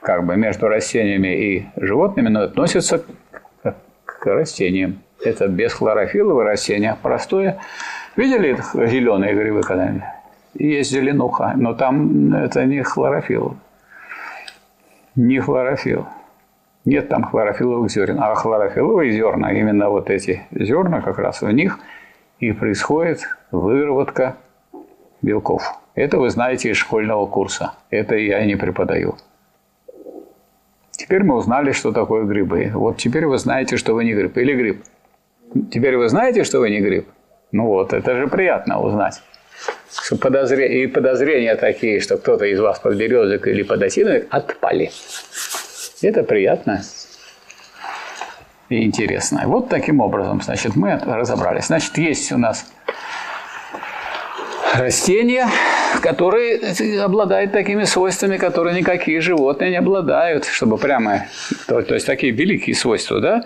как 0.00 0.26
бы 0.26 0.36
между 0.36 0.68
растениями 0.68 1.28
и 1.28 1.66
животными, 1.76 2.28
но 2.28 2.42
относятся 2.42 3.04
растениям. 4.32 4.98
Это 5.24 5.48
бесхлорофиловое 5.48 6.44
растение, 6.44 6.96
простое. 7.02 7.58
Видели 8.16 8.56
зеленые 8.74 9.34
грибы 9.34 9.62
когда-нибудь? 9.62 10.04
Есть 10.54 10.90
зеленуха, 10.90 11.54
но 11.56 11.74
там 11.74 12.32
это 12.34 12.64
не 12.64 12.82
хлорофилл. 12.82 13.56
Не 15.16 15.40
хлорофилл. 15.40 16.06
Нет 16.84 17.08
там 17.08 17.24
хлорофилловых 17.24 17.90
зерен. 17.90 18.20
А 18.20 18.34
хлорофилловые 18.34 19.12
зерна, 19.12 19.52
именно 19.52 19.88
вот 19.88 20.10
эти 20.10 20.42
зерна, 20.52 21.00
как 21.00 21.18
раз 21.18 21.42
у 21.42 21.50
них 21.50 21.78
и 22.38 22.52
происходит 22.52 23.20
выработка 23.50 24.36
белков. 25.22 25.62
Это 25.94 26.18
вы 26.18 26.30
знаете 26.30 26.70
из 26.70 26.76
школьного 26.76 27.26
курса. 27.26 27.72
Это 27.90 28.16
я 28.16 28.44
не 28.44 28.56
преподаю. 28.56 29.16
Теперь 30.96 31.22
мы 31.22 31.36
узнали, 31.36 31.72
что 31.72 31.92
такое 31.92 32.24
грибы. 32.24 32.70
Вот 32.74 32.96
теперь 32.98 33.26
вы 33.26 33.38
знаете, 33.38 33.76
что 33.76 33.94
вы 33.94 34.04
не 34.04 34.12
гриб. 34.12 34.36
Или 34.36 34.54
гриб. 34.54 34.84
Теперь 35.70 35.96
вы 35.96 36.08
знаете, 36.08 36.44
что 36.44 36.60
вы 36.60 36.70
не 36.70 36.80
гриб. 36.80 37.06
Ну 37.52 37.66
вот, 37.66 37.92
это 37.92 38.16
же 38.16 38.26
приятно 38.28 38.80
узнать. 38.80 39.22
Что 40.04 40.16
подозрения, 40.16 40.84
и 40.84 40.86
подозрения 40.86 41.54
такие, 41.56 42.00
что 42.00 42.16
кто-то 42.16 42.44
из 42.44 42.58
вас 42.58 42.78
под 42.78 42.96
березок 42.96 43.46
или 43.46 43.62
под 43.62 43.82
осиновик 43.82 44.26
отпали. 44.30 44.90
Это 46.02 46.22
приятно 46.22 46.82
и 48.68 48.84
интересно. 48.84 49.42
Вот 49.46 49.68
таким 49.68 50.00
образом, 50.00 50.40
значит, 50.42 50.76
мы 50.76 50.98
разобрались. 50.98 51.66
Значит, 51.66 51.96
есть 51.98 52.32
у 52.32 52.38
нас 52.38 52.66
растения, 54.72 55.48
которые 56.00 56.60
обладают 57.02 57.52
такими 57.52 57.84
свойствами, 57.84 58.36
которые 58.36 58.78
никакие 58.78 59.20
животные 59.20 59.70
не 59.70 59.76
обладают, 59.76 60.46
чтобы 60.46 60.78
прямо, 60.78 61.26
то, 61.68 61.82
то 61.82 61.94
есть 61.94 62.06
такие 62.06 62.32
великие 62.32 62.74
свойства, 62.74 63.20
да, 63.20 63.44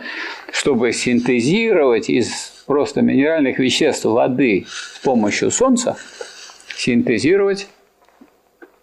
чтобы 0.53 0.93
синтезировать 0.93 2.09
из 2.09 2.63
просто 2.67 3.03
минеральных 3.03 3.59
веществ 3.59 4.05
воды 4.05 4.67
с 4.69 4.99
помощью 4.99 5.51
солнца, 5.51 5.97
синтезировать 6.77 7.69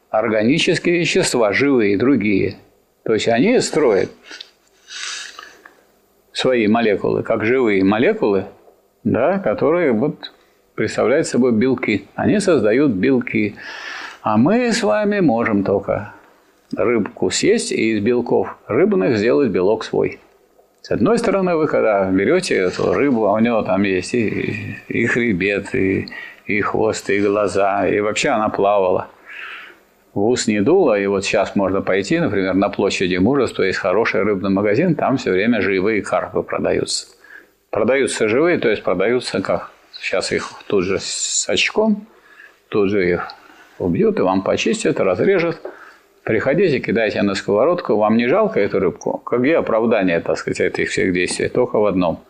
органические 0.10 1.00
вещества, 1.00 1.54
живые, 1.54 1.98
другие. 1.98 2.56
То 3.04 3.14
есть 3.14 3.28
они 3.28 3.60
строят 3.60 4.10
свои 6.32 6.68
молекулы, 6.68 7.24
как 7.24 7.46
живые 7.46 7.84
молекулы, 7.84 8.46
да, 9.04 9.40
которые 9.40 9.92
вот 9.92 10.32
представляют 10.76 11.28
собой 11.28 11.54
белки. 11.54 12.06
Они 12.16 12.40
создают 12.40 12.92
белки. 12.92 13.56
А 14.22 14.38
мы 14.38 14.72
с 14.72 14.84
вами 14.84 15.20
можем 15.22 15.64
только 15.64 16.14
рыбку 16.76 17.30
съесть 17.30 17.72
и 17.72 17.94
из 17.94 18.04
белков 18.04 18.58
рыбных 18.68 19.18
сделать 19.18 19.50
белок 19.50 19.84
свой. 19.84 20.20
С 20.82 20.92
одной 20.92 21.18
стороны, 21.18 21.56
вы 21.56 21.68
когда 21.68 22.10
берете 22.12 22.56
эту 22.56 22.94
рыбу, 22.94 23.26
а 23.26 23.34
у 23.34 23.40
нее 23.40 23.64
там 23.66 23.84
есть 23.84 24.14
и, 24.14 24.78
и 24.88 25.06
хребет, 25.08 25.74
и, 25.74 26.08
и 26.46 26.62
хвост, 26.62 27.10
и 27.10 27.20
глаза, 27.20 27.88
и 27.88 28.00
вообще 28.00 28.30
она 28.30 28.50
плавала. 28.50 29.08
В 30.14 30.24
ус 30.24 30.48
не 30.48 30.62
дуло, 30.62 30.98
и 30.98 31.08
вот 31.08 31.26
сейчас 31.26 31.56
можно 31.56 31.82
пойти, 31.82 32.20
например, 32.20 32.54
на 32.54 32.70
площади 32.70 33.18
мужества, 33.18 33.64
есть 33.64 33.80
хороший 33.80 34.22
рыбный 34.22 34.50
магазин, 34.52 34.96
там 34.96 35.18
все 35.18 35.32
время 35.32 35.60
живые 35.60 36.02
карпы 36.02 36.44
продаются. 36.44 37.08
Продаются 37.72 38.28
живые, 38.28 38.60
то 38.60 38.70
есть 38.70 38.84
продаются 38.84 39.42
как? 39.42 39.72
Сейчас 40.06 40.32
их 40.32 40.51
тут 40.68 40.84
же 40.84 40.99
с 40.99 41.49
очком 41.49 42.06
тут 42.70 42.91
же 42.91 43.10
их 43.10 43.28
убьют, 43.80 44.20
и 44.20 44.22
вам 44.22 44.43
почистят, 44.43 44.99
разрежут. 44.99 45.60
Приходите, 46.24 46.80
кидайте 46.80 47.24
на 47.24 47.34
сковородку. 47.34 47.95
Вам 47.95 48.16
не 48.16 48.28
жалко 48.28 48.60
эту 48.60 48.78
рыбку? 48.78 49.18
Какие 49.18 49.56
оправдания, 49.56 50.20
так 50.20 50.38
сказать, 50.38 50.60
этих 50.60 50.89
всех 50.89 51.12
действий? 51.12 51.49
Только 51.49 51.80
в 51.80 51.88
одном. 51.88 52.24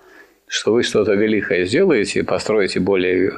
Что 0.48 0.72
вы 0.72 0.84
что-то 0.84 1.16
великое 1.16 1.66
сделаете, 1.66 2.24
построите 2.24 2.80
более 2.80 3.34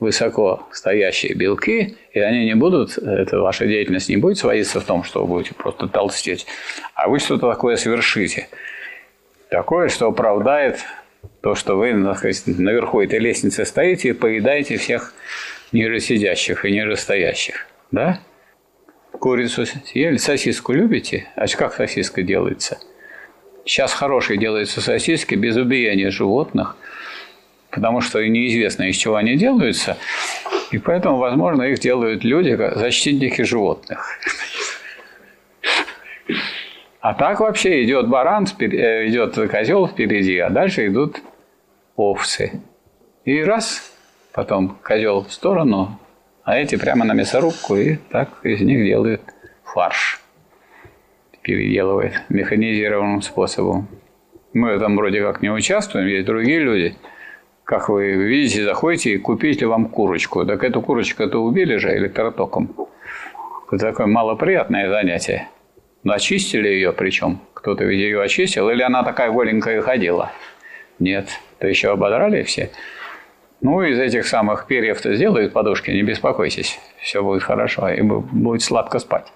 высоко 0.00 0.66
стоящие 0.72 1.34
белки, 1.34 1.96
и 2.12 2.18
они 2.18 2.46
не 2.46 2.56
будут, 2.56 2.98
эта 2.98 3.38
ваша 3.38 3.64
деятельность 3.64 4.08
не 4.08 4.16
будет 4.16 4.38
сводиться 4.38 4.80
в 4.80 4.84
том, 4.84 5.04
что 5.04 5.20
вы 5.20 5.28
будете 5.28 5.54
просто 5.54 5.86
толстеть, 5.86 6.46
а 6.94 7.08
вы 7.08 7.20
что-то 7.20 7.48
такое 7.48 7.76
совершите. 7.76 8.48
Такое, 9.50 9.88
что 9.88 10.08
оправдает 10.08 10.80
то, 11.42 11.56
что 11.56 11.76
вы 11.76 11.92
наверху 11.92 13.00
этой 13.00 13.18
лестницы 13.18 13.64
стоите 13.64 14.10
и 14.10 14.12
поедаете 14.12 14.76
всех 14.76 15.12
ниже 15.72 15.98
сидящих 15.98 16.64
и 16.64 16.70
ниже 16.70 16.96
стоящих. 16.96 17.66
Да? 17.90 18.20
Курицу 19.10 19.66
съели, 19.66 20.16
сосиску 20.16 20.72
любите? 20.72 21.28
А 21.34 21.46
как 21.48 21.74
сосиска 21.74 22.22
делается? 22.22 22.78
Сейчас 23.64 23.92
хорошие 23.92 24.38
делаются 24.38 24.80
сосиски 24.80 25.34
без 25.34 25.56
убиения 25.56 26.10
животных, 26.10 26.76
потому 27.70 28.00
что 28.00 28.26
неизвестно, 28.26 28.84
из 28.84 28.96
чего 28.96 29.16
они 29.16 29.36
делаются, 29.36 29.96
и 30.70 30.78
поэтому, 30.78 31.18
возможно, 31.18 31.62
их 31.62 31.80
делают 31.80 32.24
люди, 32.24 32.58
защитники 32.76 33.42
животных. 33.42 34.18
А 37.00 37.14
так 37.14 37.40
вообще 37.40 37.84
идет 37.84 38.08
баран, 38.08 38.46
э, 38.60 39.08
идет 39.08 39.34
козел 39.50 39.88
впереди, 39.88 40.38
а 40.38 40.50
дальше 40.50 40.86
идут 40.86 41.20
овцы. 41.96 42.60
И 43.24 43.42
раз, 43.42 43.92
потом 44.32 44.78
козел 44.82 45.24
в 45.24 45.32
сторону, 45.32 45.98
а 46.44 46.56
эти 46.56 46.76
прямо 46.76 47.04
на 47.04 47.12
мясорубку, 47.12 47.76
и 47.76 47.96
так 48.10 48.28
из 48.44 48.60
них 48.60 48.84
делают 48.84 49.22
фарш. 49.64 50.20
Переделывает 51.42 52.14
механизированным 52.28 53.22
способом. 53.22 53.88
Мы 54.52 54.72
в 54.72 54.76
этом 54.76 54.96
вроде 54.96 55.22
как 55.22 55.42
не 55.42 55.50
участвуем, 55.50 56.06
есть 56.06 56.26
другие 56.26 56.60
люди. 56.60 56.96
Как 57.64 57.88
вы 57.88 58.12
видите, 58.12 58.64
заходите 58.64 59.14
и 59.14 59.18
купите 59.18 59.66
вам 59.66 59.86
курочку. 59.86 60.44
Так 60.44 60.62
эту 60.64 60.82
курочку-то 60.82 61.38
убили 61.38 61.76
же 61.76 61.96
электротоком. 61.96 62.74
Это 63.70 63.86
такое 63.86 64.06
малоприятное 64.06 64.90
занятие. 64.90 65.48
Очистили 66.04 66.68
ее 66.68 66.92
причем. 66.92 67.40
Кто-то 67.54 67.84
ведь 67.84 68.00
ее 68.00 68.20
очистил, 68.20 68.68
или 68.68 68.82
она 68.82 69.04
такая 69.04 69.30
голенькая 69.30 69.80
ходила. 69.80 70.32
Нет, 70.98 71.28
то 71.62 71.68
еще 71.68 71.92
ободрали 71.92 72.42
все. 72.42 72.70
Ну, 73.60 73.82
из 73.82 73.96
этих 73.96 74.26
самых 74.26 74.66
перьев-то 74.66 75.14
сделают 75.14 75.52
подушки, 75.52 75.92
не 75.92 76.02
беспокойтесь. 76.02 76.80
Все 77.00 77.22
будет 77.22 77.44
хорошо, 77.44 77.88
и 77.88 78.02
будет 78.02 78.62
сладко 78.62 78.98
спать. 78.98 79.32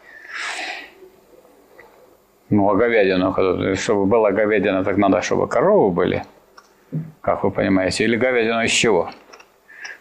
Ну, 2.50 2.68
а 2.68 2.74
говядину, 2.74 3.76
чтобы 3.76 4.06
была 4.06 4.32
говядина, 4.32 4.82
так 4.82 4.96
надо, 4.96 5.22
чтобы 5.22 5.46
коровы 5.46 5.92
были, 5.92 6.24
как 7.20 7.44
вы 7.44 7.52
понимаете. 7.52 8.02
Или 8.02 8.16
говядину 8.16 8.64
из 8.64 8.72
чего? 8.72 9.10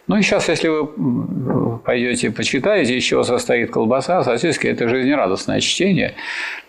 Ну 0.08 0.16
и 0.16 0.22
сейчас, 0.22 0.48
если 0.48 0.66
вы 0.66 1.78
пойдете 1.78 2.32
почитаете, 2.32 2.96
из 2.96 3.04
чего 3.04 3.22
состоит 3.22 3.70
колбаса, 3.70 4.24
сосиски, 4.24 4.66
это 4.66 4.88
жизнерадостное 4.88 5.60
чтение. 5.60 6.16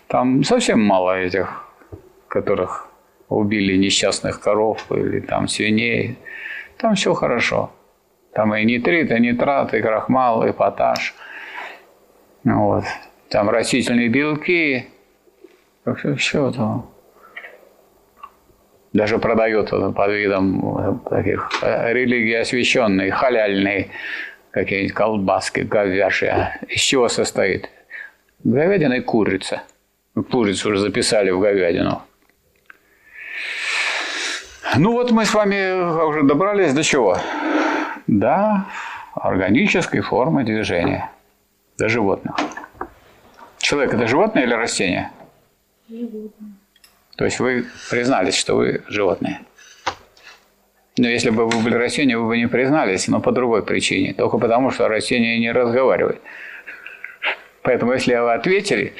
Там 0.06 0.44
совсем 0.44 0.80
мало 0.80 1.18
этих, 1.18 1.64
которых 2.28 2.87
убили 3.28 3.76
несчастных 3.76 4.40
коров 4.40 4.84
или 4.90 5.20
там 5.20 5.48
свиней. 5.48 6.18
Там 6.78 6.94
все 6.94 7.14
хорошо. 7.14 7.70
Там 8.32 8.54
и 8.54 8.64
нитрит, 8.64 9.10
и 9.10 9.20
нитрат, 9.20 9.74
и 9.74 9.80
крахмал, 9.80 10.46
и 10.46 10.52
поташ. 10.52 11.14
Вот. 12.44 12.84
Там 13.30 13.50
растительные 13.50 14.08
белки. 14.08 14.86
Все, 16.16 16.50
там 16.52 16.90
даже 18.92 19.18
продают 19.18 19.70
под 19.70 20.10
видом 20.10 21.00
таких 21.08 21.50
э, 21.62 21.92
религий 21.92 22.34
освященные, 22.34 23.10
халяльные 23.10 23.90
какие-нибудь 24.50 24.94
колбаски 24.94 25.60
говяжьи. 25.60 26.32
Из 26.68 26.80
чего 26.80 27.08
состоит? 27.08 27.68
Говядина 28.44 28.94
и 28.94 29.00
курица. 29.00 29.62
Курицу 30.30 30.70
уже 30.70 30.78
записали 30.78 31.30
в 31.30 31.40
говядину. 31.40 32.02
Ну 34.76 34.92
вот 34.92 35.10
мы 35.12 35.24
с 35.24 35.32
вами 35.32 36.02
уже 36.04 36.22
добрались 36.22 36.74
до 36.74 36.82
чего? 36.82 37.18
До 38.06 38.66
органической 39.14 40.00
формы 40.00 40.44
движения. 40.44 41.10
До 41.78 41.88
животных. 41.88 42.36
Человек 43.58 43.94
это 43.94 44.06
животное 44.06 44.42
или 44.44 44.54
растение? 44.54 45.10
Животное. 45.88 46.52
То 47.16 47.24
есть 47.24 47.40
вы 47.40 47.66
признались, 47.90 48.36
что 48.36 48.56
вы 48.56 48.82
животное. 48.88 49.40
Но 50.98 51.08
если 51.08 51.30
бы 51.30 51.46
вы 51.46 51.60
были 51.62 51.74
растением, 51.74 52.22
вы 52.22 52.28
бы 52.28 52.36
не 52.36 52.46
признались, 52.46 53.08
но 53.08 53.20
по 53.20 53.32
другой 53.32 53.64
причине. 53.64 54.14
Только 54.14 54.38
потому, 54.38 54.70
что 54.70 54.88
растение 54.88 55.38
не 55.38 55.52
разговаривает. 55.52 56.20
Поэтому 57.62 57.92
если 57.92 58.14
вы 58.16 58.32
ответили, 58.32 58.94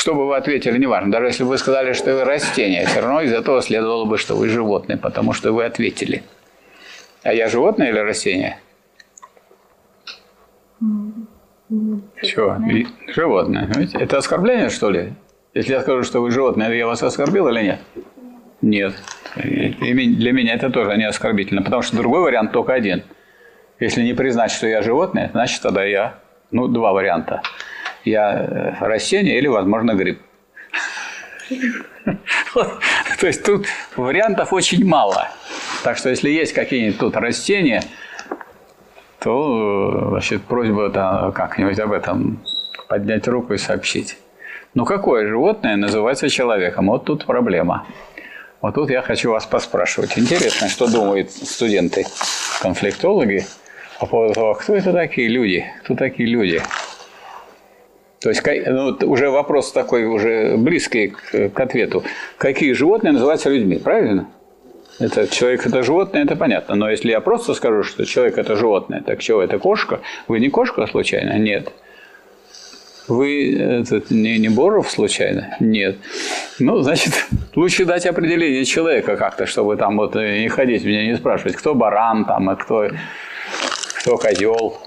что 0.00 0.14
бы 0.14 0.26
вы 0.26 0.36
ответили, 0.36 0.78
неважно. 0.78 1.12
Даже 1.12 1.26
если 1.26 1.42
бы 1.42 1.50
вы 1.50 1.58
сказали, 1.58 1.92
что 1.92 2.14
вы 2.14 2.24
растение, 2.24 2.86
все 2.86 3.00
равно 3.00 3.20
из 3.20 3.34
этого 3.34 3.60
следовало 3.60 4.06
бы, 4.06 4.16
что 4.16 4.34
вы 4.34 4.48
животное, 4.48 4.96
потому 4.96 5.34
что 5.34 5.52
вы 5.52 5.66
ответили. 5.66 6.22
А 7.22 7.34
я 7.34 7.48
животное 7.48 7.90
или 7.90 7.98
растение? 7.98 8.58
Чего? 12.22 12.56
Животное. 13.08 13.68
Это 13.92 14.16
оскорбление, 14.16 14.70
что 14.70 14.88
ли? 14.88 15.12
Если 15.52 15.72
я 15.74 15.82
скажу, 15.82 16.02
что 16.02 16.22
вы 16.22 16.30
животное, 16.30 16.72
я 16.72 16.86
вас 16.86 17.02
оскорбил 17.02 17.48
или 17.48 17.62
нет? 17.62 17.80
Нет. 18.62 18.94
Для 19.36 20.32
меня 20.32 20.54
это 20.54 20.70
тоже 20.70 20.96
не 20.96 21.04
оскорбительно, 21.04 21.60
потому 21.60 21.82
что 21.82 21.98
другой 21.98 22.22
вариант 22.22 22.52
только 22.52 22.72
один. 22.72 23.02
Если 23.78 24.02
не 24.02 24.14
признать, 24.14 24.50
что 24.50 24.66
я 24.66 24.80
животное, 24.80 25.28
значит 25.34 25.60
тогда 25.60 25.84
я, 25.84 26.14
ну, 26.50 26.68
два 26.68 26.94
варианта. 26.94 27.42
Я 28.04 28.32
э, 28.32 28.74
растение 28.80 29.38
или, 29.38 29.46
возможно, 29.46 29.94
гриб. 29.94 30.20
То 33.20 33.26
есть 33.26 33.44
тут 33.44 33.66
вариантов 33.96 34.52
очень 34.52 34.84
мало. 34.84 35.28
Так 35.84 35.96
что 35.96 36.08
если 36.08 36.30
есть 36.30 36.52
какие-нибудь 36.52 36.98
тут 36.98 37.16
растения, 37.16 37.82
то 39.18 40.08
значит, 40.10 40.42
просьба 40.42 41.32
как-нибудь 41.34 41.78
об 41.78 41.92
этом 41.92 42.42
поднять 42.88 43.28
руку 43.28 43.54
и 43.54 43.58
сообщить. 43.58 44.16
Ну 44.74 44.84
какое 44.84 45.26
животное 45.26 45.76
называется 45.76 46.28
человеком? 46.28 46.86
Вот 46.86 47.04
тут 47.04 47.26
проблема. 47.26 47.86
Вот 48.60 48.74
тут 48.74 48.90
я 48.90 49.02
хочу 49.02 49.30
вас 49.30 49.46
поспрашивать. 49.46 50.18
Интересно, 50.18 50.68
что 50.68 50.86
думают 50.86 51.30
студенты, 51.30 52.06
конфликтологи 52.62 53.46
по 53.98 54.06
поводу 54.06 54.34
того, 54.34 54.54
кто 54.54 54.74
это 54.74 54.92
такие 54.92 55.28
люди, 55.28 55.64
кто 55.82 55.94
такие 55.94 56.28
люди. 56.28 56.62
То 58.20 58.28
есть 58.28 58.42
ну, 58.66 58.96
уже 59.06 59.30
вопрос 59.30 59.72
такой 59.72 60.04
уже 60.04 60.56
близкий 60.58 61.08
к, 61.08 61.48
к 61.50 61.60
ответу. 61.60 62.04
Какие 62.36 62.72
животные 62.72 63.12
называются 63.12 63.48
людьми, 63.48 63.78
правильно? 63.78 64.28
Это 64.98 65.26
человек 65.26 65.66
это 65.66 65.82
животное, 65.82 66.24
это 66.24 66.36
понятно. 66.36 66.74
Но 66.74 66.90
если 66.90 67.10
я 67.10 67.20
просто 67.20 67.54
скажу, 67.54 67.82
что 67.82 68.04
человек 68.04 68.36
это 68.36 68.56
животное, 68.56 69.00
так 69.00 69.22
что 69.22 69.42
это 69.42 69.58
кошка? 69.58 70.00
Вы 70.28 70.40
не 70.40 70.50
кошка 70.50 70.86
случайно? 70.86 71.38
Нет. 71.38 71.72
Вы 73.08 73.56
этот, 73.56 74.10
не, 74.10 74.38
не 74.38 74.50
Боров 74.50 74.90
случайно? 74.90 75.56
Нет. 75.58 75.96
Ну, 76.58 76.82
значит, 76.82 77.26
лучше 77.56 77.86
дать 77.86 78.04
определение 78.04 78.66
человека 78.66 79.16
как-то, 79.16 79.46
чтобы 79.46 79.76
там 79.76 79.96
вот 79.96 80.14
не 80.14 80.48
ходить, 80.48 80.84
меня 80.84 81.06
не 81.06 81.16
спрашивать, 81.16 81.56
кто 81.56 81.74
баран 81.74 82.26
там, 82.26 82.50
а 82.50 82.56
кто, 82.56 82.90
кто 83.98 84.18
козел. 84.18 84.78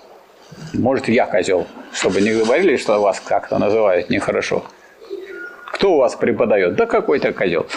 Может, 0.74 1.10
я 1.10 1.26
козел, 1.26 1.68
чтобы 1.92 2.22
не 2.22 2.34
говорили, 2.34 2.78
что 2.78 3.00
вас 3.00 3.20
как-то 3.20 3.58
называют 3.60 4.10
нехорошо. 4.10 4.64
Кто 5.74 5.94
у 5.94 5.98
вас 5.98 6.16
преподает? 6.16 6.76
Да 6.76 6.86
какой-то 6.86 7.34
козел. 7.34 7.68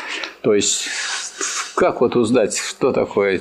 То 0.43 0.55
есть, 0.55 0.89
как 1.75 2.01
вот 2.01 2.15
узнать, 2.17 2.57
что 2.57 2.93
такое 2.93 3.41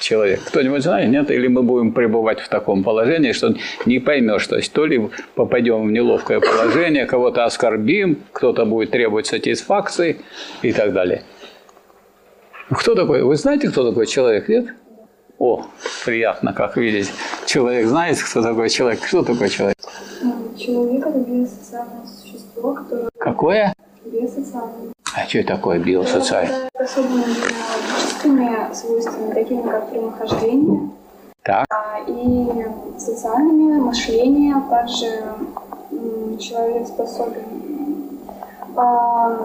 человек. 0.00 0.40
Кто-нибудь 0.44 0.82
знает, 0.82 1.10
нет? 1.10 1.30
Или 1.30 1.48
мы 1.48 1.62
будем 1.62 1.92
пребывать 1.92 2.40
в 2.40 2.48
таком 2.48 2.84
положении, 2.84 3.32
что 3.32 3.54
не 3.86 3.98
поймешь, 3.98 4.46
то 4.46 4.56
есть 4.56 4.72
то 4.72 4.86
ли 4.86 5.10
попадем 5.34 5.86
в 5.86 5.90
неловкое 5.90 6.40
положение, 6.40 7.06
кого-то 7.06 7.44
оскорбим, 7.44 8.18
кто-то 8.32 8.64
будет 8.64 8.90
требовать 8.90 9.26
сатисфакции 9.26 10.20
и 10.62 10.72
так 10.72 10.92
далее. 10.92 11.22
Кто 12.70 12.94
такой? 12.94 13.22
Вы 13.22 13.36
знаете, 13.36 13.68
кто 13.68 13.88
такой 13.88 14.06
человек, 14.06 14.48
нет? 14.48 14.66
О, 15.44 15.60
приятно, 16.06 16.54
как 16.54 16.78
видеть. 16.78 17.12
Человек 17.44 17.86
знает, 17.86 18.18
кто 18.18 18.40
такой 18.40 18.70
человек. 18.70 19.00
Кто 19.06 19.22
такой 19.22 19.50
человек? 19.50 19.76
Человек– 20.56 21.06
это 21.06 21.18
биосоциальное 21.18 22.06
существо, 22.06 22.72
которое... 22.72 23.10
Какое? 23.18 23.74
Биосоциальное. 24.06 24.94
А 25.14 25.28
что 25.28 25.44
такое 25.44 25.80
биосоциальное? 25.80 26.70
Это 26.72 26.84
особыми 26.84 27.24
логическими 27.24 28.74
свойствами, 28.74 29.34
такими 29.34 29.68
как 29.68 29.90
прямохождение, 29.90 30.88
Так. 31.42 31.66
а, 31.68 32.00
и 32.08 32.98
социальными, 32.98 33.80
мышление, 33.82 34.62
также 34.70 35.24
м, 35.92 36.38
человек 36.38 36.86
способен 36.88 37.44
а, 38.76 39.36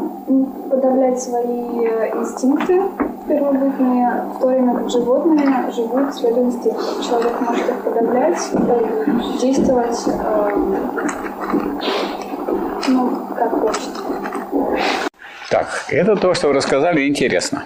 подавлять 0.71 1.21
свои 1.21 1.85
э, 1.85 2.17
инстинкты 2.17 2.83
первобытные, 3.27 4.23
в 4.35 4.39
то 4.39 4.47
время 4.47 4.75
как 4.75 4.89
животные 4.89 5.71
живут 5.71 6.13
следуя 6.15 6.43
инстинктам. 6.43 7.03
Человек 7.03 7.41
может 7.41 7.69
их 7.69 7.83
подавлять, 7.83 8.37
и 8.53 9.39
действовать, 9.39 9.97
э, 10.07 10.49
ну, 12.87 13.27
как 13.35 13.51
хочет. 13.51 13.89
Так, 15.49 15.85
это 15.89 16.15
то, 16.15 16.33
что 16.33 16.47
вы 16.47 16.53
рассказали, 16.53 17.07
интересно. 17.07 17.65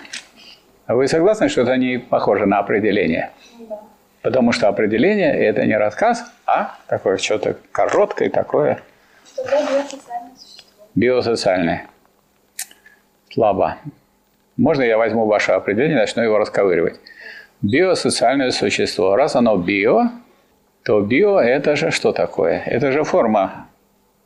А 0.86 0.96
вы 0.96 1.08
согласны, 1.08 1.50
что 1.50 1.62
это 1.62 1.78
не 1.78 1.98
похоже 1.98 2.46
на 2.46 2.60
определение? 2.60 3.32
Да. 3.70 3.80
Потому 4.22 4.52
что 4.52 4.68
определение– 4.68 5.34
это 5.46 5.66
не 5.66 5.78
рассказ, 5.78 6.24
а 6.46 6.76
такое 6.88 7.18
что-то 7.18 7.58
короткое 7.72 8.30
такое 8.30 8.80
Тогда 9.36 9.62
две 9.66 9.84
социальные 9.84 10.36
существа. 10.38 10.86
биосоциальное. 10.96 11.88
Слабо. 13.32 13.78
Можно 14.58 14.84
я 14.84 14.98
возьму 14.98 15.26
ваше 15.26 15.52
определение 15.52 15.98
и 15.98 16.00
начну 16.00 16.24
его 16.24 16.38
расковыривать? 16.38 17.00
Биосоциальное 17.62 18.52
существо. 18.52 19.16
Раз 19.16 19.36
оно 19.36 19.58
био, 19.58 20.12
то 20.84 21.02
био– 21.02 21.40
это 21.42 21.76
же 21.76 21.92
что 21.92 22.12
такое? 22.12 22.62
Это 22.66 22.92
же 22.92 23.04
форма 23.04 23.68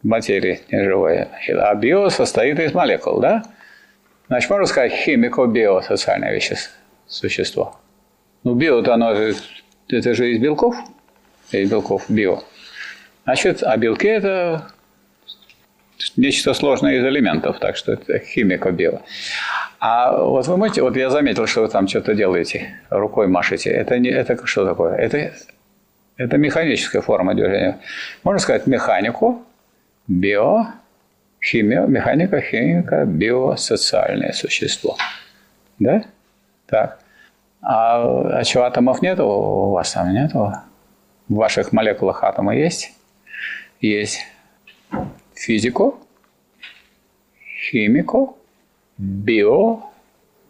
материи 0.03 0.61
неживой. 0.71 1.27
А 1.49 1.75
био 1.75 2.09
состоит 2.09 2.59
из 2.59 2.73
молекул, 2.73 3.19
да? 3.19 3.43
Значит, 4.27 4.49
можно 4.49 4.65
сказать 4.65 4.91
химико-биосоциальное 4.91 6.33
вещество, 6.33 6.73
существо. 7.07 7.79
Ну, 8.43 8.53
био-то 8.55 8.93
оно 8.93 9.15
же, 9.15 9.35
это 9.87 10.13
же 10.13 10.33
из 10.33 10.39
белков, 10.39 10.75
из 11.51 11.69
белков 11.69 12.05
био. 12.09 12.39
Значит, 13.23 13.63
а 13.63 13.77
белки– 13.77 14.07
это 14.09 14.67
нечто 16.17 16.53
сложное 16.53 16.95
из 16.97 17.05
элементов, 17.05 17.59
так 17.59 17.77
что 17.77 17.93
это 17.93 18.19
химико-био. 18.19 19.01
А 19.79 20.17
вот 20.17 20.47
вы 20.47 20.57
можете, 20.57 20.81
вот 20.81 20.95
я 20.95 21.09
заметил, 21.09 21.45
что 21.45 21.61
вы 21.61 21.67
там 21.67 21.87
что-то 21.87 22.15
делаете, 22.15 22.79
рукой 22.89 23.27
машете. 23.27 23.69
Это, 23.69 23.99
не, 23.99 24.09
это 24.09 24.45
что 24.45 24.65
такое? 24.65 24.95
Это, 24.95 25.33
это 26.17 26.37
механическая 26.37 27.01
форма 27.01 27.35
движения. 27.35 27.79
Можно 28.23 28.39
сказать 28.39 28.65
механику, 28.65 29.43
био, 30.07 30.73
химия, 31.43 31.81
механика, 31.85 32.41
химика, 32.41 33.05
биосоциальное 33.05 34.31
существо. 34.31 34.97
Да? 35.77 36.03
Так. 36.65 36.99
А, 37.61 38.39
а 38.39 38.43
что, 38.43 38.63
атомов 38.63 39.01
нету 39.03 39.25
у 39.25 39.71
вас 39.71 39.93
там 39.93 40.11
нету? 40.11 40.53
В 41.27 41.35
ваших 41.35 41.71
молекулах 41.71 42.23
атомы 42.23 42.55
есть? 42.55 42.93
Есть. 43.79 44.25
Физику, 45.35 45.99
химику, 47.69 48.36
био, 48.97 49.81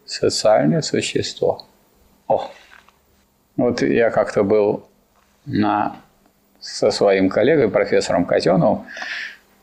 социальное 0.04 0.82
существо. 0.82 1.66
О, 2.26 2.50
вот 3.56 3.82
я 3.82 4.10
как-то 4.10 4.42
был 4.42 4.88
на, 5.46 5.96
со 6.60 6.90
своим 6.90 7.28
коллегой, 7.28 7.68
профессором 7.68 8.24
Котеновым, 8.24 8.86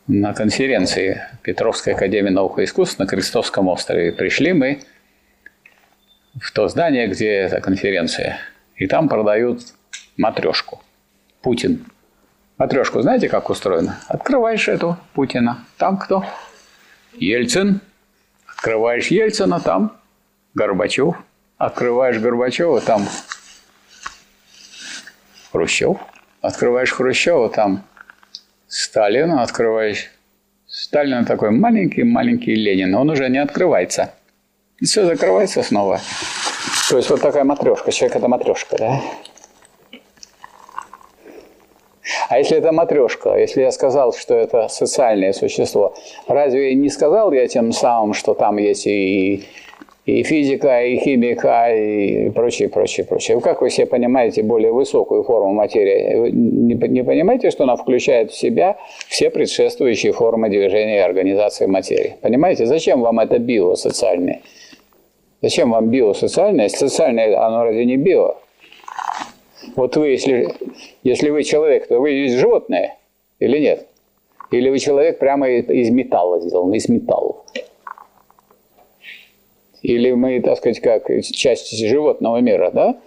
на 0.07 0.33
конференции 0.33 1.23
Петровской 1.41 1.93
академии 1.93 2.29
наук 2.29 2.59
и 2.59 2.63
искусств 2.63 2.99
на 2.99 3.07
Крестовском 3.07 3.67
острове. 3.67 4.11
Пришли 4.11 4.53
мы 4.53 4.81
в 6.39 6.51
то 6.51 6.67
здание, 6.67 7.07
где 7.07 7.31
эта 7.31 7.61
конференция. 7.61 8.38
И 8.75 8.88
там 8.88 9.09
продают 9.09 9.61
матрешку. 10.17 10.81
Путин. 11.41 11.86
Матрешку 12.57 13.01
знаете, 13.01 13.29
как 13.29 13.49
устроена? 13.49 13.99
Открываешь 14.07 14.67
эту 14.67 14.97
Путина. 15.13 15.65
Там 15.77 15.97
кто? 15.97 16.25
Ельцин. 17.13 17.81
Открываешь 18.66 19.09
Ельцина, 19.09 19.59
там 19.59 19.95
Горбачев. 20.55 21.16
Открываешь 21.59 22.18
Горбачева, 22.18 22.82
там 22.82 23.07
Хрущев. 25.51 25.97
Открываешь 26.41 26.91
Хрущева, 26.91 27.51
там 27.51 27.84
Сталин. 28.68 29.34
Открываешь 29.34 30.09
Сталин 30.66 31.26
такой 31.26 31.51
маленький-маленький 31.51 32.55
Ленин. 32.55 32.95
Он 32.95 33.11
уже 33.11 33.30
не 33.30 33.38
открывается. 33.38 34.16
И 34.80 34.86
все 34.86 35.05
закрывается 35.05 35.61
снова. 35.61 36.01
То 36.89 36.97
есть 36.97 37.11
вот 37.11 37.22
такая 37.22 37.43
матрешка. 37.43 37.91
Человек 37.91 38.18
это 38.18 38.28
матрешка, 38.28 38.78
да? 38.80 39.01
А 42.30 42.39
если 42.39 42.57
это 42.57 42.71
матрешка, 42.71 43.38
если 43.38 43.61
я 43.61 43.71
сказал, 43.71 44.13
что 44.13 44.34
это 44.34 44.67
социальное 44.67 45.34
существо, 45.34 45.93
разве 46.28 46.73
не 46.76 46.89
сказал 46.89 47.32
я 47.32 47.47
тем 47.47 47.71
самым, 47.71 48.13
что 48.13 48.34
там 48.34 48.57
есть 48.57 48.88
и, 48.88 49.43
и 50.05 50.23
физика, 50.23 50.84
и 50.84 50.97
химика, 50.97 51.73
и 51.73 52.30
прочее, 52.30 52.69
прочее, 52.69 53.05
прочее? 53.05 53.39
Как 53.41 53.61
вы 53.61 53.69
себе 53.69 53.86
понимаете 53.86 54.41
более 54.41 54.71
высокую 54.71 55.23
форму 55.23 55.53
материи? 55.53 56.15
Вы 56.15 56.32
не, 56.32 56.73
не 56.73 57.03
понимаете, 57.03 57.51
что 57.51 57.63
она 57.63 57.76
включает 57.76 58.32
в 58.32 58.38
себя 58.38 58.78
все 59.07 59.30
предшествующие 59.30 60.11
формы 60.11 60.49
движения 60.49 60.97
и 60.97 61.01
организации 61.01 61.67
материи? 61.67 62.15
Понимаете, 62.21 62.65
зачем 62.65 63.01
вам 63.01 63.19
это 63.19 63.38
биосоциальное? 63.38 64.41
Зачем 65.41 65.71
вам 65.71 65.89
биосоциальное? 65.89 66.69
Социальное, 66.69 67.39
оно 67.39 67.65
разве 67.65 67.86
не 67.86 67.97
био? 67.97 68.36
Вот 69.76 69.97
вы, 69.97 70.09
если, 70.09 70.49
если 71.03 71.30
вы 71.30 71.43
человек, 71.43 71.88
то 71.88 71.99
вы 71.99 72.11
есть 72.11 72.36
животное 72.36 72.97
или 73.39 73.59
нет? 73.59 73.88
Или 74.51 74.69
вы 74.69 74.80
человек 74.80 75.19
прямо 75.19 75.49
из 75.49 75.89
металла 75.89 76.39
сделан, 76.39 76.73
из 76.73 76.88
металла? 76.88 77.43
Или 79.82 80.13
мы, 80.13 80.39
так 80.41 80.57
сказать, 80.57 80.80
как 80.80 81.07
часть 81.23 81.78
животного 81.78 82.38
мира, 82.38 82.71
да? 82.71 82.97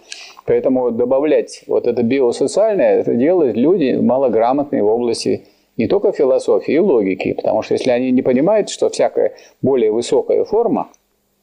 Поэтому 0.45 0.91
добавлять 0.91 1.63
вот 1.67 1.87
это 1.87 2.03
биосоциальное, 2.03 2.99
это 2.99 3.15
делают 3.15 3.57
люди 3.57 3.95
малограмотные 3.99 4.83
в 4.83 4.87
области 4.87 5.45
не 5.77 5.87
только 5.87 6.11
философии 6.11 6.73
и 6.73 6.79
логики, 6.79 7.33
потому 7.33 7.61
что 7.61 7.73
если 7.73 7.91
они 7.91 8.11
не 8.11 8.21
понимают, 8.21 8.69
что 8.69 8.89
всякая 8.89 9.33
более 9.61 9.91
высокая 9.91 10.43
форма 10.43 10.89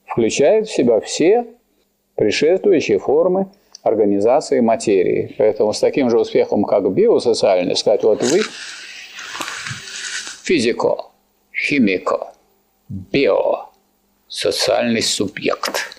включает 0.07 0.69
в 0.69 0.73
себя 0.73 1.01
все 1.01 1.47
предшествующие 2.17 2.99
формы 2.99 3.47
организации 3.87 4.61
материи. 4.61 5.35
Поэтому 5.39 5.73
с 5.73 5.81
таким 5.81 6.11
же 6.11 6.19
успехом, 6.19 6.65
как 6.65 6.91
биосоциальный, 6.93 7.77
сказать, 7.77 8.03
вот 8.03 8.23
вы 8.23 8.41
физико, 10.43 11.07
химико, 11.55 12.33
био, 12.89 13.71
социальный 14.29 15.03
субъект. 15.03 15.99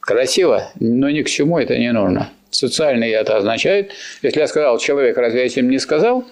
Красиво, 0.00 0.70
но 0.80 1.10
ни 1.10 1.22
к 1.22 1.28
чему 1.28 1.58
это 1.58 1.78
не 1.78 1.92
нужно. 1.92 2.30
Социальный 2.50 3.10
это 3.10 3.36
означает, 3.36 3.92
если 4.20 4.40
я 4.40 4.46
сказал 4.46 4.78
человек, 4.78 5.16
разве 5.16 5.40
я 5.40 5.46
этим 5.46 5.70
не 5.70 5.78
сказал? 5.78 6.24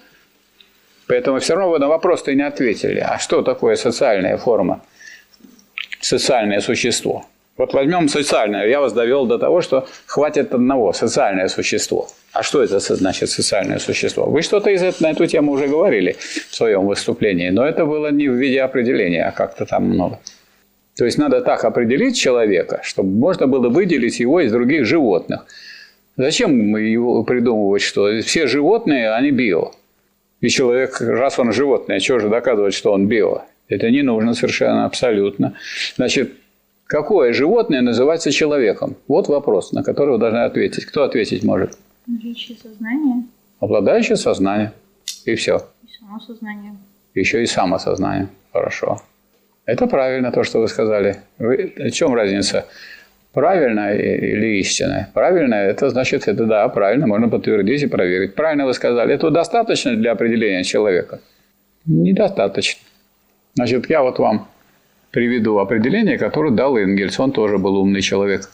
Поэтому 1.07 1.41
все 1.41 1.55
равно 1.55 1.71
вы 1.71 1.79
на 1.79 1.89
вопрос-то 1.89 2.35
не 2.35 2.43
ответили. 2.43 3.01
А 3.01 3.18
что 3.18 3.43
такое 3.43 3.77
социальная 3.77 4.37
форма? 4.37 4.83
Социальное 6.01 6.61
существо. 6.61 7.27
Вот 7.57 7.75
возьмем 7.75 8.09
социальное. 8.09 8.67
Я 8.67 8.81
вас 8.81 8.93
довел 8.93 9.27
до 9.27 9.39
того, 9.39 9.61
что 9.61 9.87
хватит 10.07 10.55
одного. 10.55 10.93
Социальное 10.93 11.49
существо. 11.49 12.09
А 12.33 12.43
что 12.43 12.63
это 12.63 12.79
значит 12.79 13.29
социальное 13.29 13.79
существо? 13.79 14.27
Вы 14.27 14.43
что-то 14.43 14.71
из 14.71 14.83
этого, 14.83 15.09
на 15.09 15.13
эту 15.13 15.27
тему 15.27 15.53
уже 15.53 15.67
говорили 15.67 16.17
в 16.49 16.55
своем 16.55 16.87
выступлении, 16.87 17.51
но 17.51 17.67
это 17.67 17.85
было 17.85 18.11
не 18.11 18.29
в 18.29 18.35
виде 18.35 18.63
определения, 18.63 19.25
а 19.25 19.33
как-то 19.33 19.67
там 19.67 19.85
много. 19.85 20.21
То 20.97 21.05
есть 21.05 21.19
надо 21.19 21.41
так 21.41 21.65
определить 21.65 22.17
человека, 22.17 22.81
чтобы 22.83 23.11
можно 23.11 23.47
было 23.47 23.69
выделить 23.69 24.21
его 24.21 24.41
из 24.41 24.53
других 24.53 24.87
животных. 24.87 25.47
Зачем 26.17 26.77
его 26.77 27.25
придумывать, 27.25 27.83
что 27.83 28.21
все 28.21 28.47
животные, 28.47 29.13
они 29.13 29.31
био? 29.31 29.73
И 30.41 30.49
человек, 30.49 31.01
раз 31.01 31.39
он 31.39 31.53
животное, 31.53 32.01
чего 32.01 32.19
же 32.19 32.29
доказывать, 32.29 32.75
что 32.75 32.93
он 32.93 33.07
био? 33.07 33.43
Это 33.69 33.91
не 33.91 34.03
нужно 34.03 34.35
совершенно, 34.35 34.85
абсолютно. 34.85 35.55
Значит, 35.97 36.33
Какое 36.91 37.32
животное 37.32 37.82
называется 37.82 38.32
человеком? 38.32 38.97
Вот 39.07 39.28
вопрос, 39.28 39.70
на 39.70 39.84
который 39.84 40.14
вы 40.14 40.18
должны 40.18 40.38
ответить. 40.38 40.86
Кто 40.86 41.05
ответить 41.05 41.45
может? 41.45 41.78
Наличие 42.09 42.59
сознания 42.59 43.22
Обладающее 43.61 44.16
сознание. 44.16 44.72
И 45.24 45.36
все. 45.36 45.61
и 45.84 45.88
само 46.01 46.18
сознание. 46.18 46.72
Еще 47.14 47.45
и 47.45 47.47
самосознание. 47.47 48.26
Хорошо. 48.53 49.01
Это 49.66 49.86
правильно, 49.86 50.32
то, 50.32 50.43
что 50.43 50.59
вы 50.59 50.66
сказали. 50.66 51.18
Вы, 51.38 51.72
в 51.76 51.91
чем 51.93 52.12
разница? 52.12 52.66
Правильно 53.32 53.95
или 53.95 54.59
истинное? 54.59 55.09
Правильно– 55.14 55.55
это 55.70 55.91
значит, 55.91 56.26
это 56.26 56.45
да, 56.45 56.68
правильно, 56.68 57.07
можно 57.07 57.28
подтвердить 57.28 57.84
и 57.84 57.86
проверить. 57.86 58.34
Правильно 58.34 58.66
вы 58.66 58.74
сказали. 58.74 59.14
Это 59.14 59.30
достаточно 59.30 59.95
для 59.95 60.11
определения 60.11 60.64
человека? 60.64 61.20
Недостаточно. 61.86 62.80
Значит, 63.55 63.88
я 63.88 64.03
вот 64.03 64.18
вам 64.18 64.49
приведу 65.11 65.59
определение, 65.59 66.19
которое 66.19 66.51
дал 66.51 66.77
Энгельс. 66.77 67.19
Он 67.19 67.33
тоже 67.33 67.59
был 67.59 67.77
умный 67.77 68.03
человек. 68.03 68.51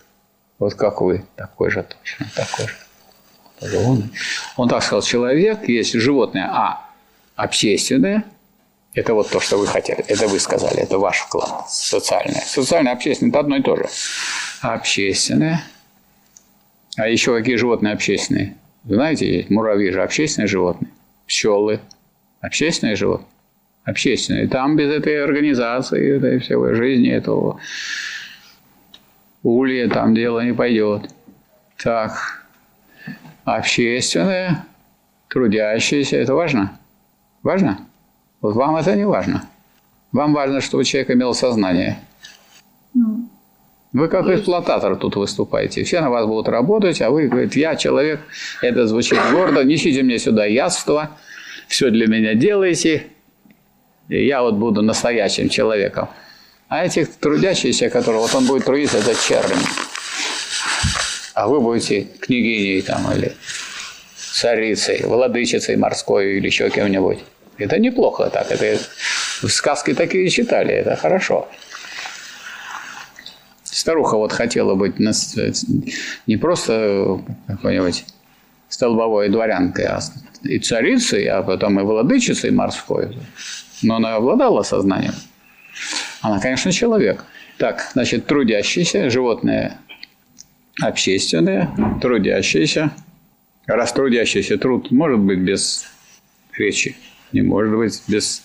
Вот 0.59 0.75
как 0.75 1.01
вы, 1.01 1.25
такой 1.37 1.71
же 1.71 1.83
точно, 1.85 2.27
такой 2.35 2.67
же. 2.67 3.79
Он, 3.79 4.11
он 4.57 4.69
так 4.69 4.83
сказал, 4.83 5.03
человек 5.03 5.69
есть 5.69 5.95
животное, 5.95 6.49
а 6.51 6.91
общественное, 7.37 8.25
это 8.95 9.13
вот 9.13 9.31
то, 9.31 9.41
что 9.41 9.59
вы 9.59 9.67
хотели, 9.67 10.01
это 10.09 10.27
вы 10.29 10.39
сказали, 10.41 10.81
это 10.81 10.99
ваш 10.99 11.19
вклад, 11.19 11.71
социальное. 11.71 12.41
Социальное, 12.41 12.93
общественное– 12.93 13.31
это 13.33 13.41
одно 13.41 13.57
и 13.57 13.63
то 13.63 13.77
же. 13.77 13.87
Общественное. 14.63 15.63
А 16.97 17.09
еще 17.09 17.37
какие 17.37 17.57
животные 17.57 17.93
общественные? 17.93 18.57
Знаете, 18.85 19.47
муравьи 19.51 19.91
же 19.91 20.03
общественные 20.03 20.49
животные. 20.49 20.91
Пчелы– 21.27 21.81
общественные 22.41 22.97
животные. 22.97 23.29
Общественные. 23.87 24.49
Там 24.49 24.75
без 24.75 24.91
этой 24.91 25.23
организации, 25.23 26.17
этой 26.17 26.41
всей 26.41 26.57
жизни, 26.75 27.09
этого 27.09 27.61
улья 29.45 29.89
там 29.89 30.13
дело 30.13 30.41
не 30.41 30.53
пойдет. 30.53 31.09
Так, 31.81 32.43
общественное, 33.45 34.65
трудящееся, 35.29 36.17
это 36.17 36.35
важно? 36.35 36.77
Важно? 37.45 37.79
Вот 38.41 38.57
вам 38.57 38.75
это 38.75 38.97
не 38.97 39.07
важно. 39.07 39.45
Вам 40.11 40.35
важно, 40.35 40.61
чтобы 40.61 40.83
человек 40.85 41.13
имел 41.13 41.33
сознание. 41.33 42.01
Ну, 42.93 43.29
Вы 43.93 44.09
как 44.09 44.27
эксплуататор 44.27 44.97
тут 44.97 45.15
выступаете. 45.15 45.85
Все 45.85 46.01
на 46.01 46.11
вас 46.11 46.27
будут 46.27 46.49
работать, 46.49 47.01
а 47.03 47.11
вы 47.11 47.29
говорите, 47.29 47.61
я 47.61 47.77
человек, 47.77 48.21
это 48.63 48.89
звучит 48.89 49.21
гордо, 49.31 49.63
несите 49.63 50.03
мне 50.03 50.19
сюда 50.19 50.45
яство, 50.45 51.11
все 51.69 51.91
для 51.91 52.09
меня 52.09 52.35
делаете, 52.35 53.07
и 54.09 54.27
я 54.27 54.43
вот 54.43 54.55
буду 54.55 54.83
настоящим 54.83 55.49
человеком. 55.49 56.09
А 56.69 56.85
этих 56.85 57.15
трудящихся, 57.17 57.91
которые, 57.91 58.21
вот 58.21 58.35
он 58.35 58.47
будет 58.47 58.65
трудиться, 58.65 58.99
это 58.99 59.15
чернь. 59.15 59.59
А 61.35 61.47
вы 61.49 61.61
будете 61.61 62.03
княгиней 62.21 62.83
там 62.83 63.13
или 63.13 63.33
царицей, 64.17 65.03
владычицей 65.05 65.77
морской 65.77 66.37
или 66.39 66.47
еще 66.47 66.71
кем-нибудь. 66.71 67.19
Это 67.59 67.79
неплохо 67.79 68.31
так. 68.31 68.51
Это 68.51 68.79
в 69.43 69.49
сказке 69.49 69.95
такие 69.95 70.29
читали, 70.29 70.73
это 70.73 70.97
хорошо. 70.97 71.49
Старуха 73.65 74.17
вот 74.17 74.33
хотела 74.33 74.75
быть 74.75 74.99
нас- 74.99 75.37
не 76.27 76.37
просто 76.37 77.21
какой-нибудь 77.47 78.05
столбовой 78.69 79.29
дворянкой, 79.29 79.87
а 79.87 80.01
и 80.43 80.59
царицей, 80.59 81.27
а 81.29 81.43
потом 81.43 81.79
и 81.79 81.83
владычицей 81.83 82.51
морской. 82.51 83.17
Но 83.87 83.97
она 83.97 84.17
обладала 84.17 84.63
сознанием. 84.63 85.15
Она, 86.21 86.41
конечно, 86.41 86.73
человек. 86.73 87.25
Так, 87.57 87.91
значит, 87.93 88.27
трудящийся, 88.27 89.11
животное 89.11 89.79
общественное, 90.83 91.71
трудящийся. 92.03 92.91
Раз 93.67 93.93
трудящийся 93.93 94.59
труд 94.59 94.91
может 94.91 95.21
быть 95.21 95.39
без 95.39 95.87
речи, 96.59 96.97
не 97.31 97.43
может 97.43 97.77
быть 97.77 98.03
без 98.09 98.43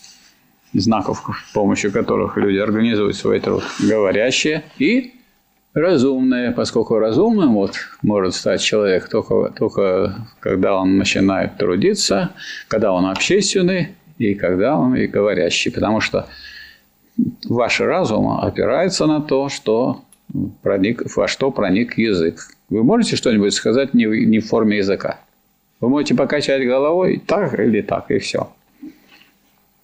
знаков, 0.73 1.23
с 1.49 1.53
помощью 1.53 1.91
которых 1.91 2.37
люди 2.37 2.57
организуют 2.57 3.15
свой 3.15 3.39
труд. 3.39 3.63
Говорящие 3.79 4.63
и 4.77 5.15
разумные, 5.73 6.51
поскольку 6.51 6.99
разумным 6.99 7.55
вот 7.55 7.77
может 8.03 8.35
стать 8.35 8.61
человек 8.61 9.09
только, 9.09 9.51
только 9.57 10.27
когда 10.39 10.75
он 10.75 10.97
начинает 10.97 11.57
трудиться, 11.57 12.31
когда 12.67 12.93
он 12.93 13.07
общественный 13.07 13.95
и 14.17 14.33
когда 14.35 14.77
он 14.77 14.95
и 14.95 15.07
говорящий. 15.07 15.71
Потому 15.71 16.01
что 16.01 16.27
ваш 17.47 17.79
разум 17.79 18.31
опирается 18.39 19.05
на 19.05 19.21
то, 19.21 19.49
что 19.49 20.03
проник, 20.61 21.03
во 21.15 21.27
что 21.27 21.51
проник 21.51 21.97
язык. 21.97 22.39
Вы 22.69 22.83
можете 22.83 23.15
что-нибудь 23.15 23.53
сказать 23.53 23.93
не, 23.93 24.07
в- 24.07 24.15
не 24.25 24.39
в 24.39 24.47
форме 24.47 24.77
языка? 24.77 25.19
Вы 25.79 25.89
можете 25.89 26.15
покачать 26.15 26.65
головой 26.65 27.21
так 27.25 27.57
или 27.59 27.81
так, 27.81 28.11
и 28.11 28.19
все. 28.19 28.51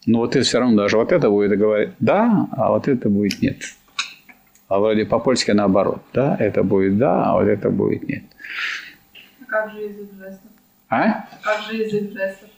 Но 0.05 0.19
вот 0.19 0.35
это 0.35 0.45
все 0.45 0.59
равно 0.59 0.77
даже 0.77 0.97
вот 0.97 1.11
это 1.11 1.29
будет 1.29 1.57
говорить 1.59 1.89
«да», 1.99 2.47
а 2.51 2.69
вот 2.71 2.87
это 2.87 3.09
будет 3.09 3.41
«нет». 3.41 3.57
А 4.69 4.79
вроде 4.79 5.05
по-польски 5.05 5.51
наоборот. 5.51 6.01
Да, 6.13 6.37
это 6.39 6.63
будет 6.63 6.97
«да», 6.97 7.25
а 7.25 7.33
вот 7.33 7.47
это 7.47 7.69
будет 7.69 8.07
«нет». 8.07 8.23
А 9.41 9.45
как 9.45 9.71
же 9.73 9.81
язык 9.81 10.09
жестов? 10.17 10.51
А? 10.89 11.25
Как 11.41 11.61
же 11.63 11.75
язык 11.75 12.11
жестов? 12.13 12.49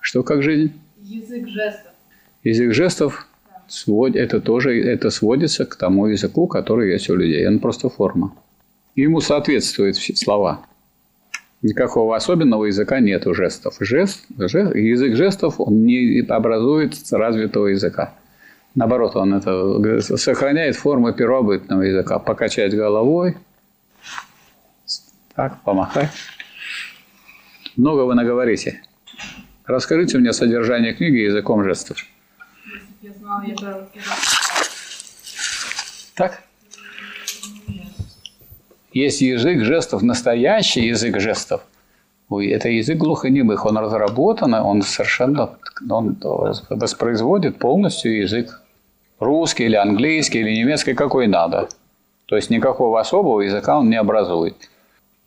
Что 0.00 0.22
как 0.22 0.42
жизнь? 0.42 0.72
Язык 1.10 1.48
жестов. 1.48 1.92
Язык 2.44 2.72
жестов 2.72 3.26
свод, 3.66 4.14
это 4.14 4.40
тоже 4.40 4.80
это 4.80 5.10
сводится 5.10 5.66
к 5.66 5.74
тому 5.74 6.06
языку, 6.06 6.46
который 6.46 6.92
есть 6.92 7.10
у 7.10 7.16
людей. 7.16 7.46
Он 7.48 7.58
просто 7.58 7.88
форма. 7.88 8.32
Ему 8.94 9.20
соответствуют 9.20 9.96
все 9.96 10.14
слова. 10.14 10.64
Никакого 11.62 12.14
особенного 12.14 12.66
языка 12.66 13.00
нет 13.00 13.26
у 13.26 13.34
жестов. 13.34 13.74
Жест, 13.80 14.24
жест, 14.38 14.76
язык 14.76 15.16
жестов 15.16 15.58
он 15.58 15.84
не 15.84 16.20
образует 16.28 16.94
развитого 17.10 17.66
языка. 17.66 18.14
Наоборот, 18.76 19.16
он 19.16 19.34
это 19.34 20.00
сохраняет 20.16 20.76
форму 20.76 21.12
первобытного 21.12 21.82
языка. 21.82 22.20
Покачать 22.20 22.72
головой, 22.72 23.36
так, 25.34 25.60
помахать. 25.64 26.10
Много 27.76 28.02
вы 28.02 28.14
наговорите. 28.14 28.82
Расскажите 29.70 30.18
мне 30.18 30.32
содержание 30.32 30.92
книги 30.92 31.18
языком 31.18 31.62
жестов. 31.62 31.96
Так? 36.16 36.42
Есть 38.92 39.20
язык 39.20 39.62
жестов, 39.62 40.02
настоящий 40.02 40.86
язык 40.86 41.20
жестов. 41.20 41.62
Ой, 42.28 42.48
это 42.48 42.68
язык 42.68 42.98
глухонемых. 42.98 43.64
Он 43.64 43.78
разработан, 43.78 44.54
он 44.54 44.82
совершенно 44.82 45.56
он 45.88 46.16
воспроизводит 46.68 47.58
полностью 47.58 48.22
язык 48.22 48.60
русский 49.20 49.66
или 49.66 49.76
английский 49.76 50.40
или 50.40 50.50
немецкий, 50.50 50.94
какой 50.94 51.28
надо. 51.28 51.68
То 52.26 52.34
есть 52.34 52.50
никакого 52.50 52.98
особого 52.98 53.40
языка 53.42 53.78
он 53.78 53.88
не 53.88 53.96
образует. 53.96 54.56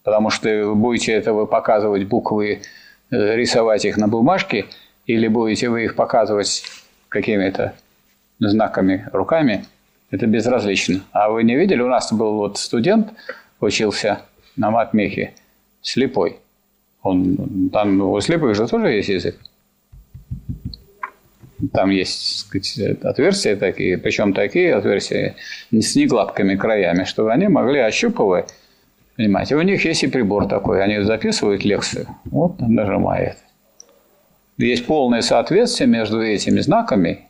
Потому 0.03 0.29
что 0.29 0.49
вы 0.49 0.75
будете 0.75 1.13
это 1.13 1.31
вы 1.31 1.47
показывать 1.47 2.07
буквы, 2.09 2.61
рисовать 3.09 3.85
их 3.85 3.97
на 3.97 4.07
бумажке, 4.07 4.65
или 5.05 5.27
будете 5.27 5.69
вы 5.69 5.85
их 5.85 5.95
показывать 5.95 6.63
какими-то 7.09 7.73
знаками 8.39 9.07
руками, 9.11 9.65
это 10.11 10.27
безразлично. 10.27 11.01
А 11.11 11.29
вы 11.29 11.43
не 11.43 11.55
видели, 11.55 11.81
у 11.81 11.87
нас 11.87 12.11
был 12.13 12.35
вот 12.35 12.57
студент, 12.57 13.13
учился 13.59 14.21
на 14.55 14.71
матмехе, 14.71 15.33
слепой. 15.81 16.37
Он, 17.01 17.69
там 17.71 18.01
у 18.01 18.19
слепых 18.21 18.55
же 18.55 18.67
тоже 18.67 18.89
есть 18.93 19.09
язык. 19.09 19.35
Там 21.71 21.89
есть 21.89 22.39
сказать, 22.39 23.01
отверстия 23.03 23.55
такие, 23.55 23.97
причем 23.97 24.33
такие 24.33 24.75
отверстия 24.75 25.35
с 25.71 25.95
негладкими 25.95 26.55
краями, 26.55 27.05
чтобы 27.05 27.31
они 27.31 27.47
могли 27.47 27.79
ощупывать. 27.79 28.53
Понимаете, 29.15 29.55
у 29.55 29.61
них 29.61 29.85
есть 29.85 30.03
и 30.03 30.07
прибор 30.07 30.47
такой, 30.47 30.83
они 30.83 31.01
записывают 31.01 31.63
лекцию, 31.63 32.07
вот 32.25 32.59
нажимает. 32.59 33.37
Есть 34.57 34.85
полное 34.85 35.21
соответствие 35.21 35.87
между 35.87 36.21
этими 36.21 36.59
знаками, 36.59 37.27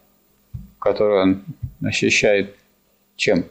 которые 0.79 1.21
он 1.21 1.43
ощущает 1.83 2.55
чем? 3.15 3.45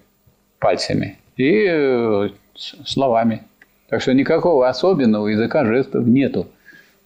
Пальцами 0.58 1.18
и 1.36 1.66
э, 1.68 2.28
словами. 2.54 3.42
Так 3.88 4.00
что 4.00 4.14
никакого 4.14 4.68
особенного 4.68 5.28
языка 5.28 5.64
жестов 5.64 6.06
нету. 6.06 6.46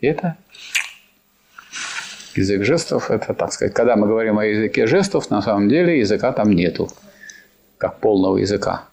Это 0.01 0.37
язык 2.35 2.65
жестов, 2.65 3.11
это, 3.11 3.35
так 3.35 3.53
сказать, 3.53 3.75
когда 3.75 3.97
мы 3.97 4.07
говорим 4.07 4.39
о 4.39 4.45
языке 4.45 4.87
жестов, 4.87 5.31
на 5.31 5.43
самом 5.43 5.69
деле 5.69 5.99
языка 5.99 6.33
там 6.33 6.53
нету, 6.53 6.89
как 7.79 7.99
полного 7.99 8.37
языка. 8.37 8.85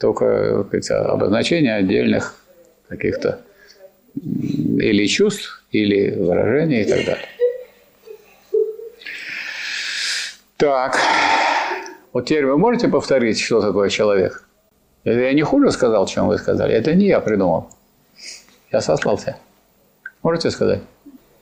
Только 0.00 0.24
говорится, 0.64 1.04
обозначение 1.12 1.74
отдельных 1.74 2.34
каких-то 2.88 3.42
или 4.14 5.06
чувств, 5.06 5.62
или 5.70 6.10
выражений 6.12 6.80
и 6.80 6.84
так 6.84 7.04
далее. 7.04 7.28
Так, 10.56 10.98
вот 12.12 12.26
теперь 12.26 12.46
вы 12.46 12.56
можете 12.56 12.88
повторить, 12.88 13.38
что 13.38 13.60
такое 13.60 13.90
человек? 13.90 14.48
Это 15.04 15.20
я 15.20 15.32
не 15.34 15.42
хуже 15.42 15.70
сказал, 15.70 16.06
чем 16.06 16.28
вы 16.28 16.38
сказали. 16.38 16.74
Это 16.74 16.94
не 16.94 17.06
я 17.06 17.20
придумал. 17.20 17.70
Я 18.72 18.80
сослался. 18.80 19.36
Можете 20.22 20.50
сказать? 20.50 20.80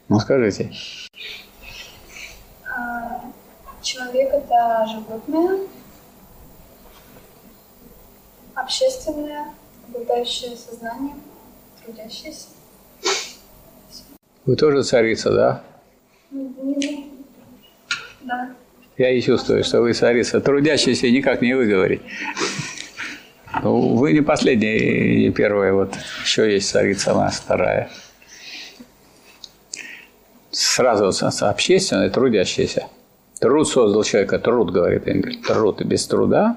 Ну, 0.09 0.18
скажите. 0.18 0.70
А, 2.64 3.22
Человек 3.82 4.30
это 4.32 4.86
животное, 4.92 5.59
общественное, 8.61 9.46
обладающее 9.88 10.56
сознанием, 10.56 11.20
трудящееся. 11.84 12.48
Вы 14.46 14.56
тоже 14.56 14.82
царица, 14.82 15.30
да? 15.30 15.62
Ну, 16.30 16.54
Да. 18.22 18.50
Я 18.96 19.11
и 19.11 19.20
чувствую, 19.20 19.62
что 19.62 19.80
вы 19.80 19.92
царица. 19.92 20.40
Трудящийся 20.40 21.11
никак 21.11 21.40
не 21.40 21.54
выговорить. 21.54 22.02
Ну, 23.62 23.96
вы 23.96 24.12
не 24.12 24.20
последняя, 24.20 25.18
не 25.18 25.30
первая. 25.30 25.72
Вот 25.72 25.94
еще 26.22 26.52
есть 26.52 26.68
царица 26.68 27.12
она 27.12 27.30
вторая. 27.30 27.90
Сразу 30.50 31.12
общественный, 31.46 32.11
трудящийся. 32.11 32.88
Труд 33.40 33.68
создал 33.68 34.02
человека, 34.02 34.38
труд, 34.38 34.72
говорит 34.72 35.06
Энгель. 35.06 35.40
Труд. 35.42 35.80
И 35.80 35.84
без 35.84 36.06
труда 36.06 36.56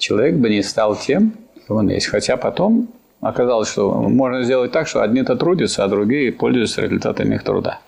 человек 0.00 0.34
бы 0.34 0.48
не 0.48 0.62
стал 0.62 0.96
тем, 0.96 1.34
кем 1.68 1.76
он 1.76 1.88
есть. 1.90 2.06
Хотя 2.06 2.36
потом 2.36 2.88
оказалось, 3.20 3.68
что 3.68 3.92
можно 3.92 4.42
сделать 4.42 4.72
так, 4.72 4.88
что 4.88 5.02
одни-то 5.02 5.36
трудятся, 5.36 5.84
а 5.84 5.88
другие 5.88 6.32
пользуются 6.32 6.80
результатами 6.80 7.36
их 7.36 7.44
труда. 7.44 7.78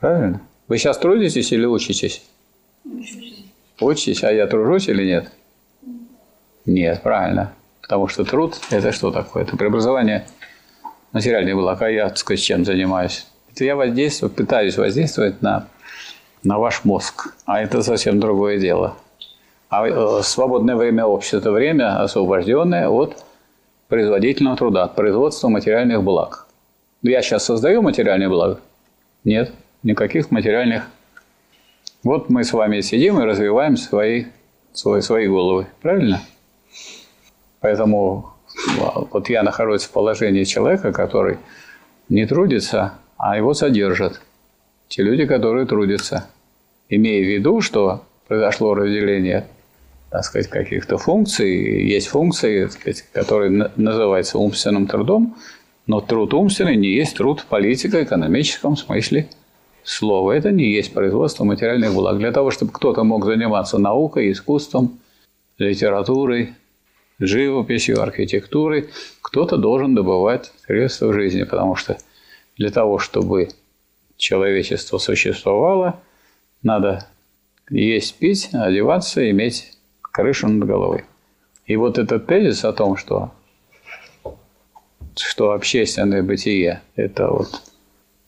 Правильно? 0.00 0.40
Вы 0.66 0.78
сейчас 0.78 0.98
трудитесь 0.98 1.52
или 1.52 1.66
учитесь? 1.66 2.24
Учитесь, 3.80 4.24
а 4.24 4.32
я 4.32 4.46
тружусь 4.46 4.88
или 4.88 5.04
нет? 5.04 5.30
Нет, 6.64 7.02
правильно. 7.02 7.52
Потому 7.82 8.08
что 8.08 8.24
труд– 8.24 8.58
это 8.70 8.92
что 8.92 9.10
такое? 9.10 9.42
Это 9.42 9.56
преобразование 9.56 10.26
материальных 11.12 11.54
благ. 11.54 11.82
А 11.82 11.90
я, 11.90 12.08
так 12.08 12.16
сказать, 12.16 12.40
чем 12.40 12.64
занимаюсь? 12.64 13.26
Это 13.52 13.64
я 13.64 13.76
воздействую, 13.76 14.30
пытаюсь 14.30 14.78
воздействовать 14.78 15.42
на, 15.42 15.68
на 16.42 16.58
ваш 16.58 16.84
мозг. 16.84 17.34
А 17.44 17.60
это 17.60 17.82
совсем 17.82 18.18
другое 18.18 18.58
дело. 18.58 18.96
А 19.72 19.88
э, 19.88 20.22
свободное 20.22 20.76
время 20.76 21.06
общества– 21.06 21.36
это 21.38 21.50
время, 21.50 22.02
освобожденное 22.02 22.90
от 22.90 23.24
производительного 23.88 24.54
труда, 24.54 24.82
от 24.82 24.94
производства 24.94 25.48
материальных 25.48 26.02
благ. 26.02 26.46
Я 27.00 27.22
сейчас 27.22 27.46
создаю 27.46 27.80
материальные 27.80 28.28
блага? 28.28 28.60
Нет, 29.24 29.50
никаких 29.82 30.30
материальных. 30.30 30.82
Вот 32.04 32.28
мы 32.28 32.44
с 32.44 32.52
вами 32.52 32.82
сидим 32.82 33.18
и 33.18 33.24
развиваем 33.24 33.78
свои, 33.78 34.26
свои, 34.74 35.00
свои 35.00 35.26
головы. 35.26 35.66
Правильно? 35.80 36.20
Поэтому 37.60 38.34
а, 38.78 39.06
вот 39.10 39.30
я 39.30 39.42
нахожусь 39.42 39.84
в 39.84 39.90
положении 39.90 40.44
человека, 40.44 40.92
который 40.92 41.38
не 42.10 42.26
трудится, 42.26 42.92
а 43.16 43.38
его 43.38 43.54
содержат. 43.54 44.20
Те 44.88 45.02
люди, 45.02 45.24
которые 45.24 45.64
трудятся. 45.64 46.28
Имея 46.90 47.24
в 47.24 47.26
виду, 47.26 47.62
что 47.62 48.02
произошло 48.28 48.74
разделение 48.74 49.46
так 50.12 50.24
сказать, 50.24 50.48
каких-то 50.48 50.98
функций. 50.98 51.88
Есть 51.88 52.08
функции, 52.08 52.68
которые 53.12 53.50
на- 53.50 53.72
называются 53.76 54.38
умственным 54.38 54.86
трудом, 54.86 55.36
но 55.86 56.02
труд 56.02 56.34
умственный 56.34 56.76
не 56.76 56.88
есть 56.88 57.16
труд 57.16 57.40
в 57.40 57.46
политико-экономическом 57.46 58.76
смысле 58.76 59.30
слова. 59.82 60.32
Это 60.32 60.50
не 60.50 60.70
есть 60.70 60.92
производство 60.92 61.44
материальных 61.44 61.94
благ. 61.94 62.18
Для 62.18 62.30
того, 62.30 62.50
чтобы 62.50 62.72
кто-то 62.72 63.04
мог 63.04 63.24
заниматься 63.24 63.78
наукой, 63.78 64.30
искусством, 64.30 65.00
литературой, 65.56 66.52
живописью, 67.18 68.02
архитектурой, 68.02 68.90
кто-то 69.22 69.56
должен 69.56 69.94
добывать 69.94 70.52
средства 70.66 71.06
в 71.06 71.14
жизни, 71.14 71.44
потому 71.44 71.74
что 71.74 71.96
для 72.58 72.70
того, 72.70 72.98
чтобы 72.98 73.48
человечество 74.18 74.98
существовало, 74.98 76.00
надо 76.62 77.06
есть, 77.70 78.18
пить, 78.18 78.50
одеваться, 78.52 79.30
иметь 79.30 79.78
крышу 80.12 80.48
над 80.48 80.68
головой. 80.68 81.04
И 81.66 81.76
вот 81.76 81.98
этот 81.98 82.26
тезис 82.26 82.64
о 82.64 82.72
том, 82.72 82.96
что, 82.96 83.32
что 85.16 85.52
общественное 85.52 86.22
бытие– 86.22 86.82
это 86.96 87.28
вот 87.28 87.62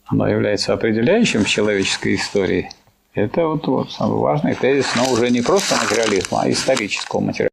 оно 0.05 0.27
является 0.27 0.73
определяющим 0.73 1.43
в 1.43 1.49
человеческой 1.49 2.15
истории, 2.15 2.69
это 3.13 3.47
вот, 3.47 3.65
вот 3.67 3.91
самый 3.91 4.19
важный 4.19 4.55
тезис, 4.55 4.93
но 4.95 5.11
уже 5.11 5.29
не 5.29 5.41
просто 5.41 5.75
материализма, 5.75 6.41
а 6.43 6.51
исторического 6.51 7.21
материализма. 7.21 7.49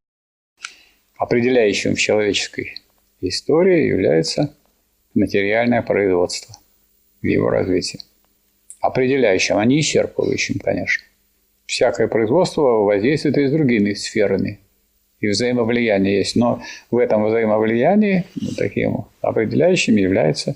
Определяющим 1.16 1.94
в 1.94 2.00
человеческой 2.00 2.74
истории 3.20 3.86
является 3.86 4.56
материальное 5.14 5.82
производство 5.82 6.56
в 7.22 7.26
его 7.26 7.48
развитии. 7.48 8.00
Определяющим, 8.80 9.58
а 9.58 9.64
не 9.64 9.80
исчерпывающим, 9.80 10.58
конечно. 10.58 11.04
Всякое 11.66 12.08
производство 12.08 12.62
воздействует 12.62 13.38
и 13.38 13.46
с 13.46 13.52
другими 13.52 13.94
сферами. 13.94 14.60
И 15.20 15.28
взаимовлияние 15.28 16.18
есть. 16.18 16.36
Но 16.36 16.62
в 16.90 16.98
этом 16.98 17.24
взаимовлиянии 17.24 18.24
ну, 18.34 18.48
таким 18.56 19.04
определяющим 19.20 19.96
является 19.96 20.54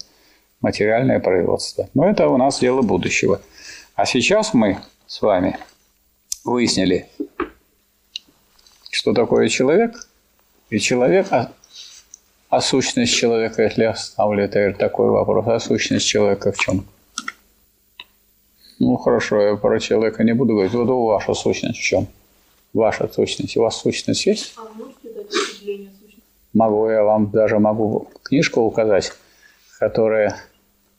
материальное 0.61 1.20
производство. 1.20 1.88
Но 1.94 2.09
это 2.09 2.28
у 2.28 2.36
нас 2.36 2.61
дело 2.61 2.82
будущего. 2.82 3.40
А 3.94 4.04
сейчас 4.04 4.52
мы 4.52 4.78
с 5.07 5.22
вами 5.22 5.57
выяснили, 6.44 7.07
что 8.90 9.12
такое 9.12 9.48
человек. 9.48 10.09
И 10.68 10.80
человек, 10.80 11.28
а, 11.30 11.52
а 12.48 12.61
сущность 12.61 13.14
человека, 13.14 13.62
если 13.62 13.82
я 13.82 13.94
ставлю 13.94 14.42
это, 14.42 14.72
такой 14.72 15.11
вопрос, 15.11 15.46
а 15.46 15.61
сущность 15.61 16.07
человека 16.07 16.50
в 16.50 16.59
чем? 16.59 16.84
Ну, 18.78 18.96
хорошо, 18.96 19.40
я 19.40 19.56
про 19.56 19.80
человека 19.80 20.22
не 20.22 20.34
буду 20.34 20.52
говорить. 20.52 20.74
Вот 20.74 20.88
ваша 20.88 21.34
сущность 21.34 21.78
в 21.78 21.82
чем? 21.82 22.06
Ваша 22.74 23.08
сущность. 23.08 23.56
У 23.56 23.62
вас 23.62 23.80
сущность 23.80 24.26
есть? 24.26 24.54
А 24.56 24.68
можете 24.76 25.14
дать 25.14 25.26
определение 25.26 25.90
сущности? 25.92 26.22
Могу, 26.52 26.90
я 26.90 27.02
вам 27.02 27.30
даже 27.30 27.58
могу 27.58 28.08
книжку 28.22 28.60
указать, 28.60 29.12
которая 29.78 30.36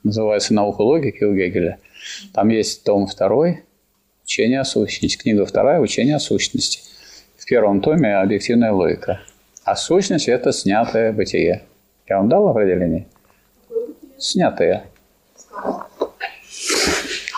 называется 0.03 0.53
«Наука 0.53 0.81
логики» 0.81 1.23
у 1.23 1.35
Гегеля. 1.35 1.77
Там 2.33 2.49
есть 2.49 2.83
том 2.83 3.05
второй 3.05 3.63
«Учение 4.23 4.61
о 4.61 4.65
сущности». 4.65 5.17
Книга 5.17 5.45
вторая 5.45 5.79
«Учение 5.79 6.15
о 6.15 6.19
сущности». 6.19 6.81
В 7.37 7.45
первом 7.45 7.81
томе 7.81 8.17
«Объективная 8.17 8.71
логика». 8.71 9.21
А 9.63 9.75
сущность– 9.75 10.27
это 10.29 10.51
снятое 10.51 11.11
бытие. 11.11 11.63
Я 12.07 12.17
вам 12.17 12.29
дал 12.29 12.47
определение? 12.47 13.05
Снятое. 14.17 14.85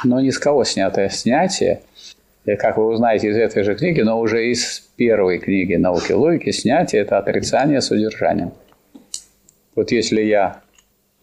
Но 0.04 0.20
не 0.22 0.32
с 0.32 0.40
кого 0.40 0.64
снятое. 0.64 1.10
Снятие, 1.10 1.82
как 2.46 2.78
вы 2.78 2.88
узнаете 2.88 3.30
из 3.30 3.38
этой 3.38 3.64
же 3.64 3.76
книги, 3.76 4.02
но 4.02 4.20
уже 4.20 4.48
из 4.50 4.80
первой 4.96 5.40
книги 5.40 5.76
«Науки 5.76 6.14
логики», 6.14 6.52
снятие– 6.52 7.02
это 7.04 7.18
отрицание 7.18 7.82
содержанием. 7.82 8.54
Вот 9.76 9.92
если 9.92 10.22
я 10.22 10.62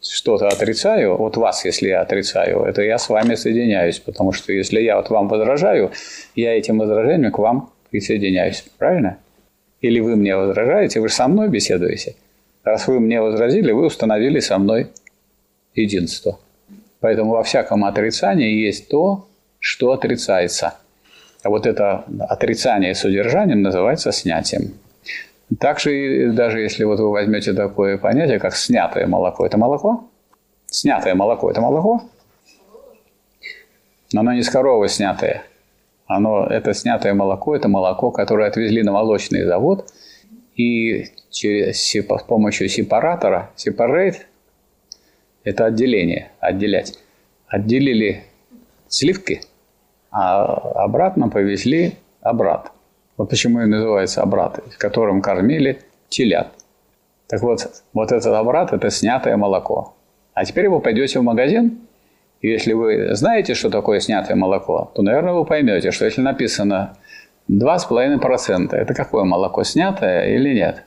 что-то 0.00 0.48
отрицаю, 0.48 1.16
вот 1.16 1.36
вас, 1.36 1.64
если 1.64 1.88
я 1.88 2.00
отрицаю, 2.00 2.62
это 2.62 2.82
я 2.82 2.98
с 2.98 3.08
вами 3.08 3.34
соединяюсь, 3.34 3.98
потому 3.98 4.32
что 4.32 4.52
если 4.52 4.80
я 4.80 4.96
вот 4.96 5.10
вам 5.10 5.28
возражаю, 5.28 5.90
я 6.34 6.56
этим 6.56 6.78
возражением 6.78 7.32
к 7.32 7.38
вам 7.38 7.72
присоединяюсь. 7.90 8.64
Правильно? 8.78 9.18
Или 9.80 10.00
вы 10.00 10.16
мне 10.16 10.36
возражаете, 10.36 11.00
вы 11.00 11.08
же 11.08 11.14
со 11.14 11.28
мной 11.28 11.48
беседуете. 11.48 12.14
Раз 12.62 12.86
вы 12.88 13.00
мне 13.00 13.20
возразили, 13.20 13.72
вы 13.72 13.86
установили 13.86 14.40
со 14.40 14.58
мной 14.58 14.88
единство. 15.74 16.38
Поэтому 17.06 17.30
во 17.30 17.44
всяком 17.44 17.84
отрицании 17.84 18.66
есть 18.66 18.88
то, 18.88 19.28
что 19.60 19.92
отрицается. 19.92 20.74
А 21.44 21.50
вот 21.50 21.64
это 21.64 22.04
отрицание 22.18 22.96
содержанием 22.96 23.62
называется 23.62 24.10
снятием. 24.10 24.74
Также 25.60 26.32
даже 26.32 26.58
если 26.58 26.82
вот 26.82 26.98
вы 26.98 27.12
возьмете 27.12 27.52
такое 27.52 27.96
понятие, 27.96 28.40
как 28.40 28.56
снятое 28.56 29.06
молоко, 29.06 29.46
это 29.46 29.56
молоко? 29.56 30.08
Снятое 30.66 31.14
молоко– 31.14 31.48
это 31.52 31.60
молоко? 31.60 32.02
Но 34.12 34.22
оно 34.22 34.32
не 34.32 34.42
с 34.42 34.50
коровы 34.50 34.88
снятое. 34.88 35.44
Оно, 36.08 36.44
это 36.48 36.74
снятое 36.74 37.14
молоко, 37.14 37.54
это 37.54 37.68
молоко, 37.68 38.10
которое 38.10 38.48
отвезли 38.48 38.82
на 38.82 38.90
молочный 38.90 39.44
завод, 39.44 39.92
и 40.56 41.04
через, 41.30 41.80
с 41.80 42.22
помощью 42.26 42.68
сепаратора, 42.68 43.50
separate– 43.56 44.16
это 45.46 45.64
отделение, 45.64 46.32
отделять. 46.40 46.98
Отделили 47.46 48.24
сливки, 48.88 49.40
а 50.10 50.44
обратно 50.84 51.28
повезли 51.28 51.94
обрат. 52.20 52.72
Вот 53.16 53.30
почему 53.30 53.62
и 53.62 53.66
называется 53.66 54.22
обрат, 54.22 54.60
которым 54.76 55.22
кормили 55.22 55.78
телят. 56.08 56.48
Так 57.28 57.42
вот, 57.42 57.82
вот 57.92 58.12
этот 58.12 58.34
обрат– 58.34 58.72
это 58.72 58.90
снятое 58.90 59.36
молоко. 59.36 59.94
А 60.34 60.44
теперь 60.44 60.68
вы 60.68 60.80
пойдете 60.80 61.20
в 61.20 61.22
магазин, 61.22 61.78
и 62.40 62.48
если 62.48 62.72
вы 62.72 63.14
знаете, 63.14 63.54
что 63.54 63.70
такое 63.70 64.00
снятое 64.00 64.36
молоко, 64.36 64.90
то, 64.94 65.02
наверное, 65.02 65.32
вы 65.32 65.44
поймете, 65.44 65.92
что 65.92 66.04
если 66.04 66.22
написано 66.22 66.96
2,5%, 67.48 68.74
это 68.74 68.94
какое 68.94 69.24
молоко, 69.24 69.62
снятое 69.62 70.34
или 70.34 70.54
нет? 70.54 70.82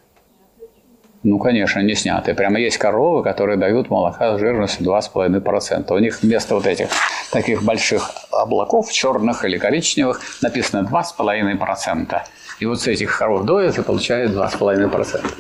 Ну, 1.21 1.37
конечно, 1.37 1.81
не 1.81 1.95
снятые. 1.95 2.33
Прямо 2.33 2.59
есть 2.59 2.77
коровы, 2.77 3.23
которые 3.23 3.57
дают 3.57 3.89
молока 3.89 4.37
с 4.37 4.39
жирностью 4.39 4.85
2,5%. 4.85 5.93
У 5.93 5.99
них 5.99 6.21
вместо 6.23 6.55
вот 6.55 6.65
этих 6.65 6.87
таких 7.31 7.61
больших 7.63 8.09
облаков, 8.31 8.89
черных 8.89 9.43
или 9.43 9.57
коричневых, 9.57 10.21
написано 10.41 10.87
2,5%. 10.89 12.21
И 12.61 12.65
вот 12.65 12.79
с 12.79 12.87
этих 12.87 13.17
коров 13.17 13.43
доят 13.43 13.77
и 13.77 13.81
получает 13.81 14.31
2,5%. 14.31 15.33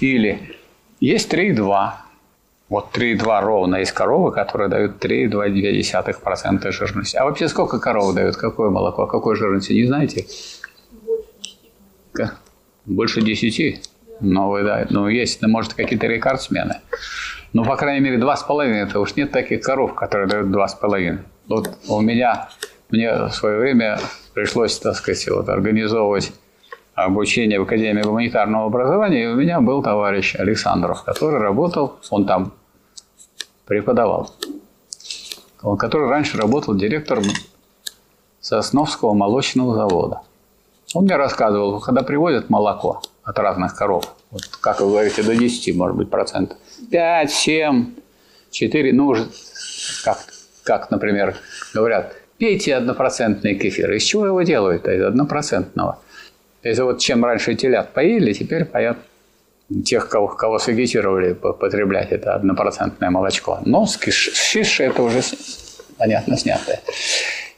Или 0.00 0.56
есть 1.00 1.32
3,2%. 1.32 1.92
Вот 2.68 2.96
3,2 2.96 3.40
ровно 3.40 3.76
есть 3.76 3.92
коровы, 3.92 4.32
которые 4.32 4.68
дают 4.68 5.02
3,2% 5.02 6.70
жирности. 6.70 7.16
А 7.16 7.24
вообще 7.24 7.48
сколько 7.48 7.78
коров 7.78 8.14
дают? 8.14 8.36
Какое 8.36 8.68
молоко? 8.68 9.06
Какой 9.06 9.36
жирности? 9.36 9.72
Не 9.72 9.86
знаете? 9.86 10.26
Больше 12.84 13.22
10. 13.22 13.44
Больше 13.46 13.80
10? 13.80 13.93
новые, 14.24 14.64
да. 14.64 14.86
Ну, 14.90 15.08
есть, 15.08 15.42
ну, 15.42 15.48
может, 15.48 15.74
какие-то 15.74 16.06
рекордсмены. 16.06 16.80
Ну, 17.52 17.64
по 17.64 17.76
крайней 17.76 18.00
мере, 18.00 18.18
два 18.18 18.36
с 18.36 18.42
половиной. 18.42 18.82
Это 18.82 19.00
уж 19.00 19.14
нет 19.16 19.30
таких 19.30 19.62
коров, 19.62 19.94
которые 19.94 20.28
дают 20.28 20.50
два 20.50 20.66
с 20.66 20.74
половиной. 20.74 21.20
Вот 21.48 21.70
у 21.88 22.00
меня, 22.00 22.48
мне 22.90 23.12
в 23.14 23.30
свое 23.30 23.58
время 23.58 23.98
пришлось, 24.34 24.78
так 24.78 24.96
сказать, 24.96 25.28
вот, 25.28 25.48
организовывать 25.48 26.32
обучение 26.94 27.60
в 27.60 27.62
Академии 27.62 28.02
гуманитарного 28.02 28.66
образования. 28.66 29.24
И 29.24 29.26
у 29.26 29.36
меня 29.36 29.60
был 29.60 29.82
товарищ 29.82 30.34
Александров, 30.36 31.04
который 31.04 31.38
работал, 31.38 31.98
он 32.10 32.26
там 32.26 32.52
преподавал, 33.66 34.30
он, 35.62 35.76
который 35.76 36.08
раньше 36.08 36.36
работал 36.36 36.74
директором 36.74 37.24
Сосновского 38.40 39.14
молочного 39.14 39.74
завода. 39.74 40.20
Он 40.92 41.04
мне 41.04 41.16
рассказывал, 41.16 41.80
когда 41.80 42.02
привозят 42.02 42.50
молоко– 42.50 43.02
от 43.24 43.38
разных 43.38 43.74
коров, 43.74 44.14
вот, 44.30 44.46
как 44.60 44.80
вы 44.80 44.88
говорите, 44.88 45.22
до 45.22 45.34
10, 45.34 45.74
может 45.74 45.96
быть, 45.96 46.10
процентов, 46.10 46.58
5, 46.90 47.30
7, 47.30 47.94
4, 48.50 48.92
ну, 48.92 49.06
уже 49.06 49.26
как, 50.04 50.18
как, 50.62 50.90
например, 50.90 51.36
говорят, 51.72 52.14
пейте 52.38 52.74
однопроцентный 52.74 53.54
кефир. 53.54 53.92
Из 53.92 54.02
чего 54.02 54.26
его 54.26 54.42
делают? 54.42 54.86
Из 54.86 55.02
однопроцентного. 55.02 55.98
Это 56.62 56.84
вот 56.84 56.98
чем 56.98 57.24
раньше 57.24 57.54
телят 57.54 57.92
поили, 57.92 58.32
теперь 58.32 58.64
поят 58.64 58.98
тех, 59.84 60.08
кого, 60.08 60.28
кого 60.28 60.58
сагитировали 60.58 61.32
потреблять 61.32 62.12
это 62.12 62.34
однопроцентное 62.34 63.10
молочко. 63.10 63.60
Но 63.64 63.86
с 63.86 63.98
шиши 63.98 64.84
это 64.84 65.02
уже 65.02 65.22
понятно 65.98 66.36
снятое. 66.36 66.80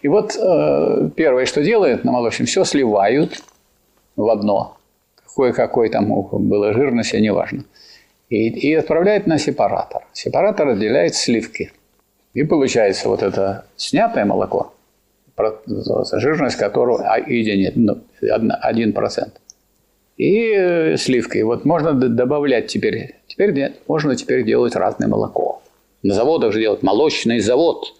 И 0.02 0.08
вот 0.08 0.36
э, 0.36 1.10
первое, 1.16 1.46
что 1.46 1.62
делают 1.62 2.04
на 2.04 2.12
молочном, 2.12 2.46
все 2.46 2.64
сливают 2.64 3.42
в 4.14 4.28
одно. 4.30 4.76
Какой-какой 5.36 5.90
там 5.90 6.08
было 6.08 6.72
жирность, 6.72 7.12
неважно. 7.12 7.64
И, 8.30 8.48
и 8.48 8.72
отправляют 8.72 9.26
на 9.26 9.36
сепаратор. 9.38 10.06
Сепаратор 10.14 10.68
отделяет 10.68 11.14
сливки. 11.14 11.72
И 12.32 12.42
получается 12.42 13.10
вот 13.10 13.22
это 13.22 13.66
снятое 13.76 14.24
молоко, 14.24 14.72
жирность 16.14 16.56
которого 16.56 17.02
единиц, 17.26 17.72
ну, 17.74 17.98
1%. 18.22 19.28
И 20.16 20.52
э, 20.56 20.96
сливки. 20.96 21.42
Вот 21.42 21.66
можно 21.66 21.92
добавлять 21.92 22.68
теперь. 22.68 23.16
Теперь 23.26 23.52
нет, 23.52 23.76
можно 23.86 24.16
теперь 24.16 24.42
делать 24.42 24.74
разное 24.74 25.06
молоко. 25.06 25.60
На 26.02 26.14
заводах 26.14 26.54
же 26.54 26.60
делать 26.60 26.82
молочный 26.82 27.40
завод. 27.40 27.92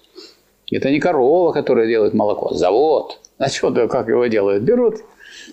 Это 0.72 0.91
не 0.91 1.01
корова, 1.01 1.53
которая 1.53 1.87
делает 1.87 2.14
молоко, 2.14 2.55
завод. 2.55 3.20
А 3.37 3.51
что, 3.51 3.70
как 3.89 4.09
его 4.09 4.24
делают? 4.24 4.62
Берут 4.62 5.03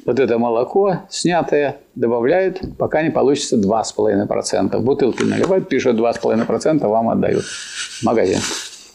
вот 0.06 0.20
это 0.20 0.38
молоко, 0.38 1.02
снятое, 1.10 1.78
добавляют, 1.96 2.62
пока 2.78 3.02
не 3.02 3.12
получится 3.12 3.58
2,5%. 3.58 4.78
В 4.78 4.84
бутылки 4.84 5.24
наливают, 5.24 5.70
пишут 5.70 5.98
2,5%, 5.98 6.88
вам 6.88 7.10
отдают 7.10 7.44
в 7.46 8.04
магазин. 8.04 8.40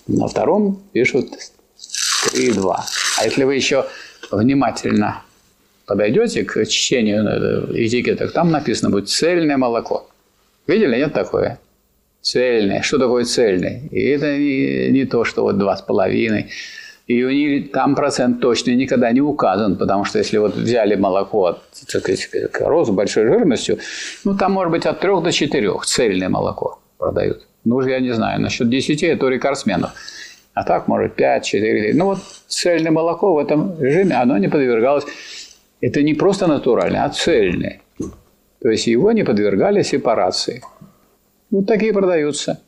На 0.07 0.29
втором 0.29 0.81
пишут 0.93 1.29
3,2. 2.35 2.77
А 3.19 3.25
если 3.25 3.45
вы 3.45 3.55
еще 3.55 3.87
внимательно 4.31 5.23
подойдете 5.87 6.45
к 6.45 6.67
чтению 6.67 7.25
э, 7.27 7.87
этикеток, 7.87 8.33
там 8.33 8.51
написано 8.51 8.91
будет 8.91 9.09
цельное 9.09 9.57
молоко. 9.57 10.09
Видели, 10.67 10.97
нет 10.97 11.15
такое? 11.15 11.59
Цельное. 12.21 12.83
Что 12.83 12.99
такое 12.99 13.25
цельное? 13.25 13.83
И 13.91 14.05
это 14.09 14.37
не, 14.37 14.91
не 14.91 15.07
то, 15.07 15.25
что 15.25 15.43
вот 15.43 15.57
два 15.57 15.77
с 15.77 15.83
половиной. 15.83 16.51
И 17.09 17.25
у 17.25 17.31
них 17.31 17.73
там 17.73 17.95
процент 17.95 18.41
точно 18.41 18.73
никогда 18.73 19.11
не 19.13 19.23
указан, 19.23 19.77
потому 19.77 20.05
что 20.05 20.19
если 20.19 20.37
вот 20.37 20.55
взяли 20.55 20.95
молоко 20.95 21.47
от 21.47 21.63
так 21.91 22.03
сказать, 22.03 22.53
короз 22.53 22.89
с 22.89 22.91
большой 22.91 23.27
жирностью, 23.27 23.79
ну 24.25 24.37
там 24.37 24.53
может 24.53 24.71
быть 24.71 24.85
от 24.85 25.01
3 25.01 25.23
до 25.23 25.33
4 25.33 25.71
цельное 25.87 26.29
молоко 26.29 26.79
продают. 26.99 27.47
Ну 27.65 27.77
уж 27.77 27.87
я 27.87 28.01
не 28.01 28.13
знаю, 28.13 28.43
насчет 28.43 28.69
10 28.69 29.03
это 29.03 29.29
рекордсменов. 29.29 29.91
А 30.53 30.65
так, 30.65 30.87
может, 30.87 31.15
5, 31.15 31.45
4. 31.45 31.95
Ну 31.95 32.05
вот 32.05 32.19
цельное 32.47 32.93
молоко 32.93 33.33
в 33.33 33.39
этом 33.39 33.83
режиме, 33.83 34.15
оно 34.17 34.37
не 34.37 34.49
подвергалось. 34.49 35.07
Это 35.81 36.03
не 36.03 36.13
просто 36.13 36.47
натуральное, 36.47 37.05
а 37.05 37.09
цельное. 37.09 37.81
То 38.61 38.69
есть 38.69 38.87
его 38.87 39.13
не 39.13 39.25
подвергали 39.25 39.83
сепарации. 39.83 40.63
Вот 41.51 41.67
такие 41.67 41.95
продаются. 41.95 42.61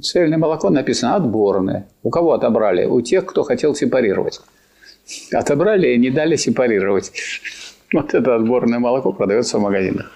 Цельное 0.00 0.38
молоко 0.38 0.70
написано 0.70 1.16
отборное. 1.16 1.86
У 2.02 2.10
кого 2.10 2.32
отобрали? 2.32 2.86
У 2.86 3.00
тех, 3.02 3.26
кто 3.26 3.42
хотел 3.42 3.74
сепарировать. 3.74 4.40
Отобрали 5.32 5.88
и 5.92 5.98
не 5.98 6.10
дали 6.10 6.36
сепарировать. 6.36 7.12
Вот 7.94 8.14
это 8.14 8.34
отборное 8.36 8.78
молоко 8.78 9.12
продается 9.12 9.58
в 9.58 9.60
магазинах. 9.60 10.10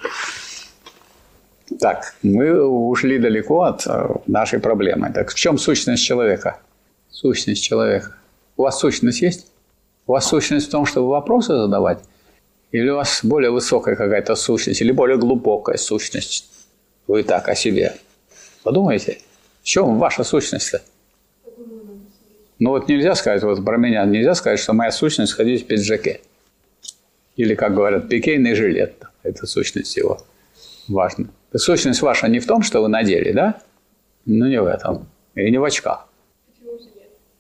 Так, 1.79 2.15
мы 2.23 2.67
ушли 2.67 3.19
далеко 3.19 3.65
от 3.65 3.87
э, 3.87 4.09
нашей 4.27 4.61
проблемы. 4.61 5.13
Так 5.13 5.31
в 5.31 5.35
чем 5.35 5.59
сущность 5.59 6.03
человека? 6.03 6.59
Сущность 7.11 7.63
человека. 7.63 8.15
У 8.57 8.63
вас 8.63 8.79
сущность 8.79 9.21
есть? 9.21 9.53
У 10.07 10.13
вас 10.13 10.27
сущность 10.27 10.69
в 10.69 10.71
том, 10.71 10.87
чтобы 10.87 11.09
вопросы 11.09 11.55
задавать? 11.55 11.99
Или 12.73 12.89
у 12.89 12.97
вас 12.97 13.21
более 13.23 13.51
высокая 13.51 13.95
какая-то 13.95 14.37
сущность, 14.37 14.81
или 14.81 14.93
более 14.93 15.19
глубокая 15.19 15.77
сущность? 15.77 16.51
Вы 17.07 17.25
так 17.25 17.47
о 17.49 17.55
себе 17.55 17.95
подумайте. 18.63 19.19
В 19.67 19.69
чем 19.69 19.99
ваша 19.99 20.23
сущность-то? 20.23 20.81
Ну 22.61 22.71
вот 22.71 22.89
нельзя 22.89 23.17
сказать, 23.17 23.43
вот 23.43 23.65
про 23.65 23.77
меня 23.77 24.05
нельзя 24.05 24.37
сказать, 24.37 24.61
что 24.61 24.73
моя 24.73 24.93
сущность 24.93 25.33
ходить 25.33 25.65
в 25.65 25.67
пиджаке. 25.67 26.21
Или, 27.35 27.57
как 27.57 27.75
говорят, 27.75 28.09
пикейный 28.09 28.55
жилет. 28.55 29.03
Это 29.25 29.47
сущность 29.49 29.97
его. 29.97 30.23
Важно. 30.87 31.31
Сущность 31.53 32.01
ваша 32.01 32.29
не 32.29 32.39
в 32.39 32.47
том, 32.47 32.63
что 32.63 32.81
вы 32.81 32.87
надели, 32.87 33.33
да? 33.33 33.61
Ну, 34.25 34.47
не 34.47 34.61
в 34.61 34.67
этом. 34.67 35.09
И 35.35 35.51
не 35.51 35.59
в 35.59 35.65
очках 35.65 36.07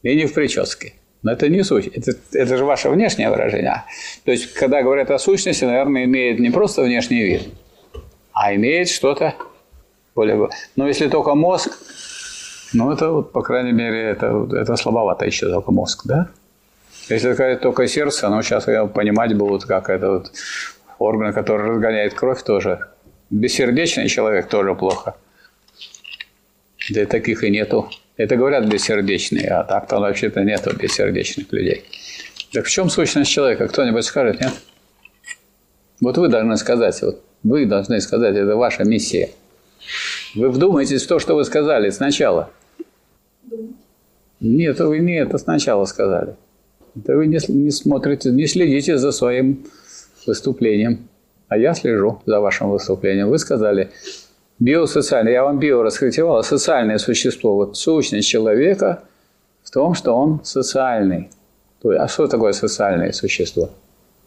и 0.03 0.17
не 0.17 0.27
в 0.27 0.35
прическе. 0.35 0.95
Но 1.23 1.33
это 1.33 1.49
не 1.49 1.63
суть. 1.65 1.87
Это, 1.89 2.13
это 2.33 2.57
же 2.57 2.65
ваше 2.65 2.89
внешнее 2.89 3.31
выражение. 3.31 3.85
То 4.25 4.33
есть, 4.33 4.53
когда 4.55 4.83
говорят 4.83 5.11
о 5.11 5.19
сущности, 5.19 5.65
наверное, 5.65 6.05
имеет 6.05 6.39
не 6.39 6.51
просто 6.51 6.83
внешний 6.83 7.23
вид, 7.23 7.43
а 8.33 8.53
имеет 8.55 8.89
что-то 8.89 9.35
более... 10.15 10.49
Но 10.77 10.87
если 10.87 11.09
только 11.09 11.35
мозг, 11.35 11.77
ну, 12.73 12.93
это, 12.93 13.11
вот, 13.11 13.33
по 13.33 13.43
крайней 13.43 13.73
мере, 13.73 14.03
это, 14.03 14.49
это 14.53 14.77
слабовато 14.77 15.25
еще 15.25 15.49
только 15.49 15.71
мозг, 15.71 16.03
да? 16.05 16.29
Если 17.09 17.33
сказать 17.35 17.61
только 17.61 17.87
сердце, 17.87 18.29
ну, 18.29 18.43
сейчас 18.43 18.67
я 18.67 18.87
понимать 18.87 19.37
будут, 19.37 19.65
как 19.65 19.91
это 19.91 20.11
вот 20.11 20.33
орган, 20.99 21.33
который 21.33 21.69
разгоняет 21.69 22.15
кровь 22.15 22.43
тоже. 22.43 22.81
Бессердечный 23.31 24.09
человек 24.09 24.49
тоже 24.49 24.75
плохо. 24.75 25.15
Да 26.91 27.03
и 27.03 27.07
таких 27.07 27.45
и 27.45 27.51
нету. 27.51 27.91
Это 28.17 28.37
говорят 28.37 28.67
бессердечные, 28.67 29.49
а 29.49 29.65
так-то 29.65 30.01
вообще-то 30.01 30.43
нету 30.43 30.75
бессердечных 30.75 31.53
людей. 31.53 31.85
Так 32.53 32.65
в 32.65 32.71
чем 32.71 32.89
сущность 32.89 33.31
человека? 33.31 33.69
Кто-нибудь 33.69 34.05
скажет, 34.05 34.41
нет? 34.41 34.53
Вот 36.01 36.17
вы 36.19 36.29
должны 36.29 36.57
сказать, 36.57 37.01
вот 37.03 37.23
вы 37.43 37.67
должны 37.67 38.01
сказать, 38.01 38.35
это 38.35 38.57
ваша 38.57 38.85
миссия. 38.85 39.31
Вы 40.37 40.51
вдумайтесь 40.51 41.03
в 41.03 41.09
то, 41.09 41.19
что 41.19 41.35
вы 41.35 41.45
сказали 41.45 41.89
сначала. 41.89 42.51
Нет, 44.41 44.79
вы 44.81 44.99
не 44.99 45.19
это 45.19 45.39
сначала 45.39 45.87
сказали. 45.87 46.37
Это 46.95 47.17
вы 47.17 47.27
не, 47.27 47.39
не 47.49 47.71
смотрите, 47.71 48.31
не 48.31 48.47
следите 48.47 48.99
за 48.99 49.13
своим 49.13 49.65
выступлением. 50.27 51.09
А 51.49 51.57
я 51.57 51.73
слежу 51.73 52.21
за 52.27 52.41
вашим 52.41 52.71
выступлением. 52.71 53.31
Вы 53.31 53.39
сказали, 53.39 53.91
биосоциальное, 54.59 55.33
я 55.33 55.43
вам 55.43 55.59
био 55.59 55.83
раскритивал, 55.83 56.43
социальное 56.43 56.99
существо, 56.99 57.55
вот 57.55 57.79
сущность 57.79 58.29
человека 58.29 59.05
в 59.63 59.71
том, 59.71 59.95
что 59.95 60.13
он 60.13 60.41
социальный. 60.45 61.31
А 61.83 62.09
что 62.09 62.27
такое 62.27 62.53
социальное 62.53 63.13
существо? 63.13 63.71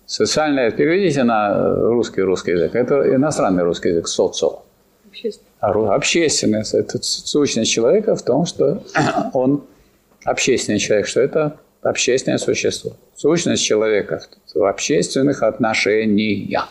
Социальное, 0.08 0.72
переведите 0.72 1.24
на 1.24 1.76
русский 1.76 2.22
русский 2.22 2.52
язык, 2.52 2.74
это 2.74 3.16
иностранный 3.16 3.64
русский 3.64 3.90
язык, 3.90 4.08
социо. 4.08 4.64
Общественное. 5.10 5.96
Общественность. 5.96 6.74
Это 6.74 7.02
сущность 7.02 7.72
человека 7.72 8.16
в 8.16 8.22
том, 8.24 8.46
что 8.46 8.84
он 9.34 9.64
общественный 10.24 10.80
человек, 10.80 11.08
что 11.08 11.22
это 11.22 11.58
общественное 11.82 12.38
существо. 12.38 12.92
Сущность 13.16 13.64
человека 13.64 14.22
в 14.54 14.64
общественных 14.64 15.44
отношениях 15.44 16.70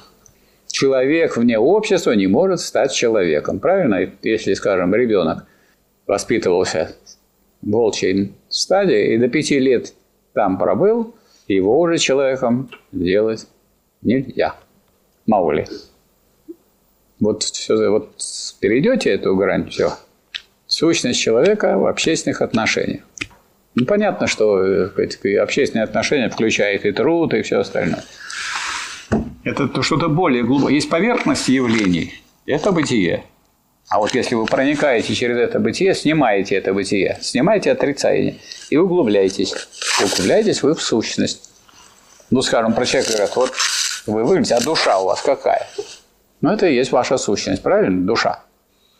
человек 0.68 1.36
вне 1.36 1.58
общества 1.58 2.12
не 2.12 2.26
может 2.26 2.60
стать 2.60 2.92
человеком. 2.92 3.58
Правильно? 3.58 4.10
Если, 4.22 4.54
скажем, 4.54 4.94
ребенок 4.94 5.46
воспитывался 6.06 6.94
в 7.62 7.70
волчьей 7.70 8.32
стадии 8.48 9.14
и 9.14 9.18
до 9.18 9.28
пяти 9.28 9.58
лет 9.58 9.92
там 10.32 10.58
пробыл, 10.58 11.14
его 11.48 11.80
уже 11.80 11.98
человеком 11.98 12.70
делать 12.92 13.46
нельзя. 14.02 14.54
Мало 15.26 15.52
ли. 15.52 15.66
Вот, 17.20 17.42
все, 17.42 17.88
вот 17.88 18.14
перейдете 18.60 19.10
эту 19.10 19.34
грань, 19.36 19.68
все. 19.70 19.92
Сущность 20.66 21.20
человека 21.20 21.78
в 21.78 21.86
общественных 21.86 22.42
отношениях. 22.42 23.02
Ну, 23.74 23.86
понятно, 23.86 24.26
что 24.26 24.62
э, 24.62 25.38
общественные 25.40 25.84
отношения 25.84 26.28
включают 26.28 26.84
и 26.84 26.92
труд, 26.92 27.34
и 27.34 27.42
все 27.42 27.60
остальное. 27.60 28.04
Это 29.44 29.82
что-то 29.82 30.08
более 30.08 30.42
глубокое. 30.42 30.74
Есть 30.74 30.90
поверхность 30.90 31.48
явлений, 31.48 32.22
Это 32.46 32.72
бытие. 32.72 33.24
А 33.88 33.98
вот 33.98 34.14
если 34.14 34.34
вы 34.34 34.44
проникаете 34.44 35.14
через 35.14 35.38
это 35.38 35.58
бытие, 35.60 35.94
снимаете 35.94 36.56
это 36.56 36.74
бытие, 36.74 37.18
снимаете 37.22 37.72
отрицание 37.72 38.36
и 38.68 38.76
углубляетесь. 38.76 39.54
Углубляетесь 40.02 40.62
вы 40.62 40.74
в 40.74 40.82
сущность. 40.82 41.50
Ну, 42.30 42.42
скажем, 42.42 42.74
про 42.74 42.84
человека 42.84 43.12
говорят, 43.12 43.36
вот 43.36 43.52
вы 44.06 44.24
выглядите, 44.24 44.56
а 44.56 44.60
душа 44.60 44.98
у 44.98 45.06
вас 45.06 45.22
какая? 45.22 45.66
Ну, 46.40 46.50
это 46.50 46.66
и 46.66 46.74
есть 46.74 46.92
ваша 46.92 47.18
сущность, 47.18 47.62
правильно? 47.62 48.06
Душа. 48.06 48.40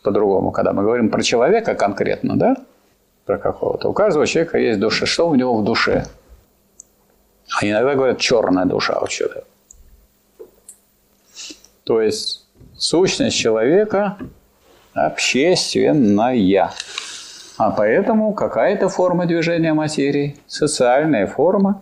По-другому, 0.03 0.51
когда 0.51 0.73
мы 0.73 0.83
говорим 0.83 1.09
про 1.09 1.21
человека 1.21 1.75
конкретно, 1.75 2.37
да? 2.37 2.55
Про 3.25 3.37
какого-то. 3.37 3.89
У 3.89 3.93
каждого 3.93 4.25
человека 4.27 4.57
есть 4.57 4.79
душа. 4.79 5.05
Что 5.05 5.29
у 5.29 5.35
него 5.35 5.57
в 5.57 5.63
душе? 5.63 6.05
А 7.57 7.65
иногда 7.65 7.95
говорят 7.95 8.19
черная 8.19 8.65
душа 8.65 8.99
вообще-то. 8.99 9.43
То 11.83 12.01
есть 12.01 12.45
сущность 12.77 13.37
человека 13.37 14.17
общественная. 14.93 16.71
А 17.57 17.71
поэтому 17.71 18.33
какая-то 18.33 18.89
форма 18.89 19.25
движения 19.25 19.73
материи, 19.73 20.37
социальная 20.47 21.27
форма 21.27 21.81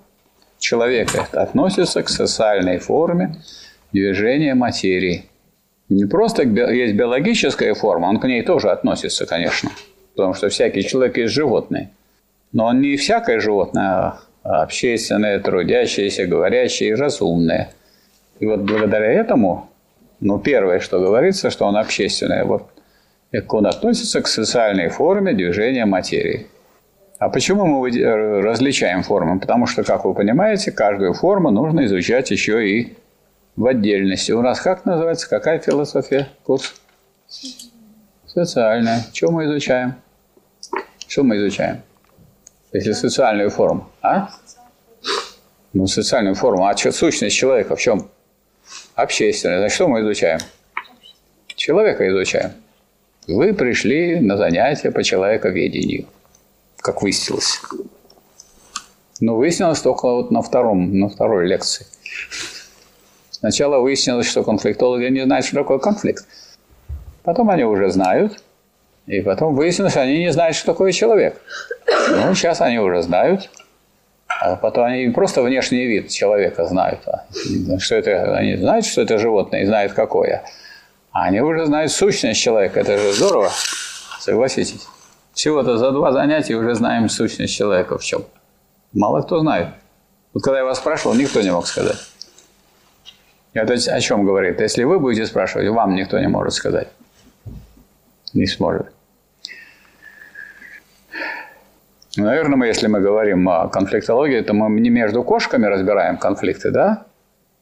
человека 0.60 1.28
относится 1.34 2.02
к 2.02 2.10
социальной 2.10 2.80
форме 2.80 3.36
движения 3.92 4.56
материи. 4.56 5.30
Не 5.90 6.06
просто 6.06 6.44
есть 6.44 6.96
биологическая 6.96 7.74
форма, 7.74 8.08
он 8.08 8.20
к 8.20 8.26
ней 8.26 8.42
тоже 8.42 8.70
относится, 8.70 9.26
конечно, 9.26 9.70
потому 10.16 10.34
что 10.34 10.50
всякий 10.50 10.84
человек 10.84 11.18
есть 11.18 11.34
животное. 11.34 11.92
Но 12.52 12.66
он 12.66 12.82
не 12.82 12.98
всякое 12.98 13.40
животное, 13.40 14.20
а 14.44 14.64
общественное, 14.64 15.40
трудящееся, 15.40 16.26
говорящее 16.26 16.90
и 16.90 16.96
разумное. 16.96 17.70
И 18.40 18.46
вот 18.46 18.62
благодаря 18.62 19.12
этому, 19.12 19.70
ну, 20.20 20.40
первое, 20.40 20.80
что 20.80 21.00
говорится, 21.00 21.50
что 21.50 21.66
он 21.66 21.78
общественное, 21.78 22.44
вот 22.44 22.70
он 23.50 23.66
относится 23.66 24.22
к 24.22 24.28
социальной 24.28 24.90
форме 24.90 25.34
движения 25.34 25.86
материи. 25.86 26.48
А 27.20 27.30
почему 27.30 27.66
мы 27.66 27.90
различаем 28.42 29.04
формы? 29.04 29.40
Потому 29.40 29.66
что, 29.66 29.84
как 29.84 30.06
вы 30.06 30.14
понимаете, 30.14 30.72
каждую 30.72 31.14
форму 31.14 31.50
нужно 31.50 31.86
изучать 31.86 32.30
еще 32.32 32.70
и 32.70 32.94
в 33.58 33.66
отдельности. 33.66 34.32
У 34.32 34.42
нас 34.42 34.62
как 34.62 34.86
называется? 34.86 35.28
Какая 35.28 35.60
философия? 35.60 36.30
Курс? 36.44 36.76
Социальная. 38.26 39.04
Что 39.12 39.32
мы 39.32 39.46
изучаем? 39.46 39.96
Что 41.08 41.24
мы 41.24 41.38
изучаем? 41.38 41.82
Если 42.72 42.94
социальную 42.94 43.50
форму. 43.50 43.90
А? 44.02 44.30
Ну, 45.74 45.88
социальную 45.88 46.36
форму. 46.36 46.68
А 46.68 46.78
что, 46.78 46.92
сущность 46.92 47.36
человека 47.36 47.76
в 47.76 47.80
чем? 47.80 48.10
Общественная. 48.94 49.58
Значит, 49.58 49.76
что 49.76 49.88
мы 49.88 50.02
изучаем? 50.02 50.40
Человека 51.56 52.08
изучаем. 52.08 52.52
Вы 53.28 53.54
пришли 53.54 54.20
на 54.20 54.38
занятия 54.38 54.92
по 54.92 55.04
человековедению, 55.04 56.06
как 56.78 57.02
выяснилось. 57.02 57.60
Но 59.20 59.36
выяснилось 59.36 59.82
только 59.82 60.06
вот 60.06 60.30
на, 60.30 60.44
втором, 60.44 60.98
на 61.00 61.10
второй 61.10 61.48
лекции. 61.48 61.88
Сначала 63.40 63.78
выяснилось, 63.78 64.28
что 64.28 64.44
конфликтологи 64.44 65.06
не 65.10 65.24
знают, 65.24 65.46
что 65.46 65.58
такое 65.58 65.78
конфликт. 65.78 66.26
Потом 67.24 67.52
они 67.52 67.66
уже 67.66 67.92
знают. 67.92 68.42
И 69.06 69.22
потом 69.22 69.56
выяснилось, 69.56 69.94
что 69.94 70.02
они 70.02 70.18
не 70.18 70.32
знают, 70.32 70.56
что 70.56 70.66
такое 70.66 70.92
человек. 70.92 71.40
Ну, 72.10 72.34
сейчас 72.34 72.62
они 72.62 72.80
уже 72.80 73.04
знают. 73.04 73.50
А 74.28 74.56
потом 74.56 74.86
они 74.86 75.10
просто 75.10 75.44
внешний 75.44 75.86
вид 75.86 76.10
человека 76.10 76.66
знают. 76.66 77.02
А 77.08 77.26
что 77.80 77.96
это, 77.96 78.36
они 78.36 78.58
знают, 78.58 78.86
что 78.86 79.02
это 79.02 79.20
животное 79.20 79.62
и 79.62 79.66
знают, 79.66 79.94
какое. 79.94 80.44
А 81.12 81.26
они 81.26 81.40
уже 81.40 81.68
знают 81.68 81.92
сущность 81.92 82.42
человека. 82.42 82.80
Это 82.80 82.98
же 82.98 83.14
здорово, 83.14 83.52
согласитесь. 84.20 84.88
Всего-то 85.34 85.78
за 85.78 85.92
два 85.92 86.12
занятия 86.12 86.56
уже 86.56 86.74
знаем 86.74 87.08
сущность 87.08 87.56
человека 87.56 87.98
в 87.98 88.04
чем. 88.04 88.26
Мало 88.94 89.22
кто 89.22 89.40
знает. 89.40 89.68
Вот 90.34 90.44
когда 90.44 90.60
я 90.60 90.66
вас 90.66 90.80
спрашивал, 90.80 91.14
никто 91.16 91.42
не 91.42 91.52
мог 91.52 91.68
сказать. 91.68 91.98
Это 93.58 93.74
о 93.74 94.00
чем 94.00 94.24
говорит? 94.24 94.62
Если 94.62 94.84
вы 94.84 95.00
будете 95.00 95.26
спрашивать, 95.26 95.68
вам 95.70 95.96
никто 95.96 96.20
не 96.20 96.28
может 96.28 96.54
сказать. 96.54 96.90
Не 98.34 98.46
сможет. 98.46 98.92
Наверное, 102.18 102.58
мы, 102.58 102.68
если 102.68 102.88
мы 102.88 103.00
говорим 103.00 103.50
о 103.50 103.68
конфликтологии, 103.68 104.42
то 104.42 104.54
мы 104.54 104.80
не 104.80 104.90
между 104.90 105.24
кошками 105.24 105.66
разбираем 105.66 106.18
конфликты, 106.18 106.70
да? 106.70 107.06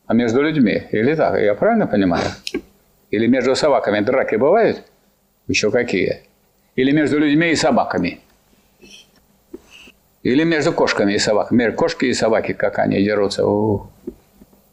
А 0.06 0.14
между 0.14 0.42
людьми. 0.42 0.84
Или 0.92 1.16
так? 1.16 1.40
Я 1.40 1.56
правильно 1.56 1.88
понимаю? 1.88 2.26
Или 3.12 3.28
между 3.28 3.56
собаками 3.56 4.02
драки 4.02 4.36
бывают? 4.36 4.84
Еще 5.48 5.72
какие? 5.72 6.24
Или 6.76 6.92
между 6.92 7.20
людьми 7.20 7.52
и 7.52 7.56
собаками? 7.56 8.20
Или 10.24 10.44
между 10.44 10.74
кошками 10.74 11.14
и 11.14 11.20
собаками? 11.20 11.60
Между 11.60 11.78
кошки 11.78 12.06
и 12.06 12.14
собаки, 12.14 12.54
как 12.54 12.80
они 12.80 13.02
дерутся? 13.02 13.46
У-у-у. 13.46 13.88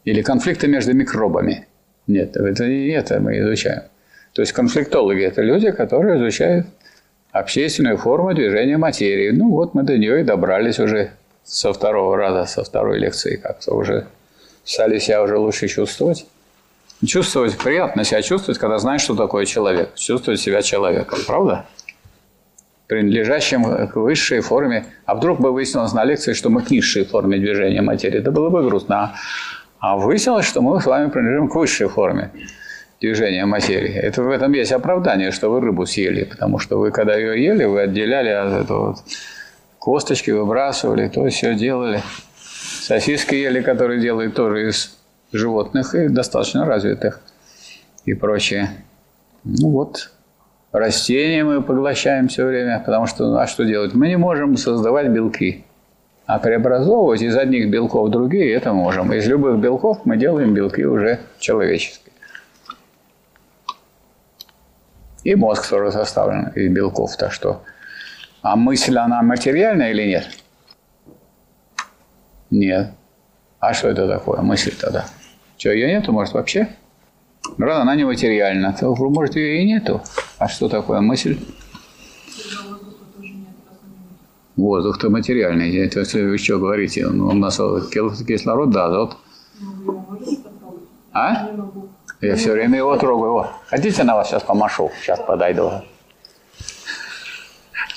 Или 0.05 0.21
конфликты 0.21 0.67
между 0.67 0.93
микробами? 0.93 1.67
Нет, 2.07 2.35
это 2.35 2.67
не 2.67 2.89
это 2.89 3.19
мы 3.19 3.39
изучаем. 3.39 3.83
То 4.33 4.41
есть 4.41 4.51
конфликтологи– 4.51 5.21
это 5.23 5.41
люди, 5.41 5.71
которые 5.71 6.17
изучают 6.17 6.65
общественную 7.31 7.97
форму 7.97 8.33
движения 8.33 8.77
материи. 8.77 9.31
Ну 9.31 9.51
вот 9.51 9.73
мы 9.73 9.83
до 9.83 9.97
нее 9.97 10.21
и 10.21 10.23
добрались 10.23 10.79
уже 10.79 11.11
со 11.43 11.71
второго 11.71 12.17
раза, 12.17 12.45
со 12.45 12.63
второй 12.63 12.99
лекции 12.99 13.35
как-то 13.35 13.73
уже 13.73 14.07
стали 14.63 14.97
себя 14.99 15.21
уже 15.21 15.37
лучше 15.37 15.67
чувствовать. 15.67 16.25
Чувствовать, 17.05 17.57
приятно 17.57 18.05
себя 18.05 18.21
чувствовать, 18.21 18.59
когда 18.59 18.77
знаешь, 18.77 19.01
что 19.01 19.15
такое 19.15 19.45
человек. 19.45 19.93
Чувствовать 19.95 20.39
себя 20.39 20.61
человеком, 20.61 21.19
правда? 21.27 21.65
Принадлежащим 22.87 23.87
к 23.87 23.95
высшей 23.95 24.39
форме. 24.39 24.85
А 25.05 25.15
вдруг 25.15 25.41
бы 25.41 25.51
выяснилось 25.51 25.93
на 25.93 26.05
лекции, 26.05 26.33
что 26.33 26.49
мы 26.49 26.61
к 26.61 26.71
низшей 26.71 27.03
форме 27.03 27.39
движения 27.39 27.81
материи. 27.81 28.19
Это 28.19 28.31
было 28.31 28.49
бы 28.49 28.63
грустно. 28.63 29.15
А 29.83 29.97
выяснилось, 29.97 30.45
что 30.45 30.61
мы 30.61 30.79
с 30.79 30.85
вами 30.85 31.09
принадлежим 31.09 31.49
к 31.49 31.55
высшей 31.55 31.89
форме 31.89 32.31
движения 33.01 33.45
материи. 33.45 33.93
Это 33.93 34.23
в 34.23 34.29
этом 34.29 34.53
есть 34.53 34.71
оправдание, 34.71 35.31
что 35.31 35.51
вы 35.51 35.59
рыбу 35.59 35.85
съели, 35.85 36.23
потому 36.23 36.57
что 36.57 36.79
вы, 36.79 36.89
когда 36.91 37.17
ее 37.17 37.43
ели, 37.43 37.65
вы 37.65 37.81
отделяли 37.81 38.29
от 38.29 38.63
этого 38.63 38.87
вот 38.87 38.99
косточки, 39.79 40.31
выбрасывали, 40.31 41.09
то 41.09 41.27
все 41.27 41.53
делали. 41.53 42.01
Сосиски 42.81 43.35
ели, 43.35 43.59
которые 43.59 43.99
делают 43.99 44.35
тоже 44.35 44.69
из 44.69 44.97
животных 45.33 45.95
и 45.95 46.07
достаточно 46.07 46.65
развитых 46.65 47.19
и 48.05 48.13
прочее. 48.13 48.69
Ну 49.43 49.69
вот, 49.69 50.11
растения 50.71 51.43
мы 51.43 51.61
поглощаем 51.61 52.29
все 52.29 52.45
время, 52.45 52.81
потому 52.85 53.05
что, 53.05 53.37
а 53.37 53.47
что 53.47 53.65
делать? 53.65 53.93
Мы 53.93 54.07
не 54.07 54.15
можем 54.15 54.55
создавать 54.55 55.09
белки. 55.09 55.65
А 56.25 56.39
преобразовывать 56.39 57.21
из 57.21 57.35
одних 57.35 57.69
белков 57.69 58.09
другие 58.09 58.53
это 58.53 58.71
можем. 58.71 59.11
Из 59.11 59.27
любых 59.27 59.59
белков 59.59 60.05
мы 60.05 60.15
делаем 60.17 60.53
белки 60.53 60.85
уже 60.85 61.19
человеческие. 61.39 62.13
И 65.23 65.35
мозг 65.35 65.69
тоже 65.69 65.91
составлен 65.91 66.47
из 66.55 66.71
белков. 66.71 67.15
Так 67.17 67.31
что, 67.33 67.63
а 68.41 68.55
мысль, 68.55 68.97
она 68.97 69.21
материальная 69.21 69.91
или 69.91 70.03
нет? 70.03 70.29
Нет. 72.49 72.91
А 73.59 73.73
что 73.73 73.89
это 73.89 74.07
такое, 74.07 74.41
мысль 74.41 74.73
тогда? 74.79 75.05
Что, 75.57 75.71
ее 75.71 75.87
нету, 75.87 76.11
может, 76.11 76.33
вообще? 76.33 76.67
Раз 77.57 77.79
она 77.79 77.95
нематериальна, 77.95 78.75
то, 78.77 78.95
может, 78.95 79.35
ее 79.35 79.61
и 79.61 79.65
нету. 79.65 80.01
А 80.37 80.47
что 80.47 80.69
такое 80.69 81.01
мысль? 81.01 81.37
Воздух-то 84.55 85.09
материальный. 85.09 85.75
Это 85.77 86.01
если 86.01 86.23
вы 86.23 86.37
что 86.37 86.59
говорите? 86.59 87.07
Ну, 87.07 87.27
у 87.27 87.33
нас 87.33 87.57
кислород, 87.57 88.69
да, 88.69 88.85
азот. 88.85 89.17
А? 91.11 91.49
Я 92.21 92.35
все 92.35 92.53
время 92.53 92.77
его 92.77 92.95
трогаю. 92.97 93.33
О, 93.33 93.51
хотите, 93.67 94.03
на 94.03 94.15
вас 94.15 94.29
сейчас 94.29 94.43
помашу? 94.43 94.91
Сейчас 95.01 95.19
подойду. 95.19 95.71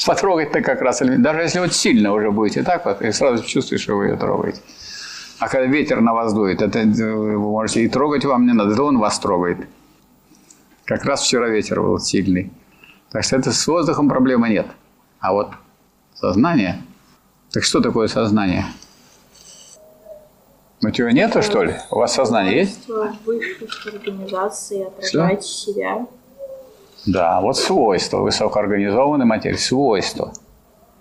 Потрогать-то 0.07 0.61
как 0.63 0.81
раз. 0.83 1.01
Даже 1.01 1.41
если 1.41 1.59
вот 1.59 1.73
сильно 1.73 2.13
уже 2.13 2.31
будете 2.31 2.63
так 2.63 2.87
вот, 2.87 3.03
и 3.03 3.13
сразу 3.13 3.45
чувствуешь, 3.45 3.83
что 3.83 3.97
вы 3.97 4.07
ее 4.07 4.17
трогаете. 4.17 4.61
А 5.39 5.49
когда 5.49 5.67
ветер 5.67 6.01
на 6.01 6.15
вас 6.15 6.33
дует, 6.33 6.63
это 6.63 6.79
вы 6.81 7.39
можете 7.39 7.83
и 7.83 7.89
трогать 7.89 8.25
вам 8.25 8.47
не 8.47 8.53
надо, 8.53 8.73
это 8.73 8.83
он 8.83 8.99
вас 8.99 9.19
трогает. 9.19 9.69
Как 10.85 11.05
раз 11.05 11.23
вчера 11.23 11.49
ветер 11.49 11.83
был 11.83 11.99
сильный. 11.99 12.51
Так 13.11 13.25
что 13.25 13.37
это 13.37 13.53
с 13.53 13.67
воздухом 13.67 14.09
проблемы 14.09 14.49
нет. 14.49 14.67
А 15.21 15.33
вот 15.33 15.51
сознание... 16.19 16.83
Так 17.53 17.63
что 17.65 17.81
такое 17.81 18.09
сознание? 18.09 18.67
У 20.83 20.91
тебя 20.91 21.11
нету, 21.13 21.43
что 21.43 21.63
ли? 21.63 21.75
У 21.91 21.97
вас 21.97 22.13
сознание 22.13 22.59
есть? 22.59 22.89
Высших 23.25 23.87
организации 23.87 24.85
отражать 24.85 25.45
что? 25.45 25.73
себя. 25.73 26.07
Да, 27.07 27.41
вот 27.41 27.57
свойства 27.57 28.19
высокоорганизованной 28.19 29.25
материи. 29.25 29.57
Свойства. 29.57 30.33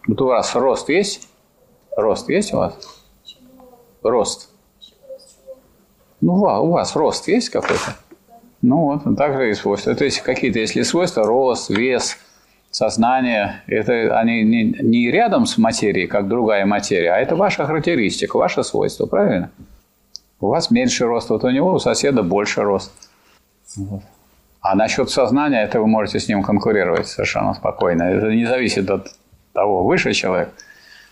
Вот 0.07 0.21
у 0.21 0.27
вас 0.27 0.55
рост 0.55 0.87
есть? 0.89 1.27
Рост 1.97 2.29
есть 2.29 2.53
у 2.53 2.57
вас? 2.57 2.73
Рост. 4.01 4.49
Ну, 6.21 6.33
у 6.33 6.71
вас 6.71 6.95
рост 6.95 7.27
есть 7.27 7.49
какой-то? 7.49 7.95
Ну 8.61 8.77
вот, 8.77 9.17
также 9.17 9.49
и 9.49 9.53
свойства. 9.53 9.93
То 9.93 10.05
есть 10.05 10.21
какие-то, 10.21 10.59
если 10.59 10.83
свойства, 10.83 11.23
рост, 11.23 11.69
вес, 11.69 12.17
сознание, 12.75 13.61
это 13.67 14.19
они 14.19 14.43
не, 14.43 14.63
не 14.81 15.09
рядом 15.09 15.45
с 15.45 15.57
материей, 15.57 16.07
как 16.07 16.27
другая 16.27 16.65
материя, 16.65 17.13
а 17.13 17.19
это 17.19 17.37
ваша 17.37 17.65
характеристика, 17.65 18.35
ваше 18.35 18.65
свойство, 18.65 19.05
правильно? 19.05 19.49
У 20.41 20.47
вас 20.47 20.71
меньше 20.71 21.05
рост, 21.05 21.29
вот 21.29 21.45
у 21.45 21.49
него, 21.49 21.73
у 21.73 21.79
соседа 21.79 22.21
больше 22.21 22.63
рост. 22.63 22.91
А 24.59 24.75
насчет 24.75 25.09
сознания, 25.09 25.63
это 25.63 25.79
вы 25.79 25.87
можете 25.87 26.19
с 26.19 26.27
ним 26.27 26.43
конкурировать 26.43 27.07
совершенно 27.07 27.53
спокойно. 27.53 28.03
Это 28.03 28.35
не 28.35 28.45
зависит 28.45 28.89
от 28.89 29.07
того, 29.53 29.85
выше 29.85 30.11
человек, 30.11 30.49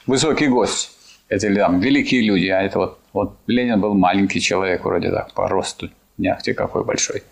высокий 0.06 0.48
гость, 0.48 0.92
это 1.30 1.56
там 1.56 1.80
великие 1.80 2.24
люди, 2.24 2.48
а 2.48 2.62
это 2.62 2.80
вот, 2.80 3.00
вот 3.14 3.38
Ленин 3.48 3.80
был 3.80 3.94
маленький 3.94 4.42
человек 4.42 4.84
вроде 4.84 5.12
так, 5.12 5.34
по 5.34 5.48
росту, 5.48 5.90
не 6.18 6.28
ахти 6.28 6.54
какой 6.54 6.84
большой. 6.84 7.24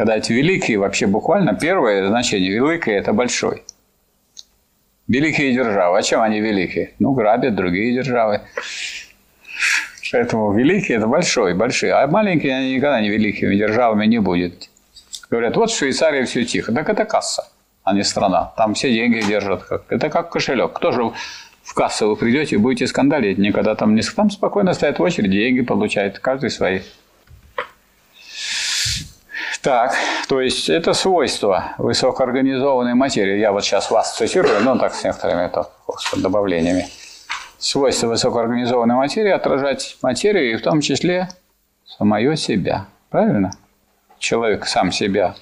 Когда 0.00 0.16
эти 0.16 0.32
великие, 0.32 0.78
вообще 0.78 1.06
буквально 1.06 1.54
первое 1.54 2.08
значение, 2.08 2.52
великий– 2.52 2.90
это 2.92 3.12
большой. 3.12 3.64
Великие 5.08 5.52
державы. 5.52 5.98
А 5.98 6.02
чем 6.02 6.22
они 6.22 6.40
великие? 6.40 6.94
Ну, 6.98 7.12
грабят 7.12 7.54
другие 7.54 7.92
державы. 7.92 8.40
Поэтому 10.10 10.54
великие– 10.54 10.96
это 10.96 11.06
большой, 11.06 11.52
большие. 11.52 11.92
А 11.92 12.06
маленькие 12.06 12.56
они 12.56 12.76
никогда 12.76 12.98
не 13.02 13.10
великими 13.10 13.54
державами 13.54 14.06
не 14.06 14.20
будут. 14.20 14.70
Говорят, 15.28 15.56
вот 15.58 15.70
в 15.70 15.76
Швейцарии 15.76 16.24
все 16.24 16.46
тихо. 16.46 16.72
Так 16.72 16.88
это 16.88 17.04
касса, 17.04 17.50
а 17.84 17.92
не 17.92 18.02
страна. 18.02 18.54
Там 18.56 18.72
все 18.72 18.90
деньги 18.90 19.20
держат. 19.20 19.64
Как... 19.64 19.82
Это 19.90 20.08
как 20.08 20.30
кошелек. 20.30 20.72
Кто 20.72 20.92
же 20.92 21.12
в 21.62 21.74
кассу 21.74 22.08
вы 22.08 22.16
придете 22.16 22.54
и 22.54 22.58
будете 22.58 22.86
скандалить? 22.86 23.36
Никогда 23.36 23.74
там 23.74 23.94
не... 23.94 24.00
Там 24.00 24.30
спокойно 24.30 24.72
стоят 24.72 24.98
в 24.98 25.02
очереди, 25.02 25.36
деньги 25.36 25.60
получают. 25.60 26.20
Каждый 26.20 26.48
свои. 26.48 26.80
Так, 29.62 29.94
то 30.28 30.40
есть 30.40 30.70
это 30.70 30.94
свойство 30.94 31.74
высокоорганизованной 31.76 32.94
материи. 32.94 33.38
Я 33.38 33.52
вот 33.52 33.62
сейчас 33.62 33.90
вас 33.90 34.16
цитирую, 34.16 34.60
но 34.62 34.78
так 34.78 34.94
с 34.94 35.04
некоторыми 35.04 35.42
это, 35.44 35.68
добавлениями. 36.16 36.88
Свойство 37.58 38.06
высокоорганизованной 38.06 38.94
материи– 38.94 39.30
отражать 39.30 39.98
материю 40.00 40.52
и 40.52 40.56
в 40.56 40.62
том 40.62 40.80
числе 40.80 41.28
самое 41.84 42.34
себя. 42.38 42.86
Правильно? 43.10 43.50
Человек 44.18 44.66
сам 44.66 44.92
себя. 44.92 45.34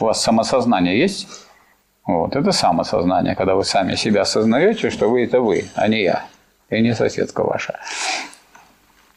У 0.00 0.06
вас 0.06 0.20
самосознание 0.20 0.98
есть? 0.98 1.28
Вот, 2.04 2.34
это 2.34 2.50
самосознание, 2.50 3.36
когда 3.36 3.54
вы 3.54 3.64
сами 3.64 3.94
себя 3.94 4.22
осознаете, 4.22 4.90
что 4.90 5.08
вы– 5.08 5.24
это 5.24 5.40
вы, 5.40 5.66
а 5.76 5.86
не 5.86 6.02
я, 6.02 6.24
и 6.68 6.80
не 6.80 6.94
соседка 6.94 7.44
ваша. 7.44 7.78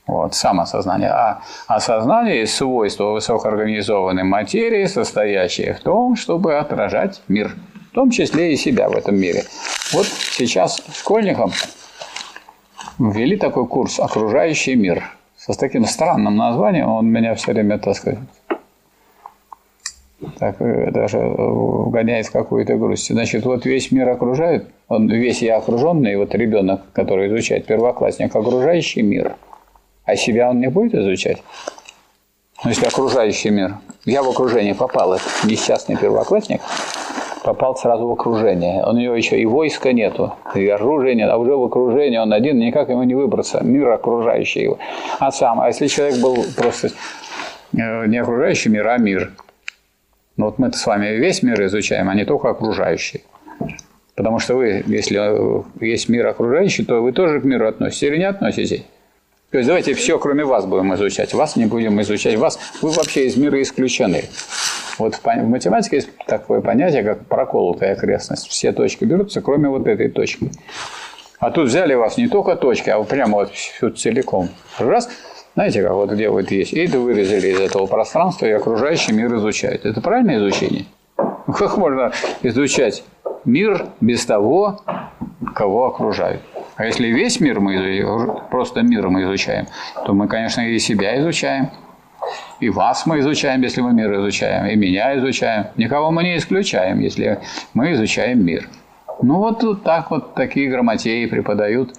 Вот, 0.10 0.34
самосознание. 0.34 1.12
А 1.12 1.42
осознание– 1.68 2.48
свойство 2.48 3.12
высокоорганизованной 3.12 4.24
материи, 4.24 4.86
состоящее 4.86 5.76
в 5.76 5.82
том, 5.82 6.16
чтобы 6.16 6.58
отражать 6.58 7.22
мир, 7.28 7.56
в 7.92 7.94
том 7.94 8.10
числе 8.10 8.54
и 8.54 8.56
себя 8.56 8.90
в 8.90 8.98
этом 8.98 9.16
мире. 9.16 9.44
Вот 9.94 10.08
сейчас 10.08 10.82
школьникам 10.96 11.52
ввели 12.98 13.38
такой 13.38 13.68
курс 13.68 14.00
«Окружающий 14.00 14.74
мир» 14.74 15.04
с 15.38 15.56
таким 15.56 15.86
странным 15.86 16.36
названием, 16.36 16.90
он 16.90 17.06
меня 17.06 17.36
все 17.36 17.54
время, 17.54 17.78
так 17.78 17.96
сказать, 17.96 18.20
так 20.40 20.60
э, 20.60 20.90
даже 20.90 21.20
вгоняет 21.20 22.26
в 22.26 22.32
какую-то 22.32 22.78
грусть. 22.78 23.14
Значит, 23.14 23.46
вот 23.46 23.64
весь 23.64 23.92
мир 23.92 24.10
окружает, 24.10 24.70
он 24.88 25.08
весь 25.08 25.44
я 25.44 25.58
окруженный, 25.58 26.18
вот 26.18 26.34
ребенок, 26.34 26.82
который 26.94 27.28
изучает 27.28 27.68
первоклассник, 27.68 28.36
окружающий 28.36 29.04
мир– 29.04 29.36
а 30.10 30.16
себя 30.16 30.50
он 30.50 30.60
не 30.60 30.70
будет 30.70 30.96
изучать? 30.96 31.42
Ну, 32.64 32.70
если 32.70 32.86
окружающий 32.86 33.52
мир. 33.52 33.78
Я 34.06 34.22
в 34.24 34.30
окружение 34.30 34.76
попал, 34.76 35.14
этот 35.14 35.32
несчастный 35.46 35.96
первоклассник 35.96 36.62
попал 37.44 37.76
сразу 37.76 38.08
в 38.08 38.12
окружение. 38.12 38.84
У 38.86 38.92
него 38.94 39.16
еще 39.16 39.40
и 39.40 39.46
войска 39.46 39.94
нету, 39.94 40.34
и 40.56 40.68
оружия 40.68 41.16
нет, 41.16 41.30
а 41.30 41.38
уже 41.38 41.56
в 41.56 41.64
окружении 41.64 42.18
он 42.18 42.34
один, 42.34 42.60
никак 42.60 42.90
ему 42.90 43.04
не 43.04 43.16
выбраться. 43.16 43.64
Мир 43.64 43.90
окружающий 43.90 44.64
его. 44.64 44.78
А 45.20 45.32
сам, 45.32 45.62
а 45.62 45.68
если 45.68 45.88
человек 45.88 46.20
был 46.20 46.38
просто 46.56 46.90
э, 47.74 48.06
не 48.08 48.18
окружающий 48.18 48.70
мир, 48.70 48.88
а 48.88 48.98
мир. 48.98 49.32
Ну 50.38 50.46
вот 50.46 50.60
мы 50.60 50.72
с 50.72 50.86
вами 50.86 51.08
весь 51.16 51.44
мир 51.44 51.66
изучаем, 51.66 52.10
а 52.10 52.16
не 52.16 52.26
только 52.26 52.50
окружающий. 52.50 53.24
Потому 54.16 54.40
что 54.40 54.56
вы, 54.56 54.84
если 54.88 55.18
э, 55.18 55.64
есть 55.80 56.10
мир 56.10 56.28
окружающий, 56.28 56.84
то 56.84 57.02
вы 57.02 57.14
тоже 57.14 57.40
к 57.40 57.46
миру 57.46 57.68
относитесь 57.68 58.04
или 58.04 58.18
не 58.18 58.26
относитесь? 58.26 58.84
То 59.52 59.58
есть 59.58 59.68
давайте 59.68 59.96
все, 59.96 60.20
кроме 60.20 60.46
вас, 60.46 60.66
будем 60.66 60.94
изучать. 60.94 61.34
Вас 61.34 61.56
не 61.56 61.66
будем 61.66 62.00
изучать. 62.02 62.36
Вас 62.36 62.60
вы 62.82 62.92
вообще 62.92 63.26
из 63.26 63.36
мира 63.36 63.60
исключены. 63.62 64.26
Вот 65.00 65.16
в 65.16 65.26
математике 65.26 65.96
есть 65.98 66.10
такое 66.28 66.62
понятие, 66.62 67.04
как 67.04 67.26
проколотая 67.26 67.94
окрестность. 67.94 68.48
Все 68.48 68.72
точки 68.74 69.06
берутся, 69.06 69.42
кроме 69.42 69.70
вот 69.70 69.88
этой 69.88 70.10
точки. 70.10 70.52
А 71.40 71.52
тут 71.52 71.70
взяли 71.70 71.96
вас 71.96 72.18
не 72.18 72.28
только 72.28 72.58
точки, 72.58 72.90
а 72.90 73.02
прямо 73.04 73.40
вот 73.40 73.52
всю 73.52 73.90
целиком. 73.90 74.50
Раз, 74.78 75.10
знаете, 75.56 75.82
как 75.82 75.94
вот 75.94 76.12
где 76.12 76.30
вот 76.30 76.52
есть, 76.52 76.74
и 76.74 76.86
вырезали 76.86 77.48
из 77.48 77.60
этого 77.60 77.88
пространства, 77.88 78.46
и 78.46 78.52
окружающий 78.52 79.14
мир 79.14 79.34
изучают. 79.36 79.86
Это 79.86 80.02
правильное 80.02 80.38
изучение? 80.38 80.86
Как 81.16 81.78
можно 81.78 82.12
изучать 82.44 83.04
мир 83.46 83.88
без 84.02 84.26
того, 84.26 84.82
кого 85.56 85.88
окружают? 85.88 86.42
А 86.80 86.86
если 86.86 87.08
весь 87.08 87.42
мир 87.42 87.60
мы 87.60 88.42
просто 88.50 88.84
мир 88.84 89.10
мы 89.10 89.24
изучаем, 89.24 89.68
то 90.06 90.14
мы, 90.14 90.30
конечно, 90.30 90.62
и 90.62 90.80
себя 90.80 91.20
изучаем, 91.20 91.72
и 92.62 92.70
вас 92.70 93.06
мы 93.06 93.20
изучаем, 93.20 93.62
если 93.64 93.82
мы 93.82 93.92
мир 93.92 94.16
изучаем, 94.16 94.66
и 94.66 94.78
меня 94.78 95.20
изучаем. 95.20 95.68
Никого 95.76 96.10
мы 96.10 96.24
не 96.24 96.38
исключаем, 96.38 97.02
если 97.02 97.42
мы 97.74 97.92
изучаем 97.92 98.46
мир. 98.46 98.70
Ну 99.22 99.40
вот 99.40 99.60
тут 99.60 99.84
так 99.84 100.10
вот 100.10 100.36
такие 100.36 100.70
грамотеи 100.70 101.26
преподают 101.26 101.98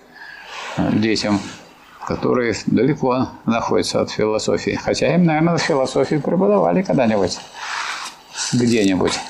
э, 0.79 0.93
детям, 0.95 1.39
которые 2.07 2.55
далеко 2.65 3.29
находятся 3.45 4.01
от 4.01 4.11
философии. 4.11 4.79
Хотя 4.83 5.15
им, 5.15 5.25
наверное, 5.25 5.59
философию 5.59 6.23
преподавали 6.23 6.81
когда-нибудь, 6.81 7.39
где-нибудь, 8.55 9.21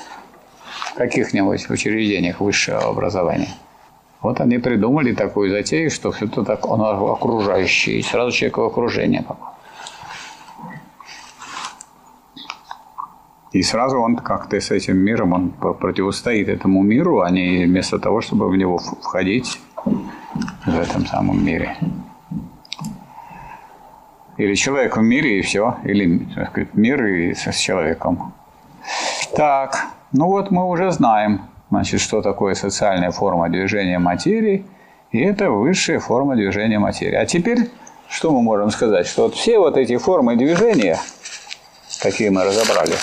в 0.93 0.95
каких-нибудь 0.95 1.69
учреждениях 1.69 2.39
высшего 2.39 2.83
образования. 2.83 3.49
Вот 4.23 4.41
они 4.41 4.59
придумали 4.59 5.15
такую 5.15 5.51
затею, 5.51 5.91
что 5.91 6.11
все 6.11 6.27
это 6.27 6.45
так, 6.45 6.67
оно 6.67 7.13
окружающее, 7.13 7.99
и 7.99 8.03
сразу 8.03 8.33
человек 8.33 8.59
в 8.59 8.63
окружение 8.63 9.23
попал. 9.23 9.55
И 13.53 13.63
сразу 13.63 13.99
он 13.99 14.17
как-то 14.17 14.61
с 14.61 14.71
этим 14.71 14.99
миром, 14.99 15.33
он 15.33 15.51
противостоит 15.51 16.49
этому 16.49 16.83
миру, 16.83 17.21
а 17.21 17.31
не 17.31 17.65
вместо 17.65 17.99
того, 17.99 18.21
чтобы 18.21 18.49
в 18.49 18.57
него 18.57 18.79
входить 18.79 19.61
в 19.85 20.79
этом 20.79 21.07
самом 21.07 21.45
мире. 21.45 21.77
Или 24.37 24.55
человек 24.55 24.97
в 24.97 25.03
мире 25.03 25.41
и 25.41 25.43
все, 25.43 25.77
или 25.85 26.19
так 26.35 26.51
сказать, 26.51 26.75
мир 26.75 27.05
и 27.05 27.35
с 27.35 27.57
человеком. 27.57 28.33
Так, 29.35 29.87
ну 30.13 30.27
вот 30.27 30.51
мы 30.51 30.69
уже 30.69 30.93
знаем, 30.93 31.50
Значит, 31.71 32.01
что 32.01 32.21
такое 32.21 32.55
социальная 32.55 33.13
форма 33.13 33.49
движения 33.49 34.01
материи? 34.01 34.67
И 35.13 35.21
это 35.21 35.51
высшая 35.51 36.01
форма 36.01 36.35
движения 36.35 36.81
материи. 36.81 37.15
А 37.15 37.27
теперь, 37.27 37.71
что 38.09 38.33
мы 38.33 38.43
можем 38.43 38.71
сказать? 38.71 39.07
Что 39.07 39.25
вот 39.25 39.35
все 39.35 39.59
вот 39.59 39.77
эти 39.77 39.97
формы 39.97 40.37
движения, 40.37 40.99
какие 42.03 42.29
мы 42.29 42.45
разобрали, 42.45 42.95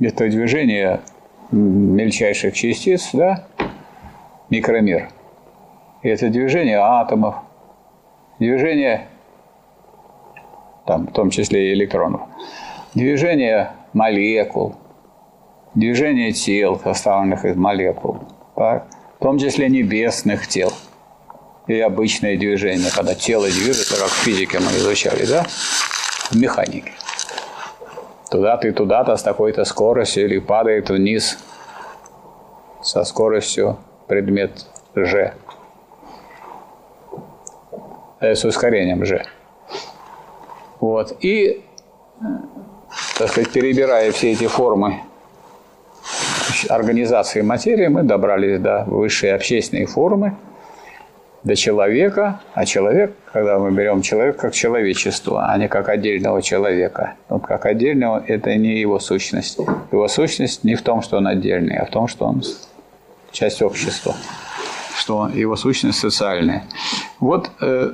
это 0.00 0.28
движение 0.28 1.00
мельчайших 1.50 2.54
частиц, 2.54 3.10
да, 3.12 3.46
микромир. 4.48 5.10
Это 6.02 6.28
движение 6.30 6.78
атомов, 6.78 7.36
движение, 8.38 9.08
там, 10.86 11.06
в 11.06 11.12
том 11.12 11.30
числе 11.30 11.70
и 11.70 11.74
электронов, 11.74 12.22
движение 12.94 13.72
молекул– 13.92 14.74
движение 15.76 16.32
тел, 16.32 16.80
составленных 16.82 17.44
из 17.44 17.54
молекул, 17.54 18.18
так? 18.56 18.88
в 19.18 19.22
том 19.22 19.38
числе 19.38 19.68
небесных 19.68 20.48
тел. 20.48 20.72
И 21.68 21.80
обычное 21.80 22.36
движение, 22.36 22.90
когда 22.94 23.14
тело 23.14 23.46
движется, 23.46 23.96
как 24.00 24.08
в 24.08 24.24
физике 24.24 24.58
мы 24.58 24.70
изучали, 24.78 25.26
да? 25.26 25.44
В 26.30 26.36
механике. 26.36 26.92
Туда-то 28.30 28.68
и 28.68 28.72
туда-то 28.72 29.16
с 29.16 29.22
такой-то 29.22 29.64
скоростью 29.64 30.24
или 30.24 30.38
падает 30.38 30.90
вниз 30.90 31.38
со 32.82 33.04
скоростью 33.04 33.78
предмет 34.06 34.66
G. 34.94 35.34
Э, 38.20 38.34
с 38.34 38.44
ускорением 38.44 39.00
G. 39.00 39.24
Вот. 40.80 41.16
И, 41.20 41.64
так 43.18 43.28
сказать, 43.28 43.50
перебирая 43.52 44.12
все 44.12 44.32
эти 44.32 44.46
формы 44.46 45.02
организации 46.64 47.42
материи 47.42 47.88
мы 47.88 48.02
добрались 48.02 48.60
до 48.60 48.84
высшей 48.86 49.34
общественной 49.34 49.86
формы, 49.86 50.36
до 51.46 51.54
человека, 51.54 52.40
а 52.54 52.66
человек, 52.66 53.14
когда 53.32 53.58
мы 53.60 53.70
берем 53.70 54.02
человека 54.02 54.38
как 54.38 54.52
человечество, 54.52 55.46
а 55.48 55.56
не 55.56 55.68
как 55.68 55.88
отдельного 55.88 56.42
человека, 56.42 57.14
вот 57.28 57.46
как 57.46 57.66
отдельного, 57.66 58.22
это 58.26 58.56
не 58.56 58.80
его 58.80 58.98
сущность. 58.98 59.58
Его 59.92 60.08
сущность 60.08 60.64
не 60.64 60.74
в 60.74 60.82
том, 60.82 61.02
что 61.02 61.18
он 61.18 61.28
отдельный, 61.28 61.76
а 61.76 61.84
в 61.84 61.90
том, 61.90 62.08
что 62.08 62.26
он 62.26 62.42
часть 63.30 63.62
общества, 63.62 64.16
что 64.98 65.28
его 65.28 65.54
сущность 65.54 66.00
социальная. 66.00 66.64
Вот 67.20 67.50
э, 67.60 67.92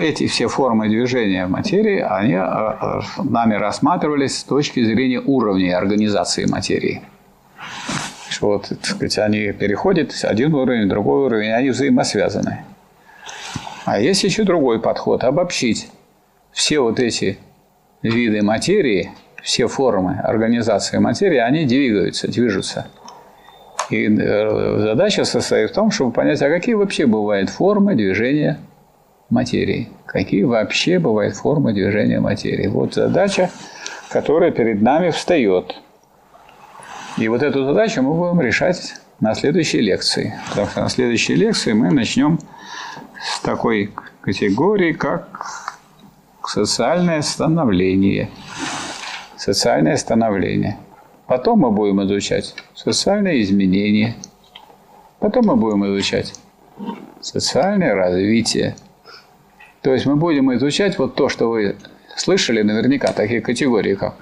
эти 0.00 0.26
все 0.26 0.48
формы 0.48 0.88
движения 0.88 1.46
материи, 1.46 2.00
они 2.00 2.34
э, 2.34 3.00
нами 3.24 3.54
рассматривались 3.54 4.38
с 4.38 4.44
точки 4.44 4.84
зрения 4.84 5.20
уровней 5.20 5.70
организации 5.70 6.44
материи. 6.44 7.00
Вот, 8.40 8.68
так 8.68 8.84
сказать, 8.84 9.18
они 9.18 9.52
переходят 9.52 10.12
один 10.22 10.54
уровень, 10.54 10.88
другой 10.88 11.26
уровень, 11.26 11.52
они 11.52 11.70
взаимосвязаны. 11.70 12.64
А 13.84 14.00
есть 14.00 14.24
еще 14.24 14.44
другой 14.44 14.80
подход– 14.80 15.24
обобщить 15.24 15.88
все 16.52 16.80
вот 16.80 16.98
эти 17.00 17.38
виды 18.02 18.42
материи, 18.42 19.10
все 19.42 19.66
формы 19.66 20.20
организации 20.22 20.98
материи, 20.98 21.38
они 21.38 21.66
двигаются, 21.66 22.28
движутся. 22.28 22.86
И 23.90 24.06
э, 24.06 24.78
задача 24.80 25.24
состоит 25.24 25.70
в 25.70 25.74
том, 25.74 25.90
чтобы 25.90 26.12
понять, 26.12 26.40
а 26.40 26.48
какие 26.48 26.74
вообще 26.74 27.06
бывают 27.06 27.50
формы 27.50 27.94
движения 27.94 28.58
материи. 29.28 29.88
Какие 30.06 30.44
вообще 30.44 30.98
бывают 30.98 31.36
формы 31.36 31.74
движения 31.74 32.20
материи. 32.20 32.68
Вот 32.68 32.94
задача, 32.94 33.50
которая 34.10 34.50
перед 34.50 34.80
нами 34.80 35.10
встает. 35.10 35.74
И 37.16 37.28
вот 37.28 37.42
эту 37.42 37.64
задачу 37.64 38.02
мы 38.02 38.14
будем 38.14 38.40
решать 38.40 38.94
на 39.20 39.34
следующей 39.34 39.80
лекции. 39.80 40.34
Потому 40.48 40.66
что 40.68 40.80
на 40.82 40.88
следующей 40.88 41.34
лекции 41.36 41.72
мы 41.72 41.90
начнем 41.90 42.40
с 43.22 43.40
такой 43.40 43.92
категории, 44.20 44.92
как 44.92 45.78
социальное 46.44 47.22
становление. 47.22 48.30
Социальное 49.36 49.96
становление. 49.96 50.78
Потом 51.26 51.60
мы 51.60 51.70
будем 51.70 52.02
изучать 52.02 52.54
социальные 52.74 53.42
изменения. 53.42 54.16
Потом 55.20 55.46
мы 55.46 55.56
будем 55.56 55.86
изучать 55.86 56.34
социальное 57.20 57.94
развитие. 57.94 58.74
То 59.82 59.92
есть 59.92 60.04
мы 60.06 60.16
будем 60.16 60.52
изучать 60.54 60.98
вот 60.98 61.14
то, 61.14 61.28
что 61.28 61.48
вы 61.48 61.76
слышали 62.16 62.62
наверняка, 62.62 63.12
такие 63.12 63.40
категории, 63.40 63.94
как 63.94 64.16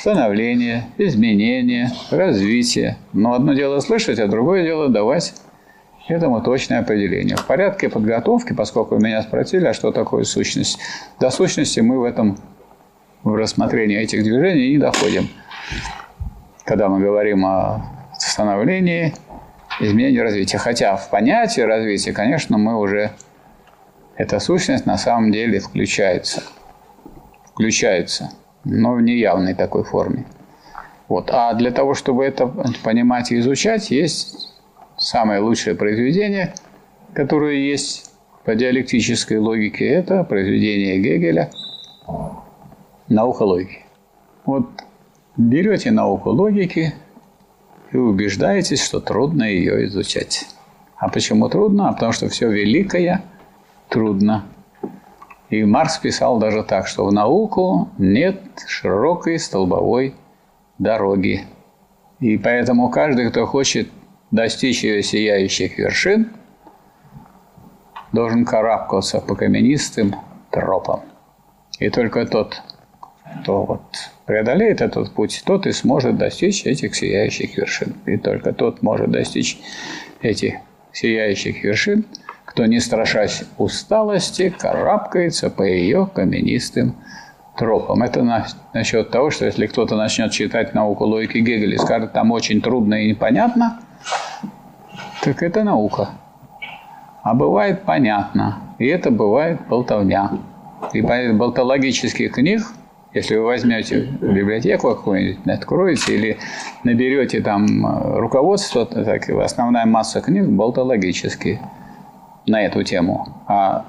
становление, 0.00 0.84
изменение, 0.96 1.90
развитие. 2.10 2.96
Но 3.12 3.34
одно 3.34 3.52
дело 3.52 3.80
слышать, 3.80 4.18
а 4.18 4.28
другое 4.28 4.64
дело 4.64 4.88
давать 4.88 5.34
этому 6.08 6.40
точное 6.40 6.80
определение. 6.80 7.36
В 7.36 7.46
порядке 7.46 7.90
подготовки, 7.90 8.54
поскольку 8.54 8.96
меня 8.96 9.22
спросили, 9.22 9.66
а 9.66 9.74
что 9.74 9.92
такое 9.92 10.24
сущность, 10.24 10.78
до 11.20 11.30
сущности 11.30 11.80
мы 11.80 12.00
в 12.00 12.04
этом 12.04 12.38
в 13.22 13.34
рассмотрении 13.34 13.98
этих 13.98 14.22
движений 14.22 14.70
не 14.70 14.78
доходим. 14.78 15.28
Когда 16.64 16.88
мы 16.88 17.00
говорим 17.00 17.44
о 17.44 17.82
становлении, 18.18 19.12
изменении, 19.80 20.18
развитии. 20.18 20.56
Хотя 20.56 20.96
в 20.96 21.10
понятие 21.10 21.66
развития, 21.66 22.12
конечно, 22.12 22.56
мы 22.56 22.78
уже 22.78 23.10
эта 24.16 24.40
сущность 24.40 24.86
на 24.86 24.96
самом 24.96 25.30
деле 25.30 25.60
включается. 25.60 26.42
Включается, 27.44 28.30
но 28.64 28.94
в 28.94 29.02
неявной 29.02 29.54
такой 29.54 29.84
форме. 29.84 30.26
Вот. 31.08 31.30
А 31.32 31.54
для 31.54 31.70
того, 31.70 31.94
чтобы 31.94 32.24
это 32.24 32.46
понимать 32.84 33.32
и 33.32 33.38
изучать, 33.40 33.90
есть 33.90 34.54
самое 34.96 35.40
лучшее 35.40 35.74
произведение, 35.74 36.54
которое 37.14 37.56
есть 37.56 38.12
по 38.44 38.54
диалектической 38.54 39.38
логике, 39.38 39.86
это 39.86 40.24
произведение 40.24 40.98
Гегеля 40.98 41.50
«Наука 43.08 43.42
логики». 43.42 43.84
Вот 44.44 44.66
берете 45.36 45.90
науку 45.90 46.30
логики 46.30 46.94
и 47.92 47.96
убеждаетесь, 47.96 48.84
что 48.84 49.00
трудно 49.00 49.44
ее 49.44 49.86
изучать. 49.86 50.46
А 50.96 51.08
почему 51.08 51.48
трудно? 51.48 51.88
А 51.88 51.92
потому 51.92 52.12
что 52.12 52.28
все 52.28 52.48
великое 52.50 53.22
трудно. 53.88 54.44
И 55.50 55.64
Маркс 55.64 55.98
писал 55.98 56.38
даже 56.38 56.62
так, 56.62 56.86
что 56.86 57.04
в 57.06 57.12
науку 57.12 57.90
нет 57.98 58.40
широкой 58.66 59.38
столбовой 59.38 60.14
дороги. 60.78 61.44
И 62.20 62.38
поэтому 62.38 62.88
каждый, 62.88 63.30
кто 63.30 63.46
хочет 63.46 63.88
достичь 64.30 64.84
ее 64.84 65.02
сияющих 65.02 65.76
вершин, 65.76 66.32
должен 68.12 68.44
карабкаться 68.44 69.20
по 69.20 69.34
каменистым 69.34 70.14
тропам. 70.50 71.00
И 71.80 71.90
только 71.90 72.26
тот, 72.26 72.62
кто 73.42 73.64
вот 73.64 73.82
преодолеет 74.26 74.80
этот 74.80 75.12
путь, 75.12 75.42
тот 75.44 75.66
и 75.66 75.72
сможет 75.72 76.16
достичь 76.16 76.64
этих 76.64 76.94
сияющих 76.94 77.56
вершин. 77.56 77.94
И 78.06 78.16
только 78.18 78.52
тот 78.52 78.82
может 78.82 79.10
достичь 79.10 79.58
этих 80.20 80.54
сияющих 80.92 81.64
вершин, 81.64 82.04
кто, 82.50 82.66
не 82.66 82.80
страшась 82.80 83.44
усталости, 83.58 84.50
карабкается 84.50 85.50
по 85.50 85.62
ее 85.62 86.10
каменистым 86.12 86.96
тропам. 87.56 88.02
Это 88.02 88.24
на, 88.24 88.44
насчет 88.74 89.10
того, 89.10 89.30
что 89.30 89.44
если 89.46 89.68
кто-то 89.68 89.94
начнет 89.94 90.32
читать 90.32 90.74
науку 90.74 91.04
логики 91.04 91.38
Гегеля 91.38 91.74
и 91.74 91.78
скажет, 91.78 92.12
там 92.12 92.32
очень 92.32 92.60
трудно 92.60 92.94
и 92.94 93.10
непонятно, 93.10 93.78
так 95.22 95.44
это 95.44 95.62
наука. 95.62 96.08
А 97.22 97.34
бывает 97.34 97.82
понятно. 97.84 98.58
И 98.80 98.86
это 98.86 99.12
бывает 99.12 99.60
болтовня. 99.68 100.32
И 100.92 101.02
болтологических 101.02 102.32
книг, 102.32 102.62
если 103.14 103.36
вы 103.36 103.44
возьмете 103.44 104.00
библиотеку 104.20 104.88
какую-нибудь, 104.88 105.46
откроете 105.46 106.16
или 106.16 106.38
наберете 106.82 107.42
там 107.42 107.86
э, 107.86 108.18
руководство, 108.18 108.86
так, 108.86 109.28
основная 109.28 109.86
масса 109.86 110.20
книг 110.20 110.46
болтологические 110.46 111.60
на 112.46 112.62
эту 112.62 112.82
тему. 112.82 113.26
А 113.46 113.86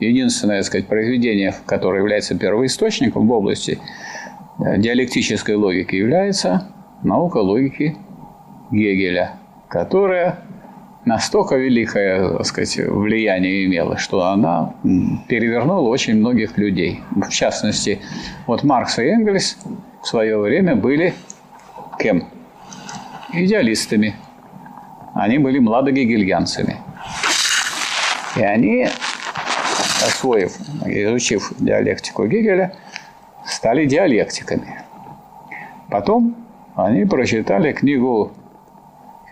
единственное, 0.00 0.58
так 0.58 0.66
сказать, 0.66 0.86
произведение, 0.86 1.54
которое 1.66 1.98
является 1.98 2.36
первоисточником 2.36 3.26
в 3.26 3.32
области 3.32 3.78
э, 4.58 4.78
диалектической 4.78 5.54
логики, 5.54 5.96
является 5.96 6.68
наука 7.02 7.38
логики 7.38 7.96
Гегеля– 8.70 9.32
которая 9.68 10.38
настолько 11.04 11.56
великое 11.56 12.38
так 12.38 12.46
сказать, 12.46 12.76
влияние 12.78 13.66
имела, 13.66 13.96
что 13.96 14.24
она 14.24 14.74
перевернула 15.28 15.88
очень 15.88 16.16
многих 16.16 16.58
людей. 16.58 17.00
В 17.10 17.28
частности, 17.28 18.00
вот 18.46 18.64
Маркс 18.64 18.98
и 18.98 19.02
Энгельс 19.02 19.58
в 20.02 20.06
свое 20.06 20.38
время 20.38 20.76
были 20.76 21.14
кем? 21.98 22.24
Идеалистами. 23.32 24.14
Они 25.14 25.38
были 25.38 25.58
младогегельянцами. 25.58 26.76
И 28.36 28.42
они, 28.42 28.86
освоив, 30.04 30.56
изучив 30.84 31.52
диалектику 31.58 32.26
Гегеля, 32.26 32.74
стали 33.46 33.86
диалектиками. 33.86 34.82
Потом 35.90 36.36
они 36.74 37.06
прочитали 37.06 37.72
книгу 37.72 38.32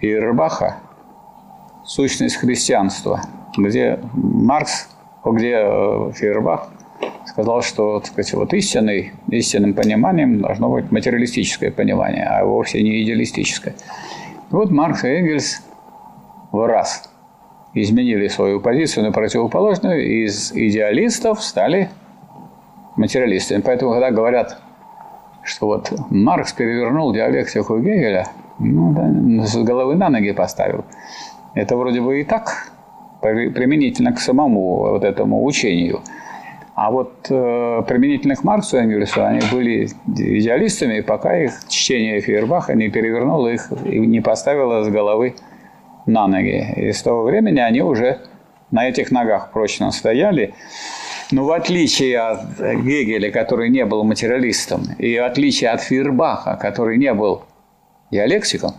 Фейербаха 0.00 0.76
«Сущность 1.84 2.36
христианства», 2.36 3.20
где 3.56 4.00
Маркс, 4.14 4.88
где 5.24 5.56
э, 5.56 6.12
Фейербах 6.14 6.70
сказал, 7.26 7.62
что 7.62 8.00
так 8.00 8.12
сказать, 8.12 8.32
вот 8.34 8.54
истинный, 8.54 9.12
истинным 9.28 9.74
пониманием 9.74 10.40
должно 10.40 10.70
быть 10.70 10.90
материалистическое 10.90 11.70
понимание, 11.70 12.24
а 12.24 12.44
вовсе 12.44 12.82
не 12.82 13.02
идеалистическое. 13.02 13.74
И 13.74 14.54
вот 14.54 14.70
Маркс 14.70 15.04
и 15.04 15.08
Энгельс 15.08 15.62
в 16.52 16.66
раз 16.66 17.10
изменили 17.74 18.28
свою 18.28 18.60
позицию 18.60 19.04
на 19.04 19.12
противоположную, 19.12 20.24
из 20.24 20.52
идеалистов 20.52 21.42
стали 21.42 21.90
материалистами. 22.96 23.60
Поэтому, 23.60 23.92
когда 23.92 24.10
говорят, 24.10 24.58
что 25.42 25.66
вот 25.66 25.92
Маркс 26.10 26.52
перевернул 26.52 27.12
диалектику 27.12 27.78
Гегеля– 27.78 28.28
ну, 28.58 28.92
да, 28.92 29.46
с 29.46 29.56
головы 29.56 29.96
на 29.96 30.08
ноги 30.08 30.32
поставил. 30.32 30.84
Это 31.54 31.76
вроде 31.76 32.00
бы 32.00 32.20
и 32.20 32.24
так 32.24 32.72
применительно 33.20 34.12
к 34.12 34.20
самому 34.20 34.90
вот 34.90 35.04
этому 35.04 35.44
учению. 35.44 36.00
А 36.74 36.90
вот 36.90 37.26
э, 37.30 37.82
применительно 37.86 38.34
к 38.34 38.42
Марксу 38.42 38.76
и 38.76 38.80
Энгельсу 38.80 39.24
они 39.24 39.40
были 39.52 39.88
идеалистами, 40.06 41.00
пока 41.00 41.36
их 41.36 41.52
чтение 41.68 42.20
Фейербаха 42.20 42.74
не 42.74 42.90
перевернуло 42.90 43.48
их 43.48 43.72
и 43.84 44.00
не 44.00 44.20
поставило 44.20 44.82
с 44.82 44.88
головы 44.88 45.36
на 46.06 46.26
ноги. 46.26 46.72
И 46.76 46.92
с 46.92 47.02
того 47.02 47.22
времени 47.22 47.60
они 47.60 47.82
уже 47.82 48.20
на 48.70 48.88
этих 48.88 49.10
ногах 49.10 49.52
прочно 49.52 49.90
стояли. 49.90 50.54
Но 51.30 51.44
в 51.44 51.52
отличие 51.52 52.18
от 52.18 52.58
Гегеля, 52.58 53.30
который 53.30 53.70
не 53.70 53.84
был 53.84 54.04
материалистом, 54.04 54.82
и 54.98 55.18
в 55.18 55.24
отличие 55.24 55.70
от 55.70 55.80
Фейербаха, 55.80 56.56
который 56.60 56.98
не 56.98 57.12
был 57.14 57.44
диалектикам, 58.10 58.72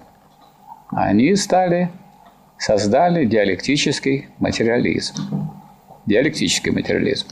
они 0.92 1.36
стали 1.36 1.90
создали 2.58 3.26
диалектический 3.26 4.28
материализм. 4.40 5.16
Диалектический 6.06 6.72
материализм. 6.72 7.28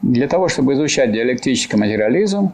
Для 0.00 0.28
того, 0.28 0.48
чтобы 0.48 0.72
изучать 0.74 1.12
диалектический 1.12 1.78
материализм, 1.78 2.52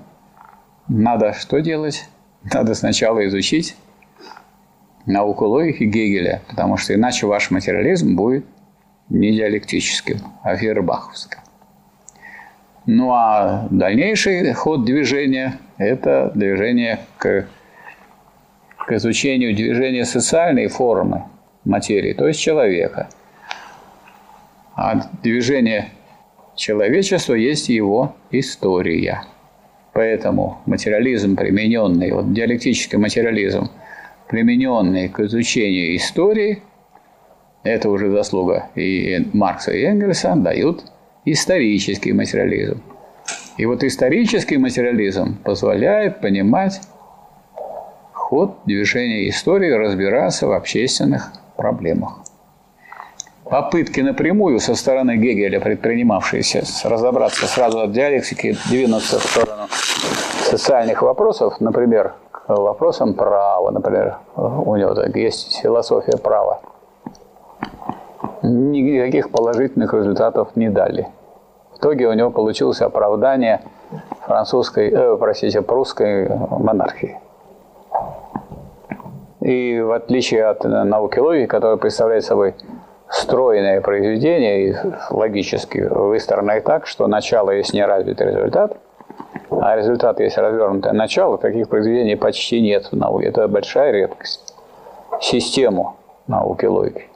надо 0.88 1.34
что 1.34 1.60
делать? 1.60 2.08
Надо 2.52 2.74
сначала 2.74 3.26
изучить 3.26 3.76
науку 5.08 5.46
логики 5.46 5.84
Гегеля, 5.84 6.42
потому 6.48 6.76
что 6.76 6.94
иначе 6.94 7.26
ваш 7.26 7.50
материализм 7.50 8.14
будет 8.14 8.44
не 9.08 9.32
диалектическим, 9.32 10.18
а 10.42 10.54
фейербаховским. 10.56 11.38
Ну 12.86 13.12
а 13.12 13.68
дальнейший 13.70 14.52
ход 14.52 14.84
движения– 14.84 15.58
это 15.78 16.30
движение 16.34 17.00
к, 17.18 17.46
к 18.76 18.92
изучению 18.92 19.54
движения 19.54 20.04
социальной 20.04 20.68
формы 20.68 21.24
материи, 21.64 22.12
то 22.12 22.26
есть 22.28 22.40
человека. 22.40 23.08
А 24.74 25.02
движение 25.22 25.88
человечества 26.54 27.34
есть 27.34 27.68
его 27.68 28.14
история. 28.30 29.24
Поэтому 29.92 30.58
материализм 30.66 31.34
примененный, 31.34 32.12
вот 32.12 32.32
диалектический 32.32 32.98
материализм, 32.98 33.70
примененный 34.28 35.08
к 35.08 35.20
изучению 35.20 35.96
истории, 35.96 36.62
это 37.62 37.90
уже 37.90 38.10
заслуга 38.10 38.66
и 38.74 39.26
Маркса, 39.32 39.72
и 39.72 39.82
Энгельса, 39.82 40.34
дают 40.36 40.84
исторический 41.24 42.12
материализм. 42.12 42.82
И 43.56 43.66
вот 43.66 43.82
исторический 43.82 44.56
материализм 44.56 45.36
позволяет 45.42 46.20
понимать 46.20 46.80
ход 48.12 48.58
движения 48.66 49.28
истории, 49.28 49.70
разбираться 49.70 50.46
в 50.46 50.52
общественных 50.52 51.32
проблемах. 51.56 52.20
Попытки 53.44 54.00
напрямую 54.00 54.60
со 54.60 54.74
стороны 54.74 55.16
Гегеля, 55.16 55.58
предпринимавшиеся 55.58 56.64
разобраться 56.84 57.46
сразу 57.46 57.80
от 57.80 57.92
диалектики, 57.92 58.56
двинуться 58.68 59.18
в 59.18 59.22
сторону 59.24 59.68
социальных 60.50 61.02
вопросов, 61.02 61.58
например, 61.60 62.12
вопросам 62.56 63.14
права, 63.14 63.70
например, 63.70 64.18
у 64.36 64.76
него 64.76 64.94
так, 64.94 65.14
есть 65.16 65.60
философия 65.60 66.16
права, 66.16 66.60
никаких 68.42 69.30
положительных 69.30 69.92
результатов 69.94 70.56
не 70.56 70.70
дали. 70.70 71.08
В 71.72 71.78
итоге 71.78 72.08
у 72.08 72.12
него 72.12 72.30
получилось 72.30 72.80
оправдание 72.80 73.60
французской, 74.26 74.90
э, 74.90 75.16
простите, 75.16 75.62
прусской 75.62 76.28
монархии. 76.28 77.18
И 79.40 79.80
в 79.80 79.92
отличие 79.92 80.46
от 80.46 80.64
науки 80.64 81.18
логики, 81.18 81.46
которая 81.46 81.76
представляет 81.76 82.24
собой 82.24 82.54
стройное 83.08 83.80
произведение 83.80 84.68
и 84.68 84.76
логически 85.10 85.78
выстроенное 85.78 86.60
так, 86.60 86.86
что 86.86 87.06
начало 87.06 87.50
есть 87.50 87.72
неразвитый 87.72 88.26
результат, 88.26 88.76
а 89.50 89.76
результат 89.76 90.20
есть 90.20 90.36
развернутое 90.36 90.92
начало, 90.92 91.38
таких 91.38 91.68
произведений 91.68 92.16
почти 92.16 92.60
нет 92.60 92.86
в 92.90 92.96
науке. 92.96 93.26
Это 93.26 93.48
большая 93.48 93.92
редкость. 93.92 94.54
Систему 95.20 95.96
науки 96.26 96.66
логики. 96.66 97.06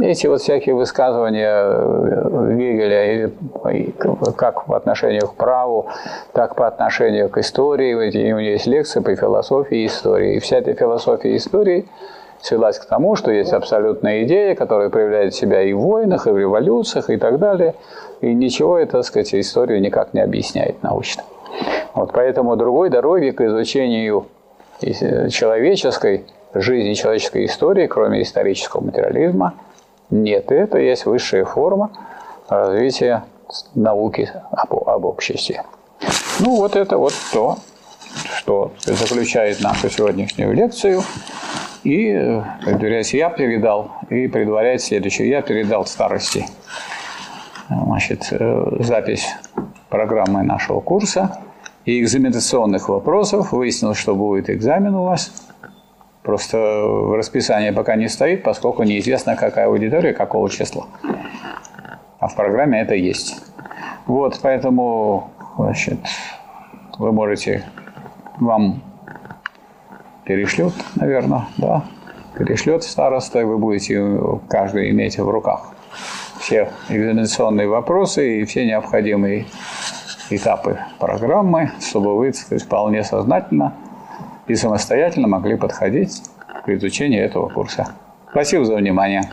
Эти 0.00 0.28
вот 0.28 0.40
всякие 0.40 0.76
высказывания 0.76 1.50
э, 1.52 2.54
Гегеля, 2.56 3.32
как 4.36 4.66
по 4.66 4.76
отношению 4.76 5.26
к 5.26 5.34
праву, 5.34 5.88
так 6.32 6.54
по 6.54 6.68
отношению 6.68 7.28
к 7.28 7.38
истории, 7.38 7.94
у 7.94 8.28
него 8.28 8.38
есть 8.38 8.66
лекции 8.66 9.00
по 9.00 9.16
философии 9.16 9.78
и 9.78 9.86
истории. 9.86 10.36
И 10.36 10.38
вся 10.38 10.58
эта 10.58 10.74
философия 10.74 11.34
истории– 11.34 11.86
свелась 12.42 12.78
к 12.78 12.86
тому, 12.86 13.16
что 13.16 13.30
есть 13.30 13.52
абсолютная 13.52 14.24
идея, 14.24 14.54
которая 14.54 14.88
проявляет 14.88 15.34
себя 15.34 15.62
и 15.62 15.72
в 15.72 15.80
войнах, 15.80 16.26
и 16.26 16.30
в 16.30 16.38
революциях, 16.38 17.10
и 17.10 17.16
так 17.16 17.38
далее. 17.38 17.74
И 18.20 18.32
ничего 18.34 18.84
так 18.86 19.04
сказать, 19.04 19.34
историю 19.34 19.80
никак 19.80 20.14
не 20.14 20.20
объясняет 20.20 20.82
научно. 20.82 21.22
Вот 21.94 22.12
поэтому 22.12 22.56
другой 22.56 22.90
дороги 22.90 23.30
к 23.30 23.40
изучению 23.40 24.26
человеческой 24.80 26.26
жизни, 26.54 26.94
человеческой 26.94 27.46
истории, 27.46 27.86
кроме 27.86 28.22
исторического 28.22 28.82
материализма, 28.82 29.54
нет. 30.10 30.50
И 30.50 30.54
это 30.54 30.78
есть 30.78 31.06
высшая 31.06 31.44
форма 31.44 31.90
развития 32.48 33.24
науки 33.74 34.30
об, 34.50 34.88
об 34.88 35.04
обществе. 35.04 35.62
Ну, 36.40 36.56
вот 36.56 36.76
это 36.76 36.98
вот 36.98 37.12
то, 37.32 37.58
что 38.36 38.72
заключает 38.84 39.60
нашу 39.60 39.90
сегодняшнюю 39.90 40.52
лекцию. 40.54 41.02
И, 41.84 42.42
предваряясь, 42.64 43.14
я 43.14 43.30
передал, 43.30 43.92
и 44.10 44.28
предваряет 44.28 44.82
следующее. 44.82 45.28
Я 45.28 45.42
передал 45.42 45.86
старости 45.86 46.44
значит, 47.68 48.28
э, 48.32 48.76
запись 48.80 49.28
программы 49.88 50.42
нашего 50.42 50.80
курса 50.80 51.40
и 51.84 52.00
экзаменационных 52.00 52.88
вопросов. 52.88 53.52
Выяснилось, 53.52 53.98
что 53.98 54.14
будет 54.14 54.50
экзамен 54.50 54.94
у 54.94 55.04
вас. 55.04 55.32
Просто 56.22 56.58
в 56.58 57.16
расписании 57.16 57.70
пока 57.70 57.96
не 57.96 58.08
стоит, 58.08 58.42
поскольку 58.42 58.82
неизвестно, 58.82 59.36
какая 59.36 59.66
аудитория, 59.66 60.12
какого 60.12 60.50
числа. 60.50 60.86
А 62.18 62.28
в 62.28 62.36
программе 62.36 62.82
это 62.82 62.94
есть. 62.94 63.42
Вот, 64.06 64.38
поэтому 64.42 65.30
значит, 65.56 65.98
вы 66.98 67.12
можете, 67.12 67.64
вам 68.38 68.82
перешлет, 70.30 70.72
наверное, 70.94 71.46
да, 71.58 71.82
перешлет 72.38 72.84
староста, 72.84 73.40
и 73.40 73.42
вы 73.42 73.58
будете 73.58 74.00
каждый 74.48 74.90
иметь 74.90 75.18
в 75.18 75.28
руках 75.28 75.72
все 76.38 76.70
экзаменационные 76.88 77.66
вопросы 77.66 78.38
и 78.38 78.44
все 78.44 78.64
необходимые 78.64 79.46
этапы 80.30 80.78
программы, 81.00 81.72
чтобы 81.80 82.16
вы 82.16 82.32
сказать, 82.32 82.62
вполне 82.62 83.02
сознательно 83.02 83.74
и 84.46 84.54
самостоятельно 84.54 85.26
могли 85.26 85.56
подходить 85.56 86.22
к 86.64 86.68
изучению 86.68 87.24
этого 87.24 87.48
курса. 87.48 87.88
Спасибо 88.30 88.64
за 88.64 88.76
внимание. 88.76 89.28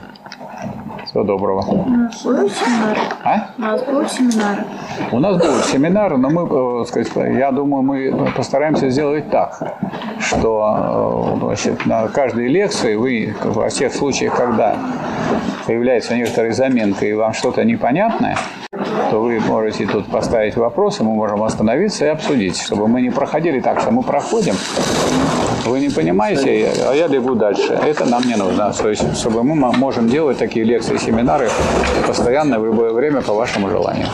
Всего 1.08 1.24
доброго. 1.24 1.62
У 1.62 1.90
нас 1.90 2.22
будут 2.22 2.52
семинары? 2.52 3.00
А? 3.24 3.50
У 3.58 3.62
нас 3.62 3.82
будут 3.84 4.12
семинары. 4.12 4.66
У 5.14 5.20
нас 5.20 5.38
будут 5.38 5.66
семинары, 5.66 6.18
но 6.18 6.30
мы, 6.30 6.82
э, 6.82 6.86
сказать, 6.86 7.10
я 7.38 7.52
думаю, 7.52 7.82
мы 7.82 8.32
постараемся 8.36 8.90
сделать 8.90 9.30
так, 9.30 9.78
что 10.20 11.40
э, 11.40 11.46
значит, 11.46 11.86
на 11.86 12.10
каждой 12.10 12.50
лекции 12.50 12.96
вы 12.96 13.34
во 13.42 13.70
всех 13.70 13.94
случаях, 13.94 14.36
когда 14.36 14.76
появляется 15.66 16.14
некоторая 16.14 16.52
заминка 16.52 17.06
и 17.06 17.14
вам 17.14 17.34
что-то 17.34 17.64
непонятное, 17.64 18.36
то 19.10 19.22
вы 19.22 19.40
можете 19.40 19.86
тут 19.86 20.08
поставить 20.08 20.58
вопросы, 20.58 21.04
мы 21.04 21.14
можем 21.14 21.42
остановиться 21.42 22.06
и 22.06 22.10
обсудить, 22.10 22.60
чтобы 22.60 22.90
мы 22.90 23.02
не 23.02 23.12
проходили 23.12 23.62
так, 23.62 23.80
что 23.80 23.92
мы 23.92 24.04
проходим, 24.04 24.56
вы 25.66 25.80
не 25.80 25.90
понимаете, 25.90 26.72
а 26.90 26.94
я 26.94 27.08
бегу 27.08 27.36
дальше. 27.36 27.74
Это 27.74 28.06
нам 28.06 28.24
не 28.26 28.36
нужно. 28.36 28.72
То 28.74 28.90
есть, 28.90 29.18
чтобы 29.18 29.44
мы 29.44 29.56
можем 29.56 30.10
делать 30.10 30.38
такие 30.38 30.66
лекции, 30.66 30.97
семинары 31.00 31.50
постоянно 32.06 32.60
в 32.60 32.66
любое 32.66 32.92
время 32.92 33.22
по 33.22 33.34
вашему 33.34 33.70
желанию. 33.70 34.08